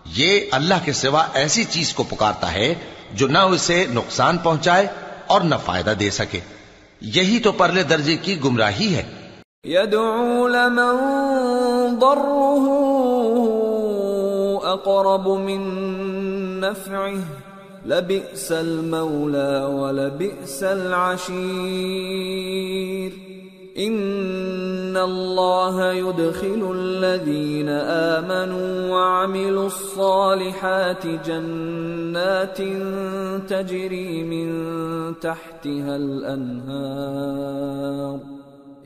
یہ 0.05 0.41
اللہ 0.51 0.75
کے 0.85 0.93
سوا 0.93 1.27
ایسی 1.35 1.65
چیز 1.65 1.95
کو 1.95 2.03
پکارتا 2.03 2.53
ہے 2.53 2.75
جو 3.13 3.29
نہ 3.29 3.39
اسے 3.39 3.87
نقصان 3.93 4.39
پہنچائے 4.39 4.87
اور 5.27 5.41
نہ 5.41 5.55
فائدہ 5.65 5.91
دے 5.91 6.11
سکے۔ 6.11 6.41
یہی 7.01 7.39
تو 7.39 7.53
پرلے 7.53 7.83
درجے 7.83 8.17
کی 8.17 8.45
گمراہی 8.45 8.95
ہے۔ 8.95 9.03
يدعو 9.67 10.49
لمن 10.49 12.01
ضره 12.01 12.75
اقرب 14.65 15.29
من 15.29 16.61
نفعه، 16.61 17.21
لبئس 17.87 18.53
المولى 18.53 19.63
ولبئس 19.63 20.63
العشير۔ 20.63 23.28
ان 23.79 24.97
الله 24.97 25.93
يدخل 25.93 26.63
الذين 26.79 27.69
امنوا 27.69 28.89
وعملوا 28.89 29.65
الصالحات 29.65 31.07
جنات 31.25 32.59
تجري 33.49 34.23
من 34.23 34.49
تحتها 35.15 35.97
الانهار 35.97 36.59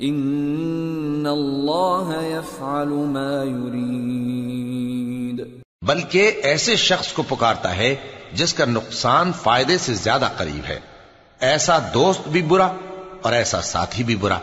ان 0.01 1.27
الله 1.27 2.13
يفعل 2.23 2.89
ما 2.89 3.43
يريد 3.45 5.41
بلکہ 5.83 6.41
ایسے 6.43 6.77
شخص 6.77 7.13
کو 7.13 7.23
پکارتا 7.23 7.77
ہے 7.77 7.95
جس 8.33 8.55
کا 8.55 8.65
نقصان 8.65 9.33
فائدے 9.43 9.79
سے 9.79 9.95
زیادہ 9.95 10.29
قریب 10.37 10.65
ہے۔ 10.69 10.81
ایسا 11.41 11.79
دوست 11.95 12.29
بھی 12.29 12.43
برا 12.43 12.69
اور 13.23 13.33
ایسا 13.33 13.61
ساتھی 13.63 14.05
بھی 14.05 14.17
برا۔ 14.17 14.39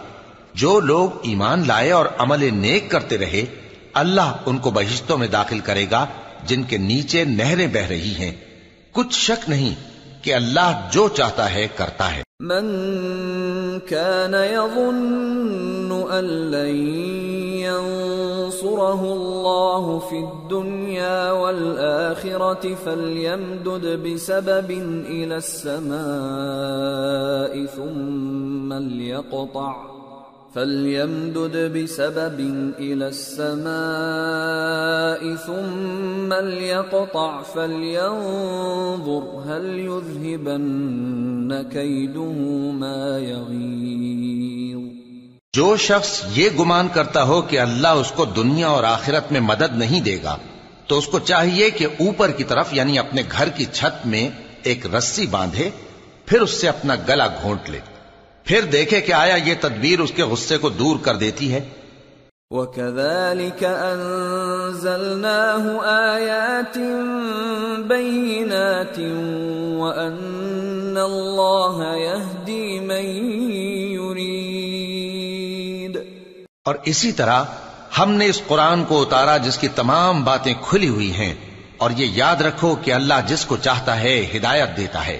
جو 0.59 0.79
لوگ 0.79 1.09
ایمان 1.21 1.63
لائے 1.67 1.91
اور 1.91 2.05
عمل 2.17 2.49
نیک 2.53 2.91
کرتے 2.91 3.17
رہے، 3.17 3.45
اللہ 3.93 4.35
ان 4.45 4.57
کو 4.57 4.71
بہشتوں 4.71 5.17
میں 5.17 5.27
داخل 5.27 5.59
کرے 5.59 5.85
گا، 5.91 6.05
جن 6.45 6.63
کے 6.63 6.77
نیچے 6.77 7.23
نہریں 7.23 7.67
بہ 7.67 7.87
رہی 7.89 8.13
ہیں۔ 8.15 8.31
کچھ 8.91 9.19
شک 9.19 9.49
نہیں 9.49 9.75
کہ 10.23 10.33
اللہ 10.33 10.87
جو 10.91 11.07
چاہتا 11.07 11.53
ہے، 11.53 11.67
کرتا 11.75 12.15
ہے۔ 12.15 12.23
من 12.39 12.65
كان 13.79 14.33
يظن 14.33 15.91
أن 16.11 16.25
لن 16.25 16.75
ينصره 17.59 19.03
الله 19.11 19.99
في 20.09 20.17
الدنيا 20.17 21.31
والآخرة 21.31 22.73
فليمدد 22.83 23.85
بسبب 24.03 24.69
إلى 25.07 25.35
السماء 25.35 25.95
ثم 27.75 28.73
ليقطع 28.73 29.98
فليمدد 30.53 31.55
بسبب 31.73 32.39
إلى 32.79 33.07
السماء 33.07 33.75
ثم 35.35 36.33
ليقطع 36.33 37.41
فلينظر 37.43 39.23
هل 39.47 39.65
يذهبن 39.79 41.51
كيده 41.73 42.39
ما 42.71 43.01
يغيظ 43.19 44.79
جو 45.53 45.67
شخص 45.77 46.11
یہ 46.35 46.47
گمان 46.59 46.87
کرتا 46.93 47.21
ہو 47.23 47.37
کہ 47.41 47.59
اللہ 47.59 47.91
اس 48.01 48.11
کو 48.15 48.23
دنیا 48.25 48.67
اور 48.67 48.83
آخرت 48.83 49.25
میں 49.31 49.41
مدد 49.41 49.71
نہیں 49.77 50.01
دے 50.01 50.17
گا، 50.23 50.35
تو 50.87 50.93
اس 50.97 51.07
کو 51.07 51.17
چاہیے 51.19 51.65
کہ 51.69 51.85
اوپر 51.99 52.29
کی 52.31 52.43
طرف 52.43 52.67
یعنی 52.73 52.93
اپنے 52.99 53.21
گھر 53.31 53.47
کی 53.57 53.65
چھت 53.71 53.95
میں 54.07 54.25
ایک 54.63 54.81
رسی 54.95 55.25
باندھے، 55.31 55.69
پھر 56.25 56.39
اس 56.41 56.53
سے 56.61 56.65
اپنا 56.67 56.95
گلا 57.07 57.27
گھونٹ 57.41 57.63
لے۔ 57.69 57.79
پھر 58.43 58.61
دیکھے 58.61 59.01
کہ 59.01 59.13
آیا 59.13 59.35
یہ 59.35 59.53
تدبیر 59.61 59.99
اس 59.99 60.11
کے 60.15 60.23
غصے 60.23 60.57
کو 60.57 60.69
دور 60.69 60.95
کر 61.01 61.15
دیتی 61.15 61.53
ہے۔ 61.53 61.69
وكذلك 62.51 63.63
أنزلناه 63.63 65.85
آيات 65.85 66.77
بينات 67.87 68.99
وأن 69.79 70.97
الله 70.97 71.95
يهدي 71.95 72.79
من 72.79 73.31
يريد۔ 73.91 75.97
اور 76.65 76.75
اسی 76.85 77.11
طرح 77.11 77.43
ہم 77.99 78.11
نے 78.11 78.25
اس 78.25 78.41
قرآن 78.47 78.85
کو 78.85 79.01
اتارا 79.01 79.37
جس 79.37 79.57
کی 79.57 79.67
تمام 79.67 80.23
باتیں 80.23 80.53
کھلی 80.61 80.89
ہوئی 80.89 81.13
ہیں 81.13 81.33
اور 81.77 81.91
یہ 81.91 82.07
یاد 82.13 82.35
رکھو 82.35 82.75
کہ 82.75 82.93
اللہ 82.93 83.13
جس 83.27 83.45
کو 83.45 83.57
چاہتا 83.57 83.99
ہے 83.99 84.27
ہدایت 84.35 84.77
دیتا 84.77 85.07
ہے۔ 85.07 85.19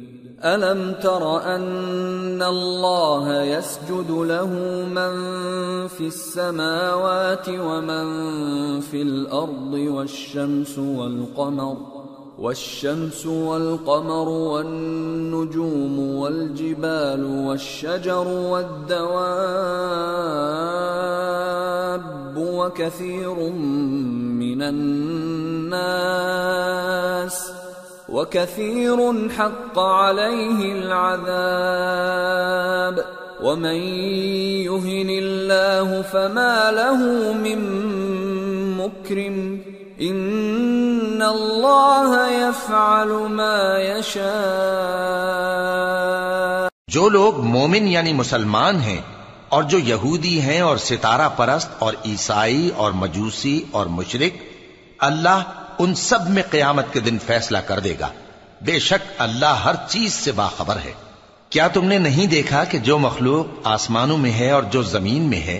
ألم 0.43 0.93
تر 0.93 1.55
أن 1.55 2.43
الله 2.43 3.43
يسجد 3.43 4.11
له 4.11 4.49
من 4.85 5.13
في 5.87 6.07
السماوات 6.07 7.49
ومن 7.49 8.05
في 8.79 9.01
الأرض 9.01 9.73
والشمس 9.73 10.79
والقمر 10.79 11.77
والشمس 12.39 13.25
والقمر 13.25 14.29
والنجوم 14.29 15.99
والجبال 15.99 17.25
والشجر 17.47 18.27
والدواب 18.27 19.51
وكثير 22.37 23.49
من 24.39 24.61
الناس 24.61 26.31
وكثير 28.11 29.29
حق 29.29 29.79
عليه 29.79 30.73
العذاب 30.73 32.15
ومن 33.43 33.75
يهن 34.61 35.09
الله 35.11 36.01
فما 36.03 36.71
له 36.71 37.33
من 37.33 37.59
مكرم 38.77 39.61
ان 40.01 41.21
الله 41.21 42.29
يفعل 42.29 43.07
ما 43.07 43.79
يشاء 43.79 44.31
جو 46.87 47.09
لوگ 47.09 47.33
مومن 47.47 47.87
یعنی 47.87 48.13
مسلمان 48.13 48.79
ہیں 48.81 49.01
اور 49.49 49.63
جو 49.63 49.77
یہودی 49.79 50.39
ہیں 50.41 50.61
اور 50.61 50.77
ستارہ 50.79 51.27
پرست 51.35 51.69
اور 51.79 51.93
عیسائی 52.05 52.69
اور 52.75 52.91
مجوسی 52.95 53.57
اور 53.71 53.85
مشرق 53.91 54.33
اللہ 54.99 55.39
ان 55.79 55.95
سب 55.95 56.29
میں 56.29 56.43
قیامت 56.49 56.93
کے 56.93 56.99
دن 56.99 57.17
فیصلہ 57.25 57.57
کر 57.57 57.79
دے 57.79 57.93
گا۔ 57.99 58.09
بے 58.61 58.79
شک 58.79 59.11
اللہ 59.17 59.61
ہر 59.63 59.75
چیز 59.89 60.13
سے 60.13 60.31
باخبر 60.31 60.79
ہے۔ 60.83 60.91
کیا 61.51 61.67
تم 61.67 61.85
نے 61.85 61.97
نہیں 61.97 62.27
دیکھا 62.27 62.63
کہ 62.63 62.77
جو 62.79 62.97
مخلوق 62.99 63.67
آسمانوں 63.67 64.17
میں 64.17 64.31
ہے 64.31 64.49
اور 64.51 64.63
جو 64.63 64.81
زمین 64.81 65.29
میں 65.29 65.41
ہے، 65.41 65.59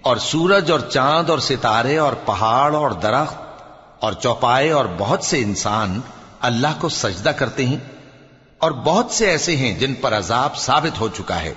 اور 0.00 0.16
سورج 0.16 0.70
اور 0.70 0.80
چاند 0.90 1.30
اور 1.30 1.38
ستارے 1.38 1.96
اور 1.98 2.12
پہاڑ 2.24 2.74
اور 2.74 2.90
درخت 3.02 3.38
اور 4.00 4.12
چوپائے 4.12 4.70
اور 4.70 4.86
بہت 4.98 5.24
سے 5.24 5.38
انسان 5.38 6.00
اللہ 6.40 6.80
کو 6.80 6.88
سجدہ 6.88 7.28
کرتے 7.28 7.66
ہیں، 7.66 7.78
اور 8.60 8.70
بہت 8.84 9.10
سے 9.10 9.30
ایسے 9.30 9.56
ہیں 9.56 9.78
جن 9.78 9.94
پر 9.94 10.16
عذاب 10.16 10.56
ثابت 10.58 11.00
ہو 11.00 11.08
چکا 11.08 11.42
ہے، 11.42 11.52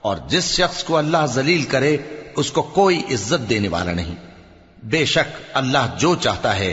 اور 0.00 0.16
جس 0.28 0.50
شخص 0.50 0.82
کو 0.84 0.96
اللہ 0.96 1.26
ذلیل 1.26 1.62
کرے، 1.62 1.96
اس 2.36 2.50
کو 2.50 2.62
کوئی 2.62 3.02
عزت 3.10 3.48
دینے 3.50 3.68
والا 3.68 3.92
نہیں۔ 3.92 4.14
بے 4.84 5.04
شک 5.04 5.36
اللہ 5.54 5.94
جو 5.98 6.14
چاہتا 6.14 6.56
ہے 6.56 6.72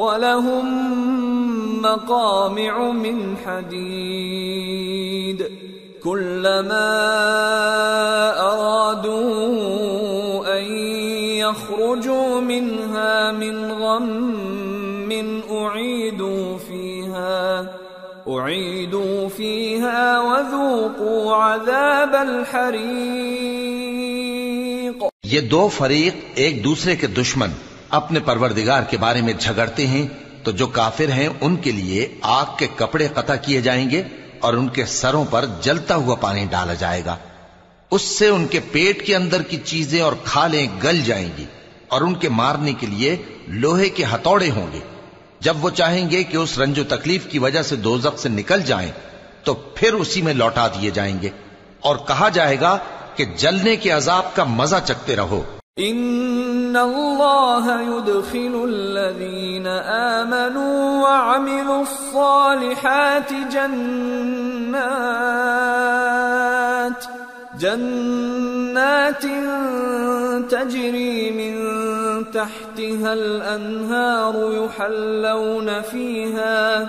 ولهم 0.00 0.66
مقامع 1.82 2.90
من 2.90 3.36
حديد 3.46 5.38
كلما 6.02 6.92
أرادوا 8.40 9.48
أن 10.58 10.64
يخرجوا 11.44 12.40
منها 12.40 13.32
من 13.32 13.72
غم 13.72 15.10
أعيدوا 15.50 16.58
فيها 16.58 17.70
أعيدوا 18.28 19.28
فيها 19.28 20.20
وذوقوا 20.20 21.34
عذاب 21.34 22.14
الحريق. 22.14 23.50
یہ 25.24 25.40
دو 25.50 25.68
فریق 25.68 26.14
ایک 26.34 26.54
دوسرے 26.64 26.94
کے 26.96 27.06
دشمن 27.06 27.50
اپنے 27.90 28.20
پروردگار 28.20 28.82
کے 28.82 28.96
بارے 28.96 29.20
میں 29.20 29.32
جھگڑتے 29.32 29.86
ہیں، 29.86 30.06
تو 30.44 30.50
جو 30.50 30.66
کافر 30.66 31.12
ہیں، 31.12 31.28
ان 31.40 31.56
کے 31.56 31.72
لیے 31.72 32.14
آگ 32.20 32.44
کے 32.58 32.66
کپڑے 32.76 33.08
قطع 33.14 33.34
کیے 33.34 33.60
جائیں 33.60 33.90
گے 33.90 34.02
اور 34.40 34.54
ان 34.54 34.68
کے 34.68 34.84
سروں 34.84 35.24
پر 35.30 35.44
جلتا 35.60 35.94
ہوا 35.94 36.14
پانی 36.14 36.46
ڈالا 36.50 36.74
جائے 36.74 37.02
گا۔ 37.04 37.16
اس 37.90 38.02
سے 38.02 38.28
ان 38.28 38.46
کے 38.46 38.60
پیٹ 38.72 39.06
کے 39.06 39.16
اندر 39.16 39.42
کی 39.42 39.56
چیزیں 39.64 40.00
اور 40.00 40.12
کھالیں 40.24 40.66
گل 40.82 41.00
جائیں 41.00 41.28
گی 41.38 41.44
اور 41.88 42.00
ان 42.00 42.14
کے 42.14 42.28
مارنے 42.28 42.72
کے 42.72 42.86
لیے 42.86 43.16
لوہے 43.48 43.88
کے 43.88 44.04
ہتھوڑے 44.04 44.50
ہوں 44.50 44.66
گے۔ 44.72 44.78
جب 45.40 45.64
وہ 45.64 45.70
چاہیں 45.70 46.10
گے 46.10 46.22
کہ 46.22 46.36
اس 46.36 46.58
رنج 46.58 46.78
و 46.78 46.84
تکلیف 46.84 47.26
کی 47.26 47.38
وجہ 47.38 47.62
سے 47.62 47.76
دوزخ 47.76 48.18
سے 48.18 48.28
نکل 48.28 48.62
جائیں، 48.62 48.92
تو 49.44 49.54
پھر 49.54 49.92
اسی 49.92 50.22
میں 50.22 50.34
لوٹا 50.34 50.68
دیے 50.68 50.90
جائیں 50.90 51.18
گے۔ 51.22 51.28
اور 51.80 51.96
کہا 51.96 52.28
جائے 52.28 52.60
گا 52.60 52.78
کہ 53.14 53.24
جلنے 53.24 53.76
کے 53.76 53.90
عذاب 53.90 54.36
کا 54.36 54.44
مزہ 54.44 54.76
چکتے 54.84 55.16
رہو۔ 55.16 55.42
ان 55.76 56.76
اللہ 56.76 57.66
يدخل 57.82 58.54
الذین 58.64 59.66
آمنوا 59.66 61.02
وعملوا 61.02 61.82
الصالحات 61.82 63.32
جنات 63.52 64.90
جنات 67.60 69.24
تجري 70.50 71.30
من 71.30 71.54
تحتها 72.30 73.12
الأنهار 73.12 74.52
يحلون 74.64 75.82
فيها 75.82 76.88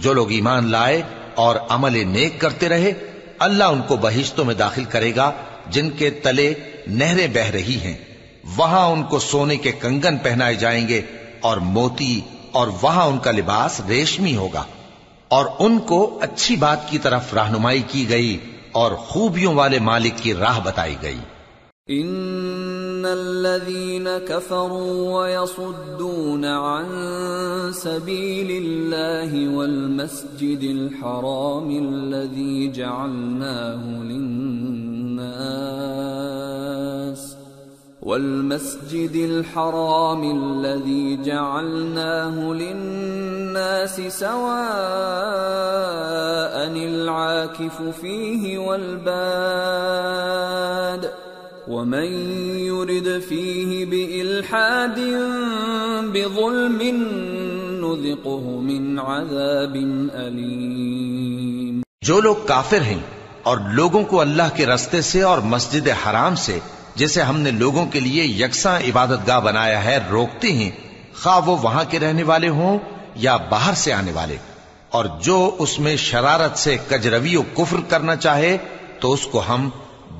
جو 0.00 0.12
لوگ 0.12 0.30
ایمان 0.30 0.70
لائے 0.70 1.02
اور 1.34 1.56
عمل 1.68 2.08
نیک 2.08 2.40
کرتے 2.40 2.68
رہے، 2.68 2.92
اللہ 3.38 3.64
ان 3.64 3.82
کو 3.82 3.96
بہشتوں 3.96 4.44
میں 4.44 4.54
داخل 4.54 4.84
کرے 4.84 5.16
گا، 5.16 5.32
جن 5.66 5.90
کے 5.90 6.10
تلے 6.10 6.54
نہریں 6.86 7.26
بہ 7.26 7.50
رہی 7.50 7.80
ہیں۔ 7.80 7.96
وہاں 8.56 8.86
ان 8.86 9.02
کو 9.02 9.18
سونے 9.18 9.56
کے 9.56 9.72
کنگن 9.72 10.18
پہنائے 10.18 10.54
جائیں 10.54 10.88
گے 10.88 11.02
اور 11.40 11.56
موتی 11.56 12.20
اور 12.52 12.68
وہاں 12.82 13.06
ان 13.06 13.18
کا 13.18 13.30
لباس 13.30 13.80
ریشمی 13.88 14.36
ہوگا۔ 14.36 14.64
اور 15.28 15.46
ان 15.58 15.78
کو 15.78 16.18
اچھی 16.22 16.56
بات 16.56 16.90
کی 16.90 16.98
طرف 16.98 17.34
رہنمائی 17.34 17.82
کی 17.88 18.08
گئی 18.08 18.38
اور 18.72 18.92
خوبیوں 18.92 19.54
والے 19.54 19.78
مالک 19.78 20.12
کی 20.16 20.34
راہ 20.34 20.60
بتائی 20.60 20.96
گئی۔ 21.02 21.18
ان 21.86 22.06
الذين 23.06 24.18
كفروا 24.18 25.20
ويصدون 25.20 26.44
عن 26.44 26.86
سبيل 27.72 28.64
الله 28.64 29.56
والمسجد 29.56 30.62
الحرام 30.62 31.70
الذي 31.70 32.70
جعلناه 32.70 34.02
للناس 34.02 35.60
والمسجد 38.02 39.14
الحرام 39.14 40.22
الذي 40.40 41.22
جعلناه 41.22 42.52
للناس 42.52 44.00
سواء 44.00 45.40
العاكف 46.66 47.82
فيه 47.82 48.58
والباد 48.58 49.90
ومن 51.70 52.04
يرد 52.58 53.08
فيه 53.28 53.84
بإلحاد 53.84 54.98
بظلم 56.12 56.80
نذقه 57.84 58.60
من 58.60 58.98
عذاب 58.98 59.74
أليم۔ 60.26 61.80
جو 62.02 62.20
لوگ 62.20 62.36
کافر 62.46 62.82
ہیں 62.82 62.98
اور 63.42 63.58
لوگوں 63.72 64.04
کو 64.04 64.20
اللہ 64.20 64.56
کے 64.56 64.66
رستے 64.66 65.00
سے 65.00 65.22
اور 65.22 65.38
مسجد 65.38 65.88
حرام 65.88 66.34
سے 66.34 66.58
جسے 66.94 67.22
ہم 67.22 67.40
نے 67.40 67.50
لوگوں 67.50 67.86
کے 67.86 68.00
لیے 68.00 68.24
یکساں 68.24 68.80
عبادت 68.80 69.28
گاہ 69.28 69.40
بنایا 69.40 69.84
ہے، 69.84 69.98
روکتے 70.10 70.52
ہیں، 70.52 70.70
خواہ 71.22 71.48
وہ 71.48 71.56
وہاں 71.62 71.84
کے 71.88 71.98
رہنے 71.98 72.22
والے 72.22 72.48
ہوں 72.48 72.78
یا 73.14 73.36
باہر 73.36 73.74
سے 73.74 73.92
آنے 73.92 74.12
والے۔ 74.12 74.36
اور 74.90 75.04
جو 75.22 75.56
اس 75.58 75.80
میں 75.80 75.96
شرارت 75.96 76.58
سے، 76.58 76.76
کجروی 76.88 77.36
و 77.36 77.42
کفر 77.42 77.76
کرنا 77.88 78.16
چاہے، 78.16 78.56
تو 79.00 79.12
اس 79.12 79.26
کو 79.26 79.42
ہم 79.48 79.70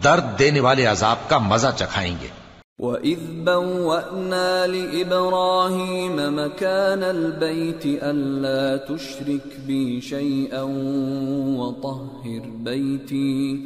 درد 0.05 0.38
دینے 0.38 0.61
والے 0.61 0.86
عذاب 0.86 1.16
کا 1.28 1.38
مزہ 1.38 1.68
چکھائیں 1.76 2.14
گے۔ 2.22 2.28
وَإِذْ 2.78 3.18
بَوَّأْنَا 3.44 4.66
لِإِبْرَاهِيمَ 4.66 6.20
مَكَانَ 6.20 7.05
الْبَيْتِ 7.05 7.86
أَلَّا 8.03 8.76
تُشْرِكْ 8.76 9.61
بِي 9.66 10.01
شَيْئًا 10.01 10.62
وَطَهِّرْ 11.59 12.46
بَيْتِي، 12.53 13.57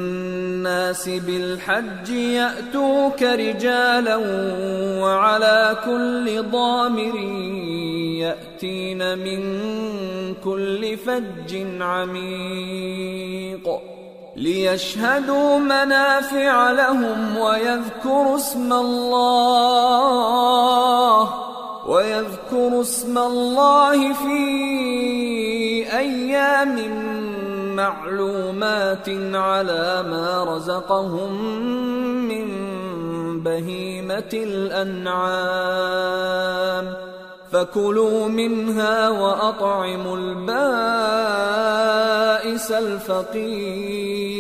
الناس 0.70 1.08
بِالْحَجِّ 1.08 2.10
يَأْتُوكَ 2.10 3.22
رِجَالًا 3.22 4.16
وَعَلَى 5.02 5.76
كُلِّ 5.84 6.42
ضَامِرٍ 6.50 7.14
يَأْتِينَ 8.22 9.18
مِن 9.18 9.40
كُلِّ 10.44 10.96
فَجٍّ 10.96 11.66
عَمِيقٍ 11.80 13.66
لِيَشْهَدُوا 14.36 15.58
مَنَافِعَ 15.58 16.72
لَهُمْ 16.72 17.36
وَيَذْكُرُوا 17.36 18.36
اسْمَ 18.36 18.72
اللَّهِ 18.72 20.10
وَيَذْكُرُوا 21.86 22.80
اسْمَ 22.80 23.18
اللَّهِ 23.18 24.12
فِي 24.12 24.40
أَيَّامٍ 25.98 27.09
معلومات 27.80 29.08
على 29.34 30.04
ما 30.10 30.44
رزقهم 30.56 31.32
من 32.28 32.46
بهيمة 33.42 34.32
الأنعام. 34.32 35.50
فكلوا 37.52 38.28
منها 38.28 39.08
وأطعموا 39.08 40.16
البائس 40.16 40.52
الفقير. 42.72 44.30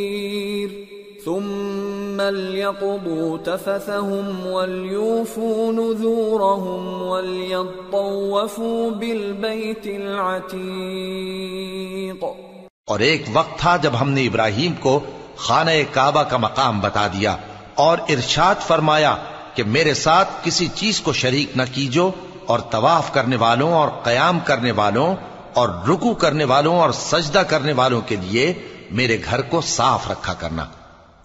ثم 1.24 2.20
ليقضوا 2.20 3.38
تفثهم 3.38 4.46
وليوفوا 4.46 5.72
نذورهم 5.72 7.02
وليطوفوا 7.02 8.90
بالبيت 8.90 9.86
العتيق. 9.86 10.60
اور 12.90 13.00
ایک 13.00 13.24
وقت 13.32 13.58
تھا 13.58 13.76
جب 13.76 14.00
ہم 14.00 14.10
نے 14.10 14.26
ابراہیم 14.26 14.74
کو 14.80 14.98
خانہ 15.36 15.70
کعبہ 15.92 16.22
کا 16.22 16.36
مقام 16.36 16.80
بتا 16.80 17.06
دیا 17.06 17.36
اور 17.74 17.98
ارشاد 18.08 18.66
فرمایا 18.66 19.14
کہ 19.54 19.64
میرے 19.66 19.94
ساتھ 19.94 20.30
کسی 20.42 20.66
چیز 20.74 21.00
کو 21.00 21.12
شریک 21.12 21.56
نہ 21.56 21.62
کیجو 21.72 22.10
اور 22.46 22.60
طواف 22.70 23.12
کرنے 23.12 23.36
والوں 23.36 23.72
اور 23.72 23.88
قیام 24.02 24.38
کرنے 24.44 24.72
والوں 24.72 25.14
اور 25.54 25.68
رکو 25.88 26.14
کرنے 26.14 26.44
والوں 26.44 26.78
اور 26.78 26.90
سجدہ 26.92 27.42
کرنے 27.48 27.72
والوں 27.72 28.00
کے 28.06 28.16
لیے 28.16 28.52
میرے 28.90 29.18
گھر 29.24 29.42
کو 29.42 29.60
صاف 29.66 30.10
رکھا 30.10 30.34
کرنا 30.34 30.64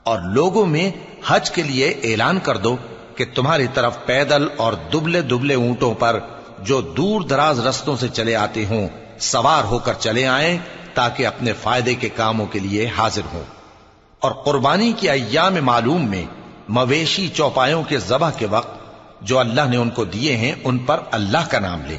اور 0.05 0.19
لوگوں 0.33 0.65
میں 0.65 0.89
حج 1.27 1.51
کے 1.51 1.63
لیے 1.63 1.87
اعلان 2.03 2.39
کر 2.39 2.57
دو 2.57 2.75
کہ 3.15 3.25
تمہاری 3.35 3.67
طرف 3.73 3.97
پیدل 4.05 4.47
اور 4.57 4.73
دبلے 4.93 5.21
دبلے 5.21 5.55
اونٹوں 5.55 5.93
پر 5.93 6.19
جو 6.59 6.81
دور 6.97 7.21
دراز 7.21 7.59
رستوں 7.67 7.95
سے 7.99 8.07
چلے 8.13 8.35
آتے 8.35 8.65
ہوں 8.65 8.87
سوار 9.19 9.63
ہو 9.63 9.79
کر 9.79 9.93
چلے 9.93 10.27
آئیں 10.27 10.57
تاکہ 10.93 11.27
اپنے 11.27 11.53
فائدے 11.53 11.95
کے 11.95 12.09
کاموں 12.09 12.45
کے 12.45 12.59
لیے 12.59 12.89
حاضر 12.97 13.21
ہوں۔ 13.33 13.43
اور 14.19 14.31
قربانی 14.31 14.93
کی 14.97 15.09
ایام 15.09 15.55
معلوم 15.61 16.09
میں 16.09 16.25
مویشی 16.69 17.27
چوپایوں 17.27 17.83
کے 17.83 17.97
ذبح 17.97 18.29
کے 18.31 18.45
وقت 18.45 18.85
جو 19.21 19.39
اللہ 19.39 19.61
نے 19.69 19.77
ان 19.77 19.89
کو 19.89 20.05
دیے 20.05 20.37
ہیں، 20.37 20.51
ان 20.63 20.77
پر 20.77 20.99
اللہ 21.11 21.49
کا 21.49 21.59
نام 21.59 21.81
لے۔ 21.85 21.97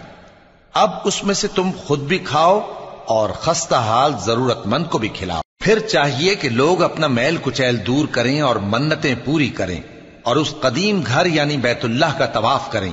اب 0.74 0.90
اس 1.04 1.24
میں 1.24 1.34
سے 1.34 1.48
تم 1.48 1.70
خود 1.84 1.98
بھی 1.98 2.18
کھاؤ 2.18 2.72
اور 3.06 3.30
خستہ 3.30 3.74
حال 3.74 4.12
ضرورت 4.18 4.66
مند 4.66 4.84
کو 4.90 4.98
بھی 4.98 5.08
کھلاؤ۔ 5.08 5.40
پھر 5.60 5.78
چاہیے 5.78 6.34
کہ 6.34 6.48
لوگ 6.48 6.82
اپنا 6.82 7.06
میل 7.06 7.36
کچیل 7.42 7.86
دور 7.86 8.06
کریں 8.06 8.40
اور 8.40 8.56
منتیں 8.56 9.14
پوری 9.24 9.48
کریں 9.48 9.80
اور 10.22 10.36
اس 10.36 10.54
قدیم 10.60 11.02
گھر 11.06 11.26
یعنی 11.26 11.56
بیت 11.56 11.84
اللہ 11.84 12.18
کا 12.18 12.26
طواف 12.26 12.70
کریں۔ 12.70 12.92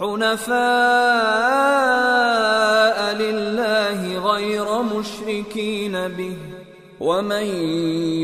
حنفاء 0.00 0.58
لله 3.14 4.18
غير 4.32 4.82
مشركين 4.82 6.08
به، 6.08 6.36
ومن 7.00 7.46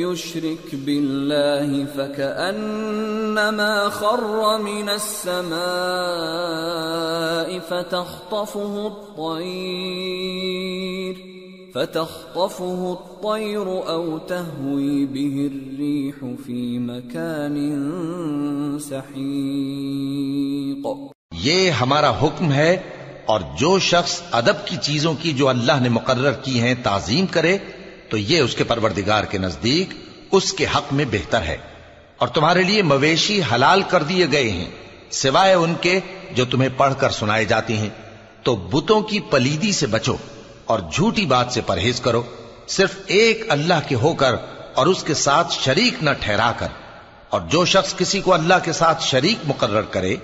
يشرك 0.06 0.74
بالله 0.86 1.84
فكأنما 1.84 3.88
خر 3.88 4.58
من 4.62 4.88
السماء 4.88 5.58
فتخطفه 7.58 8.86
الطير 8.86 10.14
فتخطفه 11.74 12.92
الطير 12.92 13.88
أو 13.88 14.18
تهوي 14.18 15.06
به 15.06 15.50
الريح 15.52 16.16
في 16.46 16.78
مكان 16.78 17.78
سحيق. 18.78 19.14
یہ 21.38 21.70
ہمارا 21.70 22.10
حکم 22.10 22.52
ہے 22.52 22.76
اور 23.26 23.40
جو 23.58 23.78
شخص 23.78 24.22
ادب 24.30 24.66
کی 24.66 24.76
چیزوں 24.76 25.14
کی 25.14 25.32
جو 25.32 25.48
اللہ 25.48 25.72
نے 25.80 25.88
مقرر 25.88 26.32
کی 26.32 26.60
ہیں 26.60 26.74
تعظیم 26.82 27.26
کرے، 27.26 27.58
تو 28.08 28.16
یہ 28.16 28.40
اس 28.40 28.54
کے 28.54 28.64
پروردگار 28.64 29.24
کے 29.24 29.38
نزدیک 29.38 29.94
اس 30.32 30.52
کے 30.52 30.66
حق 30.74 30.92
میں 30.92 31.04
بہتر 31.10 31.42
ہے۔ 31.42 31.56
اور 32.18 32.28
تمہارے 32.28 32.62
لیے 32.62 32.82
مویشی 32.82 33.40
حلال 33.54 33.82
کر 33.82 34.02
دیے 34.02 34.26
گئے 34.32 34.50
ہیں، 34.50 34.70
سوائے 35.10 35.54
ان 35.54 35.74
کے 35.80 36.00
جو 36.32 36.44
تمہیں 36.44 36.68
پڑھ 36.76 36.94
کر 36.98 37.10
سنائے 37.10 37.44
جاتی 37.44 37.76
ہیں۔ 37.76 37.88
تو 38.42 38.56
بتوں 38.56 39.00
کی 39.00 39.20
پلیدی 39.20 39.72
سے 39.72 39.86
بچو 39.86 40.16
اور 40.64 40.80
جھوٹی 40.92 41.26
بات 41.26 41.46
سے 41.50 41.60
پرہیز 41.60 42.00
کرو۔ 42.00 42.22
صرف 42.68 42.94
ایک 43.06 43.44
اللہ 43.48 43.88
کے 43.88 43.94
ہو 43.94 44.14
کر 44.14 44.34
اور 44.74 44.86
اس 44.86 45.04
کے 45.04 45.14
ساتھ 45.14 45.52
شریک 45.52 45.94
نہ 46.02 46.10
ٹھہرا 46.20 46.52
کر۔ 46.56 46.68
اور 47.30 47.40
جو 47.40 47.64
شخص 47.64 47.96
کسی 47.96 48.20
کو 48.20 48.34
اللہ 48.34 48.54
کے 48.62 48.72
ساتھ 48.72 49.02
شریک 49.02 49.36
مقرر 49.44 49.82
کرے 49.82 50.16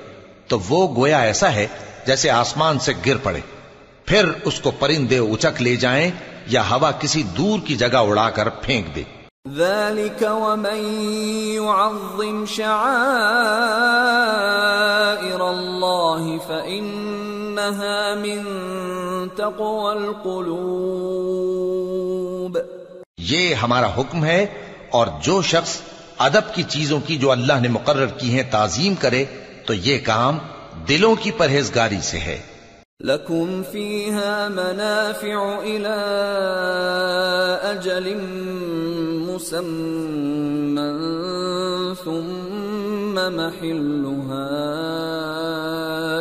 تو 0.50 0.58
وہ 0.68 0.96
گویا 0.96 1.18
ایسا 1.18 1.52
ہے 1.52 1.66
جیسے 2.06 2.30
آسمان 2.30 2.78
سے 2.78 2.92
گر 3.06 3.16
پڑے۔ 3.22 3.40
پھر 4.04 4.24
اس 4.44 4.60
کو 4.60 4.70
پرندے 4.70 5.18
اچک 5.18 5.62
لے 5.62 5.76
جائیں 5.76 6.10
یا 6.46 6.70
ہوا 6.70 6.90
کسی 6.90 7.22
دور 7.22 7.66
کی 7.66 7.76
جگہ 7.76 7.94
اڑا 7.94 8.30
کر 8.30 8.48
پھینک 8.48 8.96
دے۔ 8.96 9.02
ذلك 9.56 10.22
ومن 10.22 11.08
يعظم 11.54 12.44
شعائر 12.48 15.40
الله 15.40 16.36
فإنها 16.46 18.14
من 18.14 18.42
تقوى 19.28 19.96
القلوب۔ 19.96 22.58
یہ 23.18 23.54
ہمارا 23.54 23.86
حکم 23.86 24.24
ہے 24.24 24.46
اور 24.90 25.06
جو 25.22 25.42
شخص 25.42 25.80
ادب 26.18 26.54
کی 26.54 26.62
چیزوں 26.62 27.00
کی 27.06 27.16
جو 27.16 27.30
اللہ 27.30 27.60
نے 27.60 27.68
مقرر 27.68 28.06
کی 28.06 28.34
ہیں 28.34 28.42
تعظیم 28.50 28.94
کرے 28.94 29.24
تو 29.70 29.74
یہ 29.74 29.98
کام 30.04 30.38
دلوں 30.88 31.14
کی 31.14 31.30
پرہیزگاری 31.30 32.00
سے 32.02 32.18
ہے۔ 32.18 32.40
لكم 33.00 33.62
فيها 33.72 34.48
منافع 34.48 35.62
إلى 35.62 36.00
أجل 37.72 38.14
مسمى 39.26 40.90
ثم 42.04 43.14
محلها 43.14 44.48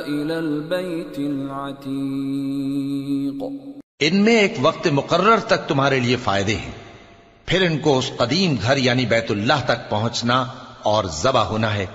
إلى 0.07 0.33
البيت 0.33 1.19
العتيق 1.19 1.83
ان 3.99 4.15
میں 4.15 4.39
ایک 4.39 4.53
وقت 4.61 4.87
مقرر 4.91 5.37
تک 5.37 5.67
تمہارے 5.67 5.99
لیے 5.99 6.15
فائدے 6.15 6.55
ہیں۔ 6.55 6.71
پھر 7.45 7.61
ان 7.61 7.79
کو 7.79 7.97
اس 7.97 8.11
قدیم 8.17 8.55
گھر 8.61 8.77
یعنی 8.77 9.05
بیت 9.05 9.31
اللہ 9.31 9.65
تک 9.65 9.89
پہنچنا 9.89 10.45
اور 10.83 11.03
ذبح 11.03 11.43
ہونا 11.43 11.73
ہے۔ 11.73 11.85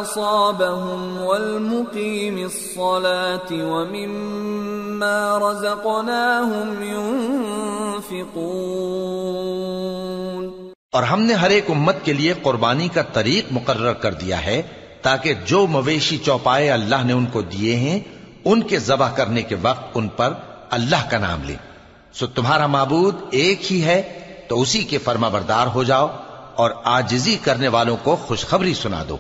أصابهم 0.01 1.23
والمقيم 1.23 2.39
الصلاة 2.39 3.53
ومما 3.53 5.39
رزقناهم 5.39 6.83
ينفقون 8.11 9.41
اور 10.93 11.03
ہم 11.03 11.21
نے 11.23 11.35
ہر 11.35 11.51
ایک 11.51 11.71
امت 11.71 11.97
کے 12.05 12.13
لیے 12.13 12.33
قربانی 12.43 12.89
کا 12.89 13.03
طریق 13.03 13.53
مقرر 13.53 13.93
کر 13.93 14.15
دیا 14.15 14.45
ہے 14.45 14.63
تاکہ 15.03 15.35
جو 15.47 15.67
مویشی 15.67 16.19
چوپائے 16.19 16.71
اللہ 16.71 17.05
نے 17.05 17.13
ان 17.13 17.27
کو 17.27 17.43
دیے 17.43 17.77
ہیں، 17.77 18.01
ان 18.45 18.63
کے 18.63 18.79
ذبح 18.79 19.11
کرنے 19.11 19.43
کے 19.43 19.55
وقت 19.63 19.85
ان 19.95 20.09
پر 20.09 20.33
اللہ 20.71 21.09
کا 21.11 21.19
نام 21.19 21.45
لے 21.45 21.55
سو 22.15 22.27
تمہارا 22.27 22.67
معبود 22.67 23.17
ایک 23.31 23.73
ہی 23.73 23.85
ہے، 23.85 24.03
تو 24.49 24.61
اسی 24.61 24.83
کے 24.85 24.99
فرما 24.99 25.29
بردار 25.29 25.67
ہو 25.67 25.83
جاؤ 25.83 26.09
اور 26.55 26.71
آجزی 26.85 27.37
کرنے 27.37 27.69
والوں 27.69 27.97
کو 28.03 28.17
خوشخبری 28.17 28.75
سنا 28.75 29.05
دو۔ 29.09 29.17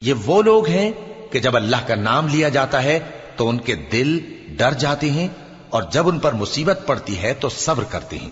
یہ 0.00 0.14
وہ 0.24 0.42
لوگ 0.42 0.68
ہیں 0.68 0.90
کہ 1.30 1.38
جب 1.38 1.56
اللہ 1.56 1.86
کا 1.86 1.94
نام 1.94 2.28
لیا 2.28 2.48
جاتا 2.48 2.82
ہے، 2.82 2.98
تو 3.36 3.48
ان 3.48 3.58
کے 3.58 3.74
دل 3.74 4.18
ڈر 4.56 4.72
جاتے 4.72 5.10
ہیں 5.10 5.28
اور 5.70 5.82
جب 5.82 6.08
ان 6.08 6.18
پر 6.18 6.32
مصیبت 6.32 6.80
پڑتی 6.86 7.22
ہے، 7.22 7.34
تو 7.34 7.48
صبر 7.48 7.84
کرتے 7.84 8.18
ہیں 8.18 8.30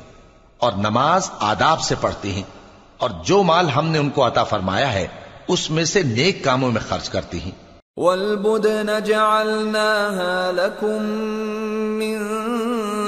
اور 0.59 0.73
نماز 0.73 1.31
آداب 1.39 1.81
سے 1.81 1.95
پڑھتے 2.01 2.33
ہیں۔ 2.33 2.62
اور 3.03 3.11
جو 3.25 3.43
مال 3.43 3.69
ہم 3.69 3.89
نے 3.89 3.99
ان 3.99 4.11
کو 4.11 4.27
عطا 4.27 4.45
فرمایا 4.45 4.93
ہے، 4.93 5.07
اس 5.49 5.71
میں 5.71 5.85
سے 5.85 6.03
نیک 6.03 6.45
کاموں 6.45 6.71
میں 6.71 6.81
خرچ 6.89 7.09
کرتے 7.09 7.39
ہیں۔ 7.39 7.51
والبدن 7.97 9.05
جعلناها 9.05 10.51
لكم 10.55 11.03
من 12.01 12.19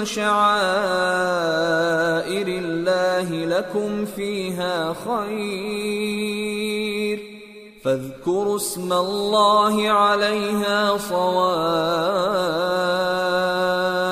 شعائر 0.05 2.47
الله 2.47 3.33
لكم 3.33 4.05
فيها 4.15 4.93
خير 5.05 7.19
فاذكروا 7.85 8.57
اسم 8.57 8.93
الله 8.93 9.91
عليها 9.91 10.97
صواف 11.09 14.04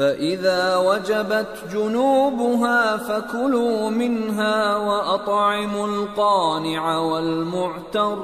فإذا 0.00 0.76
وجبت 0.76 1.46
جنوبها 1.72 2.96
فكلوا 2.96 3.90
منها 3.90 4.76
وأطعموا 4.76 5.86
القانع 5.86 6.98
والمعتر 6.98 8.18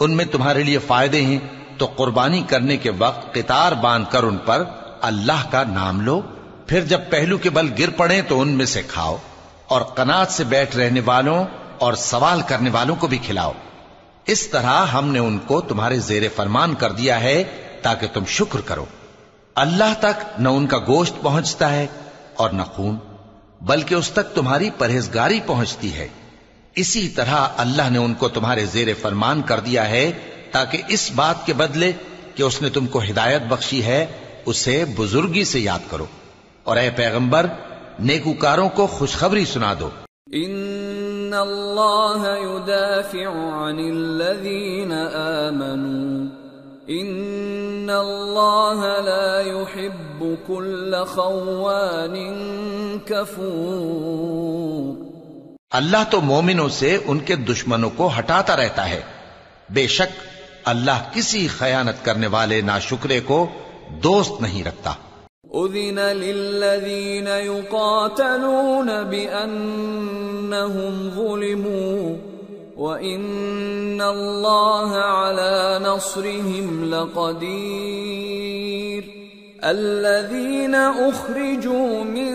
ان 0.00 0.16
میں 0.16 0.24
تمہارے 0.24 0.62
لیے 0.62 0.78
فائدے 0.78 1.20
ہیں، 1.20 1.38
تو 1.78 1.88
قربانی 1.96 2.44
کرنے 2.48 2.76
کے 2.76 2.90
وقت 2.98 3.34
قطار 3.34 3.72
باندھ 3.72 4.12
کر 4.12 4.22
ان 4.22 4.36
پر 4.36 4.64
اللہ 5.00 5.50
کا 5.50 5.64
نام 5.64 6.00
لو، 6.00 6.20
پھر 6.66 6.80
جب 6.80 7.00
پہلو 7.10 7.38
کے 7.38 7.50
بل 7.50 7.66
گر 7.78 7.90
پڑے 7.90 8.22
تو 8.22 8.40
ان 8.40 8.48
میں 8.48 8.66
سے 8.66 8.82
کھاؤ۔ 8.82 9.16
اور 9.66 9.80
قنات 9.80 10.28
سے 10.28 10.44
بیٹھ 10.44 10.76
رہنے 10.76 11.00
والوں 11.04 11.44
اور 11.78 11.94
سوال 11.94 12.42
کرنے 12.48 12.70
والوں 12.70 12.96
کو 12.96 13.06
بھی 13.06 13.18
کھلاؤ۔ 13.18 13.52
اس 14.26 14.46
طرح 14.46 14.86
ہم 14.86 15.08
نے 15.08 15.18
ان 15.18 15.38
کو 15.38 15.60
تمہارے 15.60 15.98
زیر 15.98 16.22
فرمان 16.36 16.74
کر 16.74 16.92
دیا 16.92 17.20
ہے 17.20 17.44
تاکہ 17.82 18.06
تم 18.12 18.24
شکر 18.28 18.60
کرو۔ 18.60 18.84
اللہ 19.54 19.94
تک 19.98 20.40
نہ 20.40 20.48
ان 20.48 20.66
کا 20.66 20.78
گوشت 20.78 21.22
پہنچتا 21.22 21.72
ہے 21.72 21.86
اور 22.34 22.50
نہ 22.50 22.62
خون، 22.62 22.96
بلکہ 23.60 23.94
اس 23.94 24.10
تک 24.10 24.34
تمہاری 24.34 24.70
پرہیزگاری 24.78 25.40
پہنچتی 25.46 25.94
ہے۔ 25.94 26.08
اسی 26.74 27.08
طرح 27.08 27.48
اللہ 27.56 27.90
نے 27.90 27.98
ان 27.98 28.14
کو 28.14 28.28
تمہارے 28.28 28.66
زیر 28.66 28.88
فرمان 29.00 29.42
کر 29.42 29.60
دیا 29.60 29.88
ہے 29.88 30.12
تاکہ 30.52 30.82
اس 30.88 31.10
بات 31.14 31.46
کے 31.46 31.52
بدلے 31.52 31.92
کہ 32.34 32.42
اس 32.42 32.62
نے 32.62 32.70
تم 32.70 32.86
کو 32.86 33.02
ہدایت 33.02 33.42
بخشی 33.42 33.84
ہے، 33.84 34.06
اسے 34.46 34.84
بزرگی 34.84 35.44
سے 35.44 35.60
یاد 35.60 35.78
کرو۔ 35.90 36.06
اور 36.64 36.76
اے 36.76 36.90
پیغمبر، 36.90 37.46
نیکوکاروں 37.98 38.68
کو 38.68 38.86
خوشخبری 38.86 39.44
سنا 39.44 39.74
دو۔ 39.80 39.90
ان 40.26 40.50
اللہ 41.36 42.36
يدافع 42.42 43.52
عن 43.52 43.78
الذين 43.78 44.92
آمنوا 45.14 46.26
ان 46.86 47.90
اللہ 47.90 49.00
لا 49.04 49.40
يحب 49.40 50.24
كل 50.46 50.94
خوان 51.08 52.14
كفور 53.04 55.06
اللہ 55.70 55.96
تو 56.10 56.20
مومنوں 56.20 56.68
سے 56.68 56.98
ان 57.06 57.18
کے 57.18 57.36
دشمنوں 57.36 57.90
کو 57.96 58.10
ہٹاتا 58.18 58.56
رہتا 58.56 58.88
ہے۔ 58.88 59.00
بے 59.70 59.86
شک 59.86 60.20
اللہ 60.64 61.10
کسی 61.14 61.46
خیانت 61.46 62.04
کرنے 62.04 62.26
والے 62.26 62.60
ناشکرے 62.60 63.20
کو 63.20 63.46
دوست 64.02 64.40
نہیں 64.40 64.64
رکھتا۔ 64.64 64.92
اذن 65.56 65.98
للذین 65.98 67.26
یقاتلون 67.26 69.04
بأنهم 69.04 70.94
ظلموا 71.16 72.16
وَإِنَّ 72.76 73.96
اللَّهَ 74.02 74.96
عَلَى 74.96 75.80
نَصْرِهِمْ 75.82 76.90
لَقَدِيرٌ 76.90 78.36
الَّذِينَ 79.64 80.74
أُخْرِجُوا 80.74 82.04
مِنْ 82.04 82.32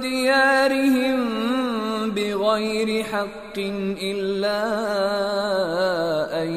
دِيَارِهِمْ 0.00 1.20
بِغَيْرِ 2.10 3.04
حَقٍّ 3.04 3.58
إِلَّا 4.02 4.62
أَنْ 6.42 6.54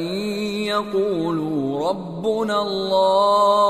يَقُولُوا 0.68 1.90
رَبُّنَا 1.90 2.62
اللَّهُ 2.62 3.70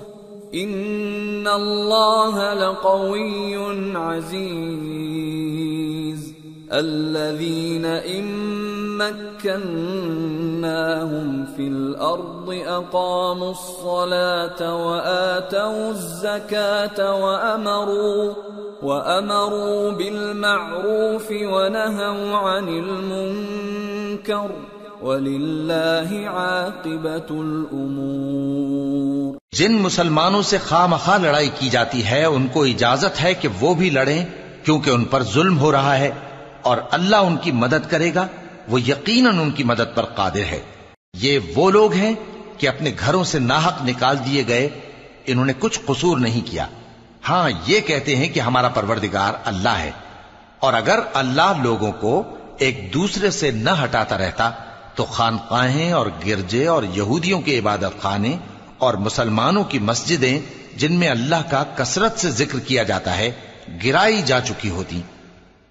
ان 0.53 1.47
الله 1.47 2.53
لقوي 2.53 3.55
عزيز 3.97 5.51
الذين 6.73 7.85
ان 7.85 8.25
مكناهم 10.17 11.45
في 11.55 11.67
الارض 11.67 12.61
اقاموا 12.67 13.51
الصلاه 13.51 14.87
واتوا 14.87 15.89
الزكاه 15.89 17.23
وامروا 17.23 18.33
وامروا 18.81 19.91
بالمعروف 19.91 21.31
ونهوا 21.31 22.37
عن 22.37 22.67
المنكر 22.67 24.49
ولله 25.01 26.27
عاقبه 26.27 27.39
الامور۔ 27.39 29.35
جن 29.51 29.73
مسلمانوں 29.73 30.41
سے 30.41 30.57
خواہ 30.57 30.87
مخواہ 30.87 31.17
لڑائی 31.17 31.49
کی 31.59 31.69
جاتی 31.69 32.05
ہے، 32.05 32.25
ان 32.25 32.47
کو 32.47 32.63
اجازت 32.63 33.23
ہے 33.23 33.33
کہ 33.33 33.47
وہ 33.59 33.73
بھی 33.73 33.89
لڑیں، 33.89 34.25
کیونکہ 34.63 34.89
ان 34.89 35.05
پر 35.05 35.23
ظلم 35.23 35.59
ہو 35.59 35.71
رہا 35.71 35.97
ہے، 35.97 36.11
اور 36.61 36.77
اللہ 36.91 37.15
ان 37.15 37.37
کی 37.37 37.51
مدد 37.51 37.89
کرے 37.89 38.13
گا، 38.13 38.27
وہ 38.67 38.81
یقیناً 38.81 39.39
ان 39.39 39.51
کی 39.51 39.63
مدد 39.63 39.95
پر 39.95 40.03
قادر 40.03 40.39
ہے۔ 40.39 40.59
یہ 41.13 41.39
وہ 41.55 41.71
لوگ 41.71 41.93
ہیں 41.93 42.13
کہ 42.57 42.67
اپنے 42.67 42.93
گھروں 42.99 43.23
سے 43.23 43.39
ناحق 43.39 43.85
نکال 43.85 44.17
دیے 44.25 44.43
گئے، 44.47 44.69
انہوں 45.25 45.45
نے 45.45 45.53
کچھ 45.59 45.79
قصور 45.85 46.17
نہیں 46.17 46.51
کیا۔ 46.51 46.67
ہاں 47.29 47.49
یہ 47.67 47.79
کہتے 47.79 48.15
ہیں 48.15 48.29
کہ 48.29 48.39
ہمارا 48.39 48.67
پروردگار 48.67 49.33
اللہ 49.45 49.69
ہے۔ 49.69 49.91
اور 50.59 50.73
اگر 50.73 50.99
اللہ 51.13 51.53
لوگوں 51.61 51.91
کو 51.91 52.23
ایک 52.57 52.93
دوسرے 52.93 53.29
سے 53.29 53.51
نہ 53.51 53.69
ہٹاتا 53.83 54.17
رہتا 54.17 54.51
تو 54.95 55.05
خانقاہیں 55.05 55.91
اور 55.91 56.05
گرجے 56.27 56.67
اور 56.67 56.83
یہودیوں 56.83 57.41
کے 57.41 57.59
عبادت 57.59 58.01
خانے 58.01 58.37
اور 58.77 58.93
مسلمانوں 58.93 59.63
کی 59.63 59.79
مسجدیں 59.79 60.39
جن 60.75 60.93
میں 60.93 61.09
اللہ 61.09 61.49
کا 61.49 61.63
کثرت 61.75 62.19
سے 62.19 62.31
ذکر 62.31 62.59
کیا 62.59 62.83
جاتا 62.83 63.17
ہے، 63.17 63.31
گرائی 63.83 64.21
جا 64.21 64.39
چکی 64.39 64.69
ہوتی۔ 64.69 65.01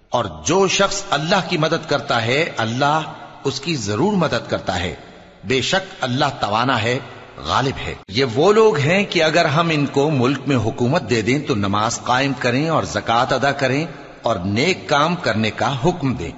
اور 0.09 0.25
جو 0.45 0.67
شخص 0.67 1.03
اللہ 1.09 1.49
کی 1.49 1.57
مدد 1.57 1.89
کرتا 1.89 2.25
ہے، 2.25 2.49
اللہ 2.57 3.01
اس 3.43 3.59
کی 3.59 3.75
ضرور 3.75 4.13
مدد 4.13 4.49
کرتا 4.49 4.79
ہے۔ 4.79 4.95
بے 5.43 5.61
شک 5.61 5.95
اللہ 6.01 6.25
توانا 6.39 6.83
ہے، 6.83 6.99
غالب 7.37 7.87
ہے۔ 7.87 7.93
یہ 8.07 8.25
وہ 8.33 8.53
لوگ 8.53 8.77
ہیں 8.77 9.03
کہ 9.09 9.23
اگر 9.23 9.45
ہم 9.45 9.69
ان 9.69 9.85
کو 9.85 10.09
ملک 10.09 10.39
میں 10.47 10.55
حکومت 10.55 11.09
دے 11.09 11.21
دیں 11.21 11.39
تو 11.39 11.55
نماز 11.55 11.99
قائم 12.03 12.31
کریں 12.39 12.69
اور 12.69 12.83
زکوٰۃ 12.83 13.33
ادا 13.33 13.51
کریں 13.51 13.85
اور 14.21 14.35
نیک 14.35 14.89
کام 14.89 15.15
کرنے 15.15 15.51
کا 15.51 15.75
حکم 15.85 16.13
دیں 16.13 16.31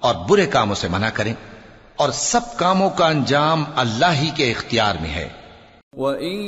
اور 0.00 0.14
برے 0.14 0.46
کاموں 0.46 0.74
سے 0.74 0.88
منع 0.88 1.08
کریں۔ 1.14 1.34
اور 1.96 2.10
سب 2.10 2.40
کاموں 2.56 2.90
کا 2.96 3.08
انجام 3.08 3.64
اللہ 3.76 4.06
ہی 4.06 4.30
کے 4.36 4.50
اختیار 4.50 4.94
میں 5.00 5.10
ہے۔ 5.10 5.28
وَإِن 5.96 6.40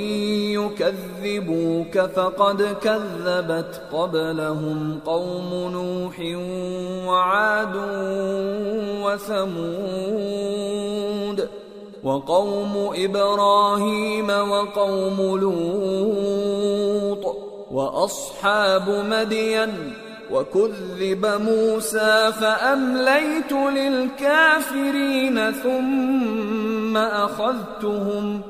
يُكَذِّبُوكَ 0.52 1.98
فَقَدْ 2.14 2.62
كَذَّبَتْ 2.82 3.90
قَبْلَهُمْ 3.90 4.98
قَوْمُ 5.04 5.70
نُوحٍ 5.70 6.20
وَعَادٌ 7.06 7.76
وَثَمُودُ 9.04 11.42
وَقَوْمُ 12.04 12.96
إِبْرَاهِيمَ 12.96 14.32
وَقَوْمُ 14.32 15.36
لُوطٍ 15.36 17.36
وَأَصْحَابُ 17.72 18.90
مَدْيَنَ 18.90 19.92
وَكُذِّبَ 20.30 21.42
مُوسَى 21.42 22.28
فَأَمْلَيْتُ 22.40 23.70
لِلْكَافِرِينَ 23.70 25.40
ثُمَّ 25.62 26.98
أَخَذْتُهُمْ 26.98 28.40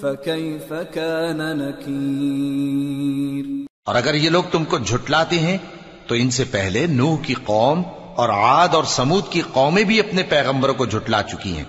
فَكَيْفَ 0.00 0.74
كَانَ 0.94 1.54
نَكِيرٌ 1.54 3.66
اور 3.84 3.94
اگر 3.94 4.14
یہ 4.14 4.30
لوگ 4.30 4.42
تم 4.50 4.64
کو 4.64 4.78
جھٹلاتے 4.78 5.38
ہیں، 5.38 5.58
تو 6.06 6.14
ان 6.14 6.30
سے 6.30 6.44
پہلے 6.44 6.86
نوح 6.86 7.16
کی 7.22 7.34
قوم 7.44 7.82
اور 8.16 8.28
عاد 8.28 8.68
اور 8.72 8.84
سمود 8.84 9.30
کی 9.30 9.42
قومیں 9.52 9.84
بھی 9.84 10.00
اپنے 10.00 10.22
پیغمبروں 10.22 10.74
کو 10.74 10.86
جھٹلا 10.86 11.22
چکی 11.22 11.56
ہیں۔ 11.56 11.64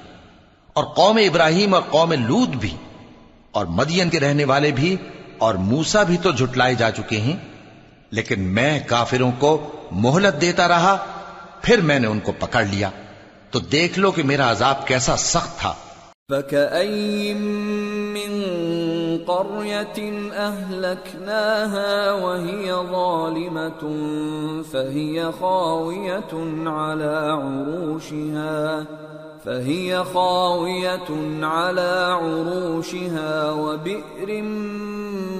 اور 0.74 0.84
قوم 0.84 1.18
ابراہیم 1.18 1.74
اور 1.74 1.82
قوم 1.90 2.12
لود 2.12 2.50
بھی، 2.50 2.72
اور 3.52 3.66
مدین 3.66 4.10
کے 4.10 4.20
رہنے 4.20 4.46
والے 4.46 4.72
بھی، 4.72 4.96
اور 5.38 5.56
موسا 5.56 6.04
بھی 6.04 6.18
تو 6.18 6.32
جھٹلائے 6.32 6.76
جا 6.76 6.92
چکے 6.92 7.18
ہیں۔ 7.18 7.53
لیکن 8.14 8.40
میں 8.40 8.80
کافروں 8.88 9.32
کو 9.40 9.72
مہلت 9.92 10.42
دیتا 10.42 10.68
رہا، 10.68 10.98
پھر 11.62 11.82
میں 11.82 12.00
نے 12.00 12.08
ان 12.08 12.20
کو 12.20 12.32
پکڑ 12.40 12.64
لیا۔ 12.64 12.90
تو 13.52 13.60
دیکھ 13.60 14.00
لو 14.00 14.12
کہ 14.12 14.24
میرا 14.24 14.52
عذاب 14.52 14.88
کیسا 14.88 15.16
سخت 15.16 15.60
تھا۔ 15.60 15.74
فَكَأَيِّن 16.30 17.42
مِّن 18.14 18.44
قَرْيَةٍ 19.28 20.12
أَهْلَكْنَاهَا 20.38 22.12
وَهِيَ 22.14 22.72
ظَالِمَةٌ 22.92 23.92
فَهِيَ 24.72 25.22
خَاوِيَةٌ 25.40 26.40
عَلَى 26.68 27.30
عُرُوشِهَا۔ 27.30 28.80
فهي 29.46 30.04
خاوية 30.04 31.42
على 31.42 32.18
عروشها 32.22 33.52
وبئر 33.52 34.42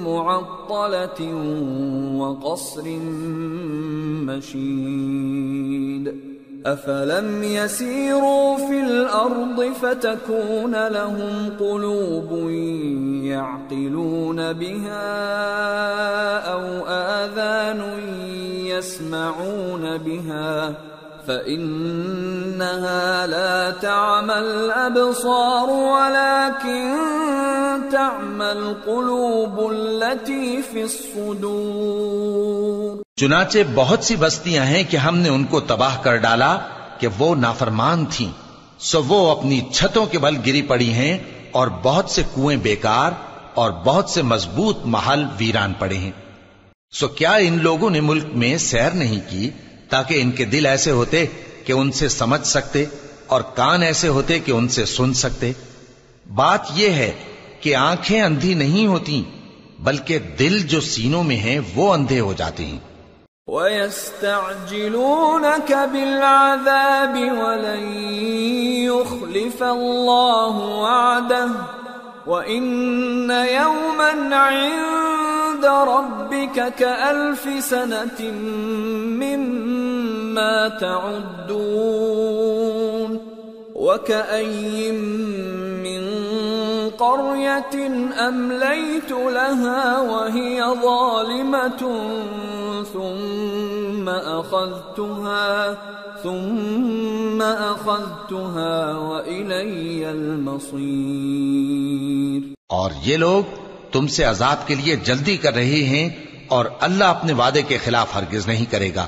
معطلة 0.04 1.34
وقصر 2.18 2.82
مشيد. 4.26 6.14
أفلم 6.66 7.42
يسيروا 7.42 8.56
في 8.56 8.80
الأرض 8.80 9.72
فتكون 9.82 10.88
لهم 10.88 11.56
قلوب 11.60 12.50
يعقلون 13.24 14.52
بها 14.52 15.02
أو 16.52 16.86
آذان 16.86 17.82
يسمعون 18.66 19.98
بها 19.98 20.70
ۖ 20.90 20.93
فإنها 21.26 23.26
لا 23.26 23.72
تعمى 23.80 24.34
الأبصار 24.34 25.68
ولكن 25.68 26.96
تعمى 27.90 28.44
القلوب 28.44 29.70
التي 29.70 30.60
في 30.70 30.82
الصدور 30.82 33.02
چنانچہ 33.16 33.58
بہت 33.74 34.04
سی 34.04 34.16
بستیاں 34.16 34.64
ہیں 34.64 34.84
کہ 34.88 34.96
ہم 34.96 35.18
نے 35.18 35.28
ان 35.28 35.44
کو 35.44 35.60
تباہ 35.60 36.02
کر 36.02 36.16
ڈالا 36.16 36.58
کہ 36.98 37.08
وہ 37.18 37.34
نافرمان 37.34 38.04
تھیں۔ 38.10 38.32
سو 38.78 39.02
وہ 39.02 39.30
اپنی 39.30 39.60
چھتوں 39.72 40.06
کے 40.06 40.18
بل 40.18 40.36
گری 40.46 40.62
پڑی 40.62 40.92
ہیں 40.92 41.18
اور 41.50 41.68
بہت 41.82 42.10
سے 42.10 42.22
کنویں 42.22 42.56
بیکار 42.56 43.12
اور 43.54 43.70
بہت 43.70 44.10
سے 44.10 44.22
مضبوط 44.22 44.78
محل 44.84 45.24
ویران 45.38 45.72
پڑے 45.78 45.96
ہیں۔ 45.96 46.12
سو 46.92 47.08
کیا 47.08 47.32
ان 47.32 47.58
لوگوں 47.62 47.90
نے 47.90 48.00
ملک 48.00 48.24
میں 48.34 48.58
سیر 48.58 48.90
نہیں 48.90 49.30
کی؟ 49.30 49.50
تاکہ 49.94 50.22
ان 50.22 50.30
کے 50.30 50.44
دل 50.44 50.66
ایسے 50.66 50.90
ہوتے 50.90 51.26
کہ 51.64 51.72
ان 51.72 51.92
سے 51.92 52.08
سمجھ 52.08 52.46
سکتے 52.46 52.84
اور 53.26 53.40
کان 53.40 53.82
ایسے 53.82 54.08
ہوتے 54.08 54.38
کہ 54.38 54.52
ان 54.52 54.68
سے 54.68 54.84
سن 54.84 55.14
سکتے۔ 55.14 55.52
بات 56.34 56.60
یہ 56.74 56.88
ہے 56.88 57.12
کہ 57.60 57.76
آنکھیں 57.76 58.22
اندھی 58.22 58.54
نہیں 58.54 58.86
ہوتی 58.86 59.24
بلکہ 59.78 60.18
دل 60.18 60.62
جو 60.62 60.80
سینوں 60.80 61.24
میں 61.24 61.36
ہیں 61.36 61.60
وہ 61.74 61.92
اندھے 61.92 62.20
ہو 62.20 62.32
جاتے 62.32 62.64
ہیں۔ 62.64 62.78
وَيَسْتَعْجِلُونَكَ 63.46 65.74
بِالْعَذَابِ 65.92 67.30
وَلَن 67.30 68.06
يُخْلِفَ 68.76 69.64
اللَّهُ 69.64 70.60
وَعْدَهُ، 70.60 71.52
وَإِنَّ 72.26 73.32
يَوْمًا 73.50 74.48
عِندَ 74.48 75.43
رَبِّكَ 75.64 76.74
كَأَلْفِ 76.78 77.64
سَنَةٍ 77.64 78.20
مِّمَّا 79.20 80.68
تَعُدُّونَ 80.80 81.90
وَكَأَيٍّ 83.74 84.92
مِّن 85.86 86.02
قَرْيَةٍ 86.90 87.76
أَمْلَيْتُ 88.28 89.10
لَهَا 89.10 90.00
وَهِيَ 90.00 90.64
ظَالِمَةٌ 90.82 91.82
ثُمَّ 92.92 94.08
أَخَذْتُهَا 94.08 95.76
ثم 96.24 97.42
اخذتها 97.42 98.98
والي 98.98 100.10
المصير 100.10 101.54
اور 102.66 102.90
یہ 103.04 103.16
لوگ 103.16 103.44
تم 103.94 104.06
سے 104.06 104.24
عذاب 104.24 104.66
کے 104.66 104.74
لیے 104.74 104.96
جلدی 104.96 105.36
کر 105.36 105.54
رہے 105.54 105.84
ہیں 105.84 106.08
اور 106.48 106.64
اللہ 106.80 107.04
اپنے 107.04 107.32
وعدے 107.32 107.62
کے 107.62 107.78
خلاف 107.84 108.14
ہرگز 108.14 108.46
نہیں 108.46 108.64
کرے 108.70 108.94
گا۔ 108.94 109.06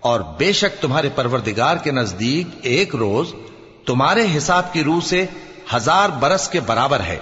اور 0.00 0.20
بے 0.20 0.52
شک 0.52 0.82
تمہارے 0.82 1.08
پروردگار 1.14 1.76
کے 1.76 1.90
نزدیک 1.90 2.58
ایک 2.62 2.94
روز 2.94 3.34
تمہارے 3.86 4.26
حساب 4.36 4.72
کی 4.72 4.84
روح 4.84 5.00
سے 5.00 5.26
ہزار 5.74 6.08
برس 6.08 6.48
کے 6.48 6.60
برابر 6.60 7.00
ہے۔ 7.00 7.16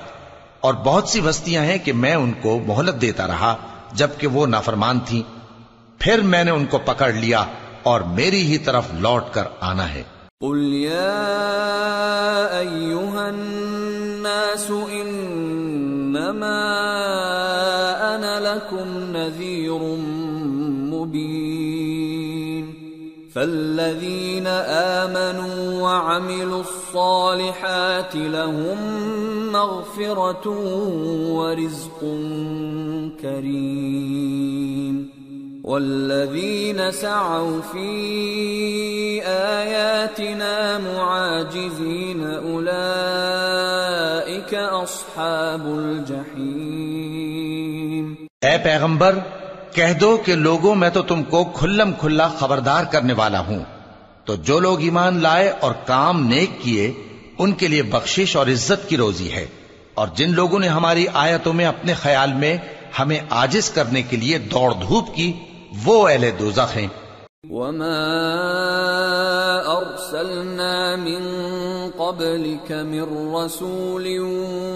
اور 0.60 0.74
بہت 0.74 1.08
سی 1.08 1.20
بستیاں 1.20 1.64
ہیں 1.64 1.78
کہ 1.84 1.92
میں 1.92 2.14
ان 2.14 2.32
کو 2.32 2.60
مہلت 2.66 3.00
دیتا 3.00 3.26
رہا 3.26 3.56
جبکہ 3.92 4.26
وہ 4.26 4.46
نافرمان 4.46 5.00
تھیں۔ 5.00 5.22
پھر 5.98 6.20
میں 6.20 6.44
نے 6.44 6.50
ان 6.50 6.66
کو 6.66 6.78
پکڑ 6.78 7.12
لیا 7.12 7.44
اور 7.82 8.00
میری 8.00 8.52
ہی 8.52 8.58
طرف 8.58 8.84
لوٹ 8.92 9.24
کر 9.32 9.44
آنا 9.60 9.94
ہے۔ 9.94 10.02
قل 10.42 10.58
يا 10.58 11.28
أيها 12.60 13.30
الناس 13.30 14.70
إنما 14.70 16.62
أنا 18.14 18.54
لكم 18.54 18.88
نذير 19.16 19.78
مبين 20.92 22.74
فالذين 23.34 24.46
آمنوا 25.06 25.82
وعملوا 25.82 26.60
الصالحات 26.60 28.16
لهم 28.16 28.78
مغفرة 29.52 30.48
ورزق 31.32 32.00
كريم 33.20 35.21
والذين 35.64 36.80
سعوا 37.00 37.60
في 37.72 39.26
آياتنا 39.26 40.78
معاجزين 40.78 42.42
أولئك 42.42 44.54
أصحاب 44.84 45.66
الجحيم 45.66 48.14
اے 48.40 48.64
پیغمبر، 48.64 49.18
کہہ 49.74 49.92
دو 50.00 50.16
کہ 50.16 50.34
لوگوں 50.34 50.74
میں 50.74 50.90
تو 50.90 51.02
تم 51.02 51.22
کو 51.22 51.44
کھلم 51.44 51.92
کھلا 51.92 52.28
خبردار 52.28 52.84
کرنے 52.84 53.12
والا 53.12 53.40
ہوں۔ 53.40 53.64
تو 54.24 54.34
جو 54.34 54.60
لوگ 54.60 54.80
ایمان 54.80 55.22
لائے 55.22 55.48
اور 55.48 55.72
کام 55.86 56.26
نیک 56.26 56.50
کیے، 56.62 56.92
ان 57.38 57.52
کے 57.52 57.68
لیے 57.68 57.82
بخشش 57.82 58.36
اور 58.36 58.46
عزت 58.46 58.88
کی 58.88 58.96
روزی 58.96 59.32
ہے۔ 59.32 59.46
اور 59.94 60.08
جن 60.14 60.34
لوگوں 60.34 60.58
نے 60.58 60.68
ہماری 60.68 61.06
آیتوں 61.12 61.52
میں 61.52 61.64
اپنے 61.64 61.94
خیال 61.94 62.32
میں 62.32 62.58
ہمیں 62.98 63.20
آجز 63.30 63.70
کرنے 63.70 64.02
کے 64.02 64.16
لیے 64.16 64.38
دوڑ 64.38 64.72
دھوپ 64.72 65.14
کی 65.14 65.32
وہ 65.84 66.08
اہل 66.08 66.30
دوزخ 66.38 66.76
ہیں۔ 66.76 66.88
وما 67.50 68.02
ارسلنا 69.66 70.96
من 70.96 71.22
قبلك 71.98 72.72
من 72.72 73.36
رسول 73.36 74.18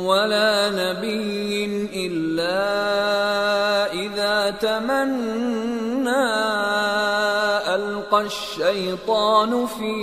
ولا 0.07 0.71
نبي 0.71 2.07
الا 2.07 3.93
اذا 3.93 4.51
تمنى 4.51 6.27
القى 7.77 8.21
الشيطان 8.21 9.67
في 9.67 9.95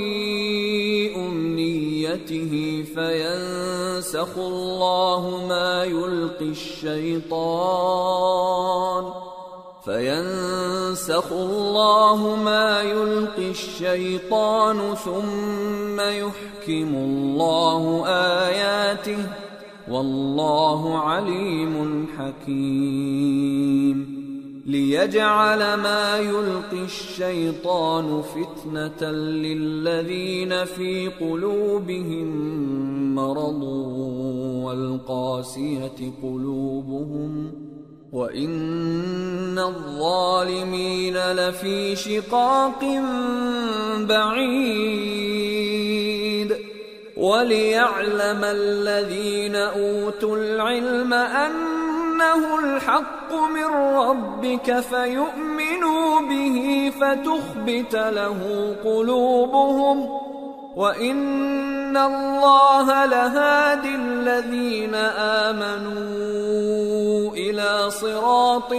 امنيته 1.16 2.86
فينسخ 2.96 4.38
الله 4.38 5.46
ما 5.48 5.84
يلقي 5.84 6.46
الشيطان 6.46 7.34
فينسخ 9.86 11.32
الله 11.32 12.36
ما 12.36 12.82
يلقي 12.82 13.52
الشيطان 13.52 14.96
ثم 14.96 16.00
يحكم 16.00 16.96
الله 16.96 18.06
آياته 18.08 19.26
والله 19.92 20.98
عليم 20.98 22.08
حكيم. 22.18 24.24
ليجعل 24.66 25.74
ما 25.74 26.18
يلقي 26.18 26.84
الشيطان 26.86 28.22
فتنة 28.22 29.12
للذين 29.12 30.66
في 30.66 31.08
قلوبهم 31.08 32.28
مرض 33.16 33.64
والقاسية 34.64 36.12
قلوبهم 36.24 37.52
وإن 38.14 39.60
الظالمين 39.60 41.18
لفي 41.18 41.96
شقاق 41.96 43.02
بعيد 44.00 45.54
وليعلم 47.18 48.44
الذين 48.44 49.56
أوتوا 49.56 50.38
العلم 50.38 51.14
أنه 51.14 52.60
الحق 52.60 53.34
من 53.34 53.66
ربك 53.96 54.80
فيؤمنوا 54.80 56.22
به 56.22 56.92
فتخبت 57.02 57.96
له 57.96 58.76
قلوبهم 58.84 60.10
وإن 60.76 61.98
الله 61.98 63.06
لهادي 63.06 63.96
الذين 63.96 64.96
آمنوا 65.46 67.36
إلى 67.36 67.90
صراط 68.00 68.74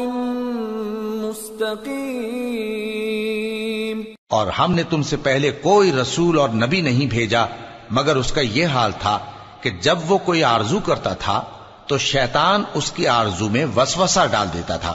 مستقيم 1.24 4.02
اور 4.28 4.46
ہم 4.46 4.72
نے 4.72 4.82
تم 4.82 5.02
سے 5.02 5.16
پہلے 5.16 5.50
کوئی 5.50 5.92
رسول 5.92 6.38
اور 6.38 6.48
نبی 6.48 6.80
نہیں 6.80 7.06
بھیجا، 7.06 7.46
مگر 7.90 8.16
اس 8.16 8.32
کا 8.32 8.40
یہ 8.40 8.66
حال 8.66 8.90
تھا 9.00 9.18
کہ 9.60 9.70
جب 9.70 9.98
وہ 10.08 10.18
کوئی 10.18 10.44
آرزو 10.44 10.80
کرتا 10.80 11.14
تھا، 11.14 11.42
تو 11.86 11.98
شیطان 11.98 12.62
اس 12.74 12.90
کی 12.90 13.08
آرزو 13.08 13.48
میں 13.48 13.66
وسوسہ 13.76 14.20
ڈال 14.30 14.46
دیتا 14.54 14.76
تھا۔ 14.76 14.94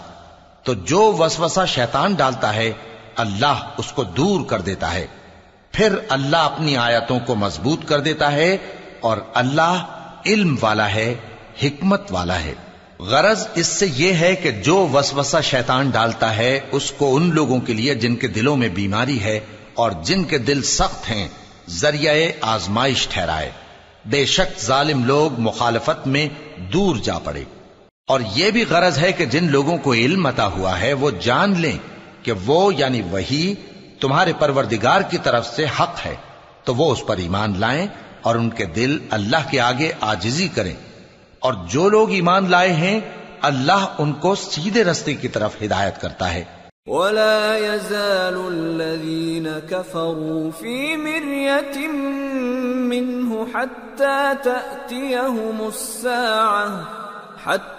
تو 0.64 0.74
جو 0.74 1.16
وسوسہ 1.20 1.60
شیطان 1.68 2.14
ڈالتا 2.14 2.56
ہے، 2.56 2.74
اللہ 3.16 3.70
اس 3.78 3.92
کو 3.92 4.04
دور 4.04 4.46
کر 4.46 4.62
دیتا 4.62 4.94
ہے۔ 4.94 5.08
پھر 5.72 5.94
اللہ 6.10 6.38
اپنی 6.38 6.78
آیتوں 6.78 7.20
کو 7.20 7.36
مضبوط 7.36 7.86
کر 7.86 8.00
دیتا 8.00 8.32
ہے 8.32 8.58
اور 9.00 9.18
اللہ 9.34 9.86
علم 10.26 10.56
والا 10.62 10.94
ہے، 10.94 11.16
حکمت 11.64 12.02
والا 12.12 12.44
ہے۔ 12.44 12.54
غرض 13.00 13.48
اس 13.56 13.68
سے 13.68 13.88
یہ 13.96 14.14
ہے 14.14 14.36
کہ 14.36 14.52
جو 14.52 14.88
وسوسہ 14.94 15.38
شیطان 15.44 15.90
ڈالتا 15.90 16.36
ہے، 16.36 16.60
اس 16.72 16.92
کو 16.92 17.16
ان 17.16 17.34
لوگوں 17.34 17.60
کے 17.60 17.74
لیے 17.74 17.96
جن 17.96 18.16
کے 18.16 18.28
دلوں 18.28 18.58
میں 18.58 18.68
بیماری 18.68 19.20
ہے 19.20 19.40
اور 19.74 19.92
جن 20.04 20.24
کے 20.24 20.38
دل 20.38 20.62
سخت 20.62 21.10
ہیں، 21.10 21.28
ذریعہ 21.70 22.14
آزمائش 22.42 23.08
ٹھہرائے۔ 23.08 23.52
بے 24.06 24.26
شک 24.26 24.62
ظالم 24.62 25.04
لوگ 25.04 25.40
مخالفت 25.40 26.08
میں 26.08 26.28
دور 26.74 26.96
جا 26.96 27.20
پڑے۔ 27.20 27.44
اور 28.08 28.20
یہ 28.36 28.52
بھی 28.52 28.66
غرض 28.70 28.98
ہے 28.98 29.12
کہ 29.12 29.26
جن 29.26 29.52
لوگوں 29.52 29.78
کو 29.78 29.94
علم 29.94 30.26
عطا 30.26 30.48
ہوا 30.48 30.80
ہے، 30.80 30.94
وہ 30.94 31.12
جان 31.22 31.60
لیں 31.60 31.78
کہ 32.24 32.32
وہ 32.46 32.76
یعنی 32.76 33.02
وہی 33.02 33.54
تمہارے 34.00 34.34
پروردگار 34.40 35.02
کی 35.02 35.18
طرف 35.18 35.48
سے 35.48 35.66
حق 35.80 36.06
ہے، 36.06 36.16
تو 36.64 36.76
وہ 36.76 36.92
اس 36.92 37.06
پر 37.06 37.18
ایمان 37.18 37.54
لائیں 37.60 37.88
اور 38.22 38.36
ان 38.36 38.50
کے 38.50 38.66
دل 38.66 38.98
اللہ 39.10 39.52
کے 39.52 39.62
آگے 39.62 39.92
آجزی 40.02 40.48
کریں۔ 40.48 40.74
اور 41.40 41.54
جو 41.68 41.90
لوگ 41.90 42.12
ایمان 42.12 42.52
لائے 42.52 42.74
ہیں، 42.74 43.00
اللہ 43.42 43.96
ان 43.98 44.14
کو 44.14 44.36
سیدھے 44.36 44.84
رستے 44.84 45.14
کی 45.14 45.28
طرف 45.28 45.52
ہدایت 45.64 46.02
کرتا 46.02 46.34
ہے۔ 46.34 46.44
ولا 46.86 47.58
يزال 47.58 48.42
الذين 48.48 49.48
كفروا 49.70 50.50
في 50.60 50.96
مرية 50.96 51.92
منه 52.90 53.44
حتى 53.54 54.34
تأتيهم 54.44 55.62
الساعة، 55.62 56.82
حتى 57.44 57.79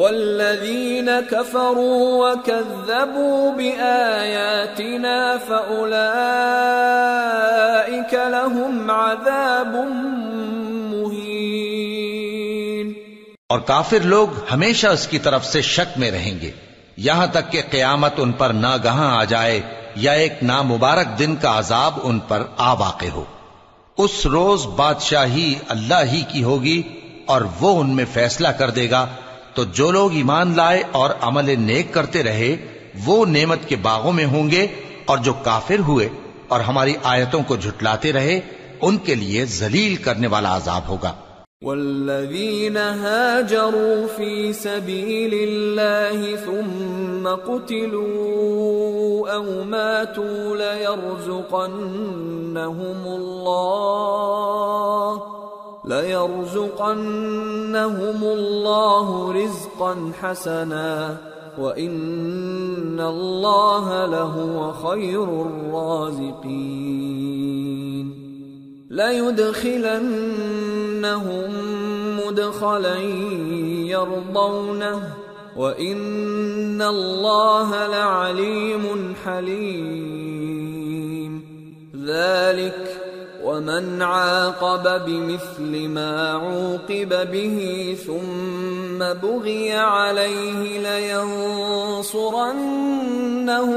والذين 0.00 1.08
كفروا 1.30 2.28
وكذبوا 2.28 3.50
بآياتنا 3.50 5.36
فأولئك 5.48 6.14
لهم 8.14 8.90
عذاب 8.90 9.74
مهين 10.94 12.92
اور 13.46 13.60
کافر 13.60 14.00
لوگ 14.04 14.28
ہمیشہ 14.52 14.86
اس 14.86 15.06
کی 15.08 15.18
طرف 15.18 15.44
سے 15.44 15.60
شک 15.62 15.98
میں 15.98 16.10
رہیں 16.10 16.40
گے۔ 16.40 16.50
یہاں 16.96 17.26
تک 17.26 17.52
کہ 17.52 17.62
قیامت 17.70 18.12
ان 18.16 18.32
پر 18.32 18.50
ناگہاں 18.50 19.10
آ 19.16 19.24
جائے 19.24 19.60
یا 19.96 20.12
ایک 20.12 20.32
نامبارک 20.42 21.18
دن 21.18 21.36
کا 21.36 21.58
عذاب 21.58 21.92
ان 22.02 22.18
پر 22.18 22.42
آ 22.56 22.72
واقع 22.72 23.10
ہو۔ 23.14 23.24
اس 23.98 24.26
روز 24.26 24.66
بادشاہی 24.66 25.54
اللہ 25.68 26.02
ہی 26.12 26.22
کی 26.28 26.42
ہوگی 26.44 26.82
اور 27.26 27.42
وہ 27.60 27.80
ان 27.80 27.96
میں 27.96 28.04
فیصلہ 28.12 28.48
کر 28.48 28.70
دے 28.70 28.90
گا 28.90 29.06
تو 29.54 29.64
جو 29.64 29.90
لوگ 29.90 30.12
ایمان 30.12 30.56
لائے 30.56 30.82
اور 30.92 31.10
عمل 31.20 31.54
نیک 31.58 31.94
کرتے 31.94 32.22
رہے، 32.22 32.56
وہ 33.04 33.26
نعمت 33.26 33.68
کے 33.68 33.76
باغوں 33.76 34.12
میں 34.12 34.24
ہوں 34.24 34.50
گے 34.50 34.66
اور 35.06 35.18
جو 35.18 35.32
کافر 35.32 35.78
ہوئے 35.78 36.08
اور 36.48 36.60
ہماری 36.60 36.94
آیتوں 37.02 37.42
کو 37.42 37.56
جھٹلاتے 37.56 38.12
رہے، 38.12 38.40
ان 38.82 38.96
کے 38.96 39.14
لیے 39.14 39.44
ذلیل 39.44 39.96
کرنے 39.96 40.26
والا 40.26 40.56
عذاب 40.56 40.88
ہوگا۔ 40.88 41.12
والذين 41.62 42.76
هاجروا 42.76 44.06
في 44.16 44.52
سبيل 44.52 45.34
الله 45.34 46.36
ثم 46.44 47.28
قتلوا 47.28 49.34
أو 49.34 49.64
ماتوا 49.64 50.56
ليرزقنهم 50.56 53.04
الله 53.04 55.22
ليرزقنهم 55.90 57.10
الله 58.22 59.32
رزقا 59.32 60.12
حسنا 60.20 61.16
وإن 61.58 63.00
الله 63.00 64.06
لهو 64.06 64.72
خير 64.72 65.24
الرازقين 65.42 66.60
ليدخلنهم 68.90 70.10
مدخلا 72.26 72.98
يرضونه 73.88 75.02
وإن 75.56 76.82
الله 76.82 77.86
لعليم 77.86 79.14
حليم 79.24 80.60
ذلك 82.06 83.10
ومن 83.44 84.02
عاقب 84.02 85.06
بمثل 85.06 85.88
ما 85.88 86.32
عوقب 86.32 87.30
به 87.30 87.96
ثم 88.06 88.98
بغي 88.98 89.72
عليه 89.72 90.78
لينصرنه 90.78 92.12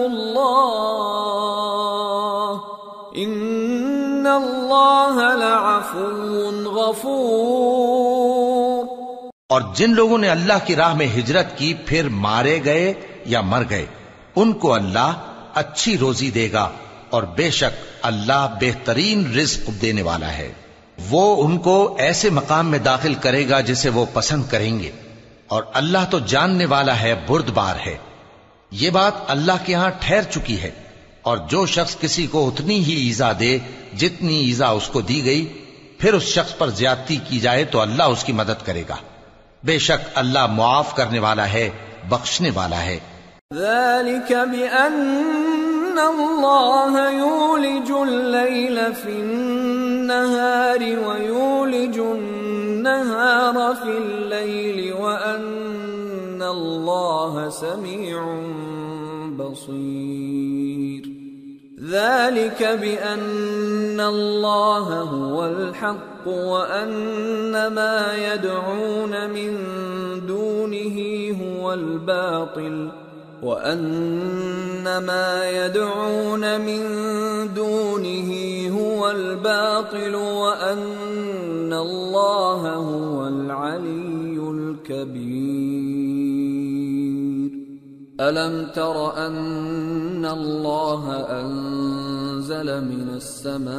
الله 0.06 1.14
ان 3.16 4.28
اللہ 4.28 5.38
لعفو 5.38 6.66
غفور 6.66 8.86
اور 9.50 9.62
جن 9.76 9.94
لوگوں 9.94 10.18
نے 10.18 10.30
اللہ 10.30 10.54
کی 10.66 10.76
راہ 10.76 10.94
میں 10.94 11.08
ہجرت 11.08 11.58
کی، 11.58 11.74
پھر 11.86 12.08
مارے 12.12 12.60
گئے 12.66 12.94
یا 13.26 13.42
مر 13.42 13.64
گئے، 13.70 13.86
ان 14.36 14.54
کو 14.54 14.74
اللہ 14.74 15.14
اچھی 15.54 15.98
روزی 15.98 16.32
دے 16.32 16.50
گا۔ 16.54 16.70
اور 17.14 17.24
بے 17.24 17.52
شک 17.52 17.96
اللہ 18.02 18.56
بہترین 18.62 19.40
رزق 19.40 19.70
دینے 19.82 20.02
والا 20.02 20.32
ہے۔ 20.32 20.52
وہ 21.10 21.44
ان 21.44 21.58
کو 21.58 21.96
ایسے 22.00 22.30
مقام 22.30 22.72
میں 22.72 22.80
داخل 22.80 23.14
کرے 23.14 23.50
گا 23.50 23.60
جسے 23.60 23.90
وہ 23.90 24.06
پسند 24.14 24.44
کریں 24.50 24.80
گے۔ 24.80 24.92
اور 25.48 25.64
اللہ 25.74 25.98
تو 26.10 26.20
جاننے 26.20 26.66
والا 26.66 27.00
ہے، 27.00 27.16
بردبار 27.28 27.76
ہے۔ 27.86 27.98
یہ 28.72 28.90
بات 28.90 29.12
اللہ 29.28 29.52
کے 29.66 29.74
ہاں 29.74 29.90
ٹھہر 30.00 30.22
چکی 30.24 30.62
ہے۔ 30.62 30.72
اور 31.22 31.38
جو 31.38 31.66
شخص 31.66 31.98
کسی 32.00 32.28
کو 32.28 32.48
اتنی 32.48 32.84
ہی 32.84 32.94
ایزا 32.94 33.32
دے 33.40 33.60
جتنی 33.98 34.40
ایزا 34.46 34.68
اس 34.68 34.88
کو 34.88 35.02
دی 35.02 35.26
گئی، 35.26 35.66
پھر 35.98 36.14
اس 36.14 36.24
شخص 36.24 36.58
پر 36.58 36.70
زیادتی 36.70 37.18
کی 37.28 37.40
جائے 37.40 37.64
تو 37.64 37.82
اللہ 37.82 38.04
اس 38.04 38.24
کی 38.24 38.34
مدد 38.34 38.66
کرے 38.66 38.84
گا۔ 38.90 38.96
بے 39.64 39.80
شک 39.80 40.10
اللہ 40.16 40.46
معاف 40.46 40.96
کرنے 40.96 41.20
والا 41.20 41.54
ہے، 41.54 41.70
بخشنے 42.10 42.50
والا 42.54 42.82
ہے۔ 42.82 43.00
ذلك 43.54 44.32
بأن 44.32 45.53
الله 46.00 47.12
يولج 47.12 47.92
الليل 47.92 48.94
في 48.94 49.10
النهار 49.10 50.80
ويولج 50.80 52.00
النهار 52.00 53.76
في 53.76 53.98
الليل 53.98 54.94
وأن 54.94 56.42
الله 56.42 57.50
سميع 57.50 58.40
بصير. 59.40 61.04
ذلك 61.90 62.64
بان 62.82 64.00
الله 64.00 65.02
هو 65.02 65.46
الحق 65.46 66.28
وان 66.28 67.68
ما 67.68 68.16
يدعون 68.34 69.30
من 69.30 69.58
دونه 70.28 70.98
هو 71.42 71.74
الباطل. 71.74 73.03
وان 73.44 74.98
ما 74.98 75.50
يدعون 75.50 76.62
من 76.62 76.84
دونه 77.54 78.30
هو 78.70 79.12
الباطل 79.12 80.16
وان 80.16 81.74
الله 81.74 82.76
هو 82.76 83.28
العلي 83.28 84.40
الكبير 84.40 86.04
الم 88.20 88.68
تر 88.72 89.28
ان 89.28 90.26
الله 90.26 91.12
انزل 91.42 92.82
من 92.84 93.10
السماء 93.10 93.74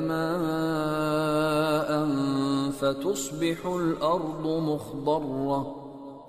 ماء 0.00 1.50
فتصبح 2.70 3.66
الارض 3.66 4.46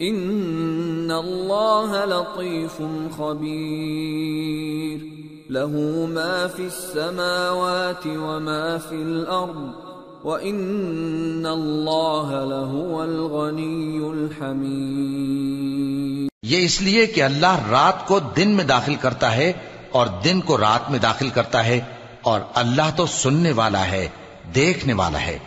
ان 0.02 1.12
الله 1.12 2.06
لطيف 2.06 2.82
خبير. 3.18 5.00
له 5.50 6.06
ما 6.10 6.48
في 6.56 6.64
السماوات 6.64 8.08
وما 8.08 8.78
في 8.90 8.96
الارض 8.96 9.72
وان 10.26 11.46
الله 11.46 12.48
لهو 12.48 13.02
الغني 13.02 14.10
الحميد. 14.10 16.28
یہ 16.44 16.66
اس 16.66 16.82
لیے 16.82 17.06
کہ 17.06 17.24
اللہ 17.24 17.70
رات 17.70 18.08
کو 18.08 18.20
دن 18.20 18.50
میں 18.50 18.64
داخل 18.64 18.96
کرتا 18.96 19.36
ہے 19.36 19.54
اور 19.92 20.08
دن 20.26 20.42
کو 20.42 20.58
رات 20.58 20.92
میں 20.92 21.00
داخل 21.00 21.30
کرتا 21.30 21.66
ہے 21.66 21.80
اور 22.22 22.42
اللہ 22.54 22.96
تو 22.96 23.06
سننے 23.06 23.52
والا 23.52 23.86
ہے، 23.86 24.08
دیکھنے 24.56 24.94
والا 24.94 25.22
ہے۔ 25.22 25.40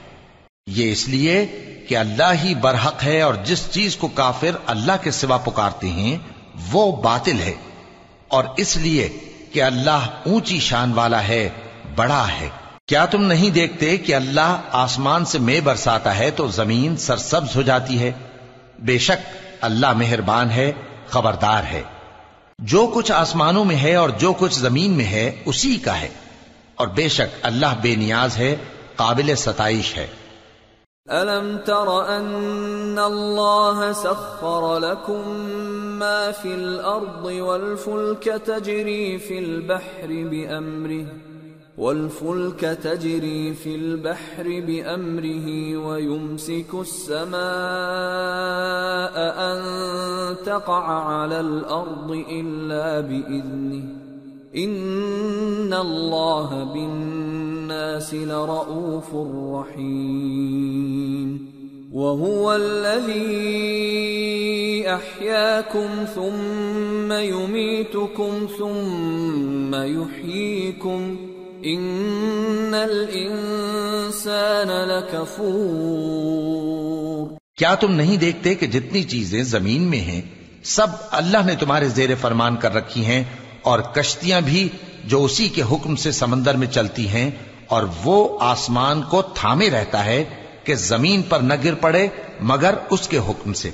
یہ 0.66 0.92
اس 0.92 1.08
لیے 1.08 1.46
کہ 1.88 1.96
اللہ 1.96 2.32
ہی 2.44 2.54
برحق 2.54 3.04
ہے 3.04 3.20
اور 3.20 3.34
جس 3.34 3.70
چیز 3.70 3.96
کو 3.96 4.08
کافر 4.08 4.50
اللہ 4.66 4.92
کے 5.02 5.10
سوا 5.10 5.36
پکارتے 5.36 5.90
ہیں، 5.90 6.18
وہ 6.72 7.02
باطل 7.02 7.40
ہے۔ 7.40 7.52
اور 8.28 8.44
اس 8.56 8.76
لیے 8.76 9.08
کہ 9.52 9.62
اللہ 9.62 10.06
اونچی 10.26 10.60
شان 10.60 10.92
والا 10.92 11.28
ہے، 11.28 11.48
بڑا 11.96 12.26
ہے۔ 12.40 12.48
کیا 12.86 13.04
تم 13.04 13.22
نہیں 13.22 13.50
دیکھتے 13.50 13.96
کہ 13.96 14.14
اللہ 14.14 14.60
آسمان 14.70 15.24
سے 15.24 15.38
میں 15.38 15.60
برساتا 15.60 16.18
ہے 16.18 16.30
تو 16.30 16.48
زمین 16.48 16.96
سرسبز 16.96 17.56
ہو 17.56 17.62
جاتی 17.62 17.98
ہے؟ 17.98 18.12
بے 18.78 18.98
شک 18.98 19.36
اللہ 19.60 19.92
مہربان 19.92 20.50
ہے، 20.50 20.72
خبردار 21.08 21.64
ہے۔ 21.64 21.82
جو 22.58 22.92
کچھ 22.94 23.12
آسمانوں 23.12 23.64
میں 23.64 23.76
ہے 23.76 23.94
اور 23.94 24.08
جو 24.08 24.32
کچھ 24.32 24.58
زمین 24.58 24.90
میں 24.90 25.04
ہے، 25.04 25.42
اسی 25.44 25.76
کا 25.76 26.00
ہے۔ 26.00 26.08
اور 26.74 26.88
بے 26.88 27.08
شک 27.08 27.38
اللہ 27.42 27.74
بے 27.82 27.94
نیاز 27.94 28.36
ہے، 28.36 28.56
قابل 28.96 29.34
ستائش 29.36 29.96
ہے۔ 29.96 30.06
ألم 31.10 31.58
تر 31.58 32.16
أن 32.16 32.98
الله 32.98 33.92
سخر 33.92 34.78
لكم 34.78 35.28
ما 35.98 36.30
في 36.30 36.54
الأرض 36.54 37.24
والفلك 37.24 38.24
تجري 38.24 39.18
في 39.18 39.38
البحر 39.38 40.06
بأمره 40.08 41.06
والفلك 41.78 42.60
تجري 42.60 43.54
في 43.54 43.74
البحر 43.74 44.42
بأمره 44.44 45.76
ويمسك 45.76 46.74
السماء 46.74 47.36
أن 49.38 50.36
تقع 50.44 50.84
على 50.84 51.40
الأرض 51.40 52.10
إلا 52.30 53.00
بإذنه 53.00 54.03
إن 54.56 55.74
الله 55.74 56.64
بالناس 56.64 58.14
لرؤوف 58.14 59.14
رحيم 59.54 61.28
وهو 61.92 62.54
الذي 62.54 63.24
أحياكم 64.94 65.88
ثم 66.14 67.12
يميتكم 67.12 68.48
ثم 68.58 69.74
يحييكم 69.74 71.16
إن 71.66 72.74
الإنسان 72.74 74.68
لكفور 74.68 76.44
کیا 77.58 77.74
تم 77.74 77.92
نہیں 77.92 78.16
دیکھتے 78.16 78.54
کہ 78.54 78.66
جتنی 78.66 79.02
چیزیں 79.02 79.42
زمین 79.42 79.82
میں 79.82 80.00
ہیں، 80.00 80.22
سب 80.64 80.86
اللہ 81.10 81.42
نے 81.46 81.54
تمہارے 81.56 81.88
زیر 81.88 82.10
فرمان 82.20 82.56
کر 82.56 82.72
رکھی 82.74 83.04
ہیں 83.04 83.24
اور 83.64 83.78
کشتیاں 83.78 84.40
بھی 84.40 84.68
جو 85.04 85.24
اسی 85.24 85.48
کے 85.48 85.62
حکم 85.62 85.96
سے 85.96 86.12
سمندر 86.12 86.56
میں 86.56 86.66
چلتی 86.66 87.08
ہیں، 87.08 87.30
اور 87.66 87.82
وہ 88.04 88.38
آسمان 88.40 89.02
کو 89.02 89.22
تھامے 89.22 89.70
رہتا 89.70 90.04
ہے 90.04 90.24
کہ 90.64 90.74
زمین 90.74 91.22
پر 91.22 91.38
نہ 91.38 91.54
گر 91.64 91.74
پڑے 91.74 92.06
مگر 92.40 92.74
اس 92.90 93.08
کے 93.08 93.18
حکم 93.18 93.52
سے۔ 93.52 93.70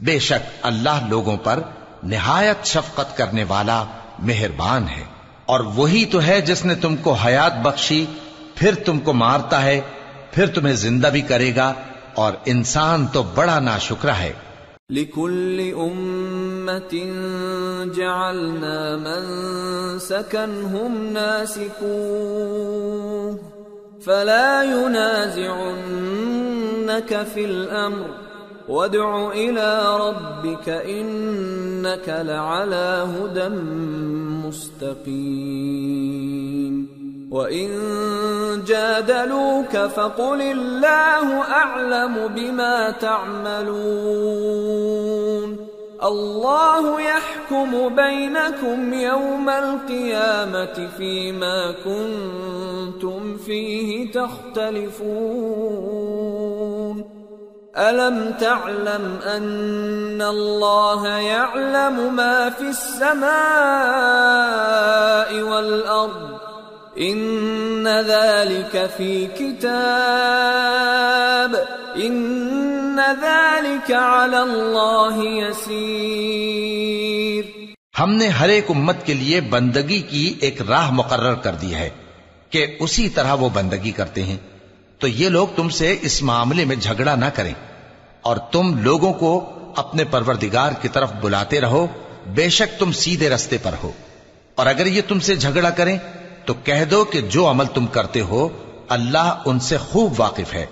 بے 0.00 0.18
شک 0.18 0.48
اللہ 0.62 1.06
لوگوں 1.08 1.36
پر 1.36 1.60
نہایت 2.02 2.66
شفقت 2.66 3.16
کرنے 3.16 3.44
والا 3.44 3.84
مہربان 4.18 4.88
ہے۔ 4.88 5.02
اور 5.46 5.60
وہی 5.60 6.04
تو 6.04 6.22
ہے 6.22 6.40
جس 6.40 6.64
نے 6.64 6.74
تم 6.74 6.96
کو 6.96 7.12
حیات 7.12 7.58
بخشی، 7.58 8.04
پھر 8.54 8.74
تم 8.74 8.98
کو 8.98 9.12
مارتا 9.12 9.62
ہے، 9.62 9.80
پھر 10.32 10.46
تمہیں 10.46 10.74
زندہ 10.74 11.06
بھی 11.06 11.20
کرے 11.20 11.56
گا، 11.56 11.72
اور 12.14 12.32
انسان 12.44 13.06
تو 13.06 13.22
بڑا 13.22 13.58
ناشکرہ 13.60 14.18
ہے۔ 14.18 14.32
لكل 14.90 15.60
أمة 15.60 16.94
جعلنا 17.96 18.96
منسكا 18.96 20.44
هم 20.44 21.12
ناسكوه 21.12 21.78
فلا 24.00 24.62
ينازعنك 24.62 25.02
في 27.34 27.44
الأمر 27.44 28.06
وادع 28.68 29.32
إلى 29.32 29.98
ربك 30.00 30.68
إنك 30.68 32.08
لعلى 32.08 33.06
هدى 33.18 33.48
مستقيم 34.46 35.96
وإن 37.30 37.68
جادلوك 38.66 39.76
فقل 39.76 40.42
الله 40.42 41.42
أعلم 41.42 42.28
بما 42.36 42.90
تعملون 42.90 44.26
الله 46.02 47.00
يحكم 47.00 47.88
بينكم 47.96 48.92
يوم 48.94 49.48
القيامة 49.48 50.88
فيما 50.96 51.74
كنتم 51.84 53.36
فيه 53.36 54.12
تختلفون 54.12 55.66
ألم 57.76 58.34
تعلم 58.40 59.18
أن 59.26 60.22
الله 60.22 61.06
يعلم 61.06 62.14
ما 62.16 62.50
في 62.50 62.68
السماء 62.68 63.32
والأرض 65.42 66.45
ان 66.98 67.88
ذلك 68.06 68.90
في 68.96 69.26
كتاب 69.26 71.56
ان 71.94 73.00
ذلك 73.20 73.92
على 73.92 74.36
الله 74.36 75.48
يسير 75.48 77.44
ہم 78.00 78.12
نے 78.12 78.28
ہر 78.28 78.48
ایک 78.48 78.64
امت 78.68 79.06
کے 79.06 79.14
لیے 79.14 79.40
بندگی 79.40 80.00
کی 80.00 80.34
ایک 80.40 80.62
راہ 80.62 80.90
مقرر 80.90 81.34
کر 81.34 81.54
دی 81.54 81.74
ہے 81.74 81.90
کہ 82.50 82.66
اسی 82.80 83.08
طرح 83.08 83.32
وہ 83.32 83.48
بندگی 83.48 83.90
کرتے 83.90 84.22
ہیں۔ 84.22 84.36
تو 84.98 85.08
یہ 85.08 85.28
لوگ 85.28 85.46
تم 85.56 85.68
سے 85.68 85.96
اس 86.02 86.22
معاملے 86.22 86.64
میں 86.64 86.76
جھگڑا 86.76 87.14
نہ 87.14 87.24
کریں 87.34 87.54
اور 88.22 88.36
تم 88.36 88.78
لوگوں 88.78 89.12
کو 89.12 89.52
اپنے 89.76 90.04
پروردگار 90.04 90.72
کی 90.82 90.88
طرف 90.88 91.12
بلاتے 91.20 91.60
رہو۔ 91.60 91.86
بے 92.26 92.48
شک 92.48 92.80
تم 92.80 92.92
سیدھے 92.92 93.28
رستے 93.28 93.56
پر 93.62 93.74
ہو۔ 93.82 93.92
اور 94.54 94.66
اگر 94.66 94.86
یہ 94.86 95.02
تم 95.08 95.20
سے 95.20 95.36
جھگڑا 95.36 95.70
کریں 95.70 95.98
تو 96.46 96.54
کہہ 96.64 96.84
دو 96.84 97.04
کہ 97.04 97.20
جو 97.20 97.50
عمل 97.50 97.64
تم 97.66 97.86
کرتے 97.86 98.20
ہو، 98.20 98.48
اللہ 98.88 99.42
ان 99.44 99.60
سے 99.60 99.76
خوب 99.76 100.14
واقف 100.20 100.54
ہے۔ 100.54 100.66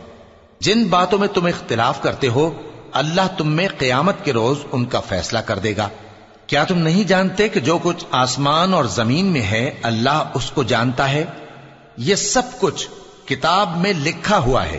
جن 0.60 0.84
باتوں 0.84 1.18
میں 1.18 1.28
تم 1.28 1.46
اختلاف 1.46 2.02
کرتے 2.02 2.28
ہو، 2.28 2.50
اللہ 2.92 3.20
تم 3.38 3.48
میں 3.48 3.68
قیامت 3.78 4.24
کے 4.24 4.32
روز 4.32 4.58
ان 4.72 4.84
کا 4.84 5.00
فیصلہ 5.00 5.38
کر 5.38 5.58
دے 5.58 5.76
گا۔ 5.76 5.88
کیا 6.46 6.64
تم 6.64 6.78
نہیں 6.78 7.04
جانتے 7.04 7.48
کہ 7.48 7.60
جو 7.60 7.78
کچھ 7.82 8.04
آسمان 8.10 8.74
اور 8.74 8.84
زمین 8.84 9.26
میں 9.26 9.42
ہے، 9.42 9.70
اللہ 9.82 10.30
اس 10.34 10.50
کو 10.50 10.62
جانتا 10.62 11.10
ہے؟ 11.10 11.24
یہ 11.96 12.14
سب 12.14 12.42
کچھ 12.60 12.88
کتاب 13.28 13.76
میں 13.76 13.92
لکھا 13.92 14.38
ہوا 14.38 14.66
ہے۔ 14.66 14.78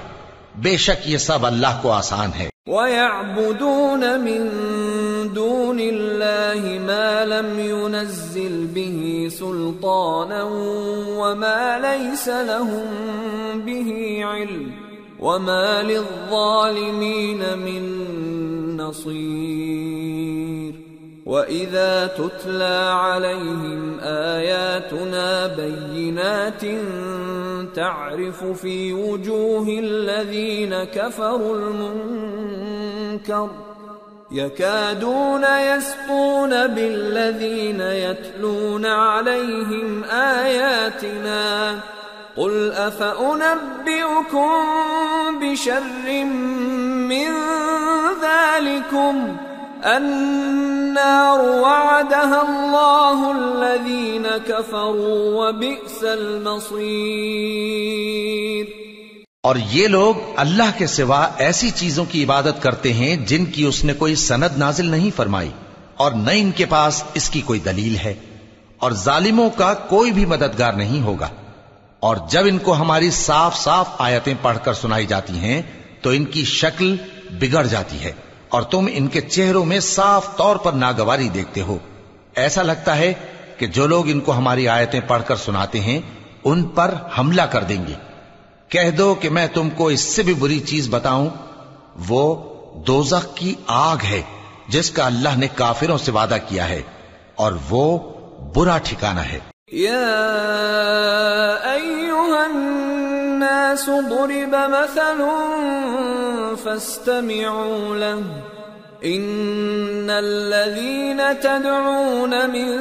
بے 0.57 0.77
شک 0.77 1.01
یہ 1.05 1.17
سب 1.17 1.45
اللہ 1.45 1.79
کو 1.81 1.91
آسان 1.91 2.29
ہے۔ 2.39 2.49
ويعبدون 2.67 3.99
من 3.99 4.49
دون 5.35 5.79
الله 5.79 6.85
ما 6.85 7.23
لم 7.23 7.59
ينزل 7.59 8.67
به 8.73 9.27
سلطانا 9.39 10.43
وما 11.17 11.79
ليس 11.81 12.27
لهم 12.27 12.85
به 13.65 14.21
علم 14.25 14.71
وما 15.19 15.81
للظالمين 15.81 17.57
من 17.57 17.83
نصير 18.77 20.84
واذا 21.25 22.07
تتلى 22.07 22.91
عليهم 22.93 23.99
اياتنا 23.99 25.47
بينات 25.47 26.61
تعرف 27.75 28.43
في 28.43 28.93
وجوه 28.93 29.67
الذين 29.67 30.83
كفروا 30.83 31.57
المنكر 31.57 33.49
يكادون 34.31 35.43
يسقون 35.43 36.67
بالذين 36.67 37.81
يتلون 37.81 38.85
عليهم 38.85 40.03
اياتنا 40.03 41.79
قل 42.37 42.71
افانبئكم 42.71 44.49
بشر 45.41 46.23
من 47.09 47.31
ذلكم 48.21 49.37
النار 49.83 51.39
وعدها 51.39 52.41
الله 52.41 53.31
الذين 53.31 54.27
كفروا 54.47 55.39
وبئس 55.39 56.03
المصير. 56.03 58.65
اور 59.43 59.55
یہ 59.71 59.87
لوگ 59.87 60.15
اللہ 60.35 60.63
کے 60.77 60.87
سوا 60.87 61.27
ایسی 61.37 61.69
چیزوں 61.69 62.05
کی 62.05 62.23
عبادت 62.23 62.55
کرتے 62.59 62.93
ہیں 62.93 63.15
جن 63.15 63.45
کی 63.45 63.63
اس 63.63 63.83
نے 63.83 63.93
کوئی 63.93 64.15
سند 64.15 64.57
نازل 64.57 64.85
نہیں 64.85 65.09
فرمائی 65.15 65.49
اور 65.95 66.11
نہ 66.11 66.31
ان 66.33 66.51
کے 66.51 66.65
پاس 66.65 67.03
اس 67.13 67.29
کی 67.29 67.41
کوئی 67.41 67.59
دلیل 67.59 67.95
ہے 67.95 68.13
اور 68.77 68.91
ظالموں 68.91 69.49
کا 69.49 69.73
کوئی 69.73 70.11
بھی 70.11 70.25
مددگار 70.25 70.73
نہیں 70.73 71.01
ہوگا 71.01 71.29
اور 71.99 72.17
جب 72.29 72.41
ان 72.45 72.57
کو 72.57 72.73
ہماری 72.73 73.11
صاف 73.11 73.57
صاف 73.57 73.89
آیتیں 73.97 74.33
پڑھ 74.41 74.57
کر 74.63 74.73
سنائی 74.73 75.05
جاتی 75.05 75.33
ہیں 75.33 75.61
تو 76.01 76.09
ان 76.09 76.25
کی 76.25 76.45
شکل 76.45 76.95
بگڑ 77.39 77.65
جاتی 77.65 78.03
ہے۔ 78.03 78.11
اور 78.55 78.63
تم 78.63 78.87
ان 78.91 79.07
کے 79.07 79.21
چہروں 79.21 79.65
میں 79.65 79.79
صاف 79.79 80.37
طور 80.37 80.55
پر 80.55 80.73
ناگواری 80.73 81.29
دیکھتے 81.29 81.61
ہو۔ 81.61 81.77
ایسا 82.35 82.61
لگتا 82.61 82.97
ہے 82.97 83.13
کہ 83.57 83.67
جو 83.67 83.87
لوگ 83.87 84.09
ان 84.09 84.19
کو 84.19 84.31
ہماری 84.37 84.67
آیتیں 84.67 84.99
پڑھ 85.07 85.23
کر 85.27 85.35
سناتے 85.35 85.79
ہیں، 85.79 85.99
ان 86.43 86.63
پر 86.63 86.95
حملہ 87.19 87.41
کر 87.41 87.63
دیں 87.63 87.87
گے۔ 87.87 87.93
کہہ 88.69 88.89
دو 88.89 89.15
کہ 89.15 89.29
میں 89.29 89.47
تم 89.53 89.69
کو 89.69 89.87
اس 89.87 90.01
سے 90.01 90.23
بھی 90.23 90.33
بری 90.33 90.59
چیز 90.59 90.87
بتاؤں۔ 90.89 91.29
وہ 92.09 92.53
دوزخ 92.83 93.35
کی 93.35 93.55
آگ 93.67 93.97
ہے، 94.09 94.21
جس 94.67 94.91
کا 94.91 95.05
اللہ 95.05 95.37
نے 95.37 95.47
کافروں 95.55 95.97
سے 95.97 96.11
وعدہ 96.11 96.37
کیا 96.47 96.69
ہے، 96.69 96.81
اور 97.35 97.53
وہ 97.69 97.99
برا 98.55 98.77
ٹھکانہ 98.77 99.19
ہے۔ 99.19 99.39
يا 99.73 100.31
أيها 101.77 103.04
الناس 103.55 103.89
ضرب 103.89 104.55
مثل 104.55 105.25
فاستمعوا 106.57 107.95
له. 107.95 108.23
إن 109.05 110.09
الذين 110.09 111.39
تدعون 111.39 112.49
من 112.49 112.79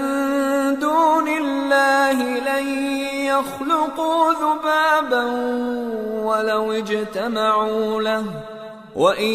دون 0.78 1.28
الله 1.28 2.22
لن 2.22 2.68
يخلقوا 3.26 4.32
ذبابا 4.32 5.24
ولو 6.24 6.72
اجتمعوا 6.72 8.02
له. 8.02 8.24
وإن 8.96 9.34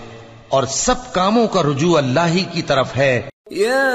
اور 0.50 0.64
سب 0.64 1.14
کاموں 1.14 1.48
کا 1.48 1.64
رجوع 1.64 1.98
اللہ 1.98 2.28
ہی 2.28 2.46
کی 2.52 2.62
طرف 2.62 2.98
ہے۔ 2.98 3.30
يا 3.52 3.92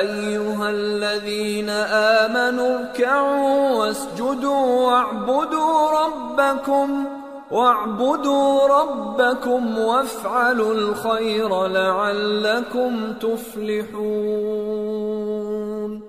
أيها 0.00 0.66
الذين 0.66 1.70
آمنوا 1.90 2.66
اركعوا 2.66 3.76
واسجدوا 3.76 4.66
واعبدوا 4.66 6.06
ربكم 6.06 7.04
واعبدوا 7.50 8.68
ربكم 8.68 9.78
وافعلوا 9.78 10.74
الخير 10.74 11.68
لعلكم 11.68 13.12
تفلحون۔ 13.20 16.00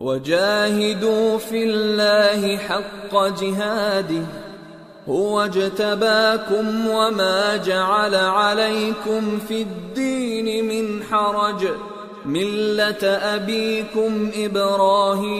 وجاهدوا 0.00 1.38
في 1.48 1.62
الله 1.62 2.58
حق 2.70 3.40
جهاده 3.40 4.49
هو 5.10 5.40
اجتباكم 5.40 6.86
وما 6.88 7.56
جعل 7.56 8.14
عليكم 8.14 9.38
في 9.48 9.62
الدين 9.62 10.68
من 10.68 11.02
حرج. 11.02 11.66
ملة 12.26 13.06
أبيكم 13.06 14.30
إبراهيم. 14.36 15.30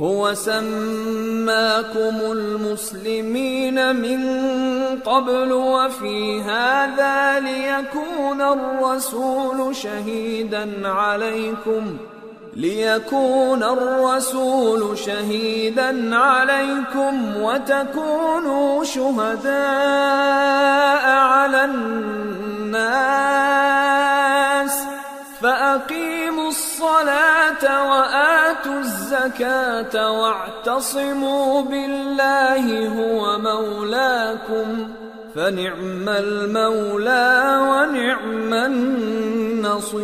هو 0.00 0.34
سماكم 0.34 2.16
المسلمين 2.32 3.96
من 3.96 4.20
قبل 4.98 5.52
وفي 5.52 6.40
هذا 6.40 7.40
ليكون 7.40 8.40
الرسول 8.40 9.76
شهيدا 9.76 10.88
عليكم 10.88 11.96
ۖ. 12.06 12.09
ليكون 12.56 13.62
الرسول 13.62 14.98
شهيدا 14.98 16.16
عليكم 16.16 17.36
وتكونوا 17.36 18.84
شهداء 18.84 19.50
على 21.10 21.64
الناس 21.64 22.90
فأقيموا 25.40 26.48
الصلاة 26.48 27.90
وآتوا 27.90 28.78
الزكاة 28.78 30.20
واعتصموا 30.20 31.62
بالله 31.62 32.88
هو 32.88 33.38
مولاكم 33.38 34.88
فنعم 35.34 36.08
المولى 36.08 37.58
ونعم 37.60 38.54
النصير 38.54 40.00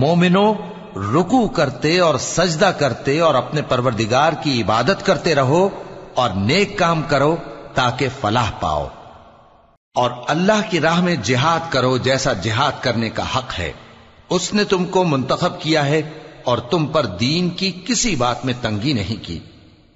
مومنو 0.00 0.52
رکو 0.96 1.48
کرتے 1.48 1.98
اور 1.98 2.14
سجدہ 2.18 2.72
کرتے 2.78 3.20
اور 3.20 3.34
اپنے 3.34 3.62
پروردگار 3.62 4.32
کی 4.42 4.62
عبادت 4.62 5.06
کرتے 5.06 5.34
رہو 5.34 5.68
اور 6.14 6.30
نیک 6.30 6.78
کام 6.78 7.02
کرو 7.02 7.36
تاکہ 7.74 8.08
فلاح 8.20 8.50
پاؤ۔ 8.60 8.88
اور 9.94 10.10
اللہ 10.28 10.70
کی 10.70 10.80
راہ 10.80 11.00
میں 11.00 11.16
جہاد 11.22 11.72
کرو 11.72 11.98
جیسا 11.98 12.32
جہاد 12.32 12.72
کرنے 12.80 13.10
کا 13.10 13.22
حق 13.36 13.58
ہے۔ 13.58 13.72
اس 14.30 14.54
نے 14.54 14.64
تم 14.64 14.84
کو 14.84 15.04
منتخب 15.04 15.60
کیا 15.60 15.86
ہے 15.86 16.02
اور 16.44 16.58
تم 16.58 16.86
پر 16.86 17.06
دین 17.06 17.50
کی 17.50 17.72
کسی 17.86 18.16
بات 18.16 18.44
میں 18.44 18.54
تنگی 18.62 18.92
نہیں 18.92 19.24
کی۔ 19.24 19.38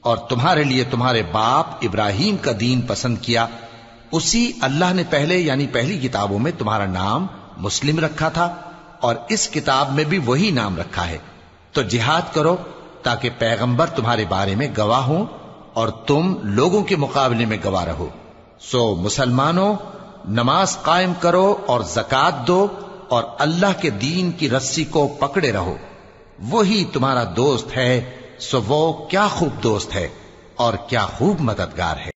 اور 0.01 0.17
تمہارے 0.17 0.65
لیے 0.65 0.85
تمہارے 0.85 1.23
باپ 1.33 1.67
ابراہیم 1.83 2.37
کا 2.37 2.53
دین 2.61 2.81
پسند 2.81 3.19
کیا۔ 3.19 3.47
اسی 4.13 4.53
اللہ 4.61 4.93
نے 4.93 5.03
پہلے 5.11 5.39
یعنی 5.39 5.67
پہلی 5.67 6.09
کتابوں 6.09 6.39
میں 6.39 6.53
تمہارا 6.59 6.87
نام 6.87 7.27
مسلم 7.57 7.99
رکھا 7.99 8.29
تھا۔ 8.29 8.55
اور 9.05 9.15
اس 9.29 9.49
کتاب 9.49 9.93
میں 9.93 10.05
بھی 10.05 10.19
وہی 10.19 10.51
نام 10.51 10.79
رکھا 10.79 11.09
ہے۔ 11.09 11.19
تو 11.73 11.83
جہاد 11.83 12.35
کرو 12.35 12.57
تاکہ 13.03 13.31
پیغمبر 13.39 13.87
تمہارے 13.87 14.25
بارے 14.29 14.55
میں 14.55 14.69
گواہ 14.79 15.01
ہوں 15.01 15.27
اور 15.73 15.89
تم 15.89 16.35
لوگوں 16.43 16.85
کے 16.85 16.97
مقابلے 16.97 17.45
میں 17.47 17.59
گواہ 17.65 17.85
رہو۔ 17.85 18.09
سو 18.61 18.95
مسلمانوں، 18.95 19.75
نماز 20.25 20.83
قائم 20.83 21.13
کرو 21.21 21.57
اور 21.67 21.81
زکات 21.81 22.47
دو 22.47 22.67
اور 23.09 23.25
اللہ 23.39 23.81
کے 23.81 23.91
دین 23.91 24.33
کی 24.33 24.51
رسی 24.51 24.85
کو 24.85 25.09
پکڑے 25.09 25.53
رہو۔ 25.53 25.77
وہی 26.51 26.85
تمہارا 26.93 27.25
دوست 27.37 27.77
ہے، 27.77 28.11
سو 28.39 28.61
وہ 28.67 28.93
کیا 28.93 29.29
خوب 29.29 29.63
دوست 29.63 29.95
ہے 29.95 30.09
اور 30.57 30.75
کیا 30.89 31.07
خوب 31.19 31.41
مددگار 31.41 31.97
ہے۔ 31.97 32.14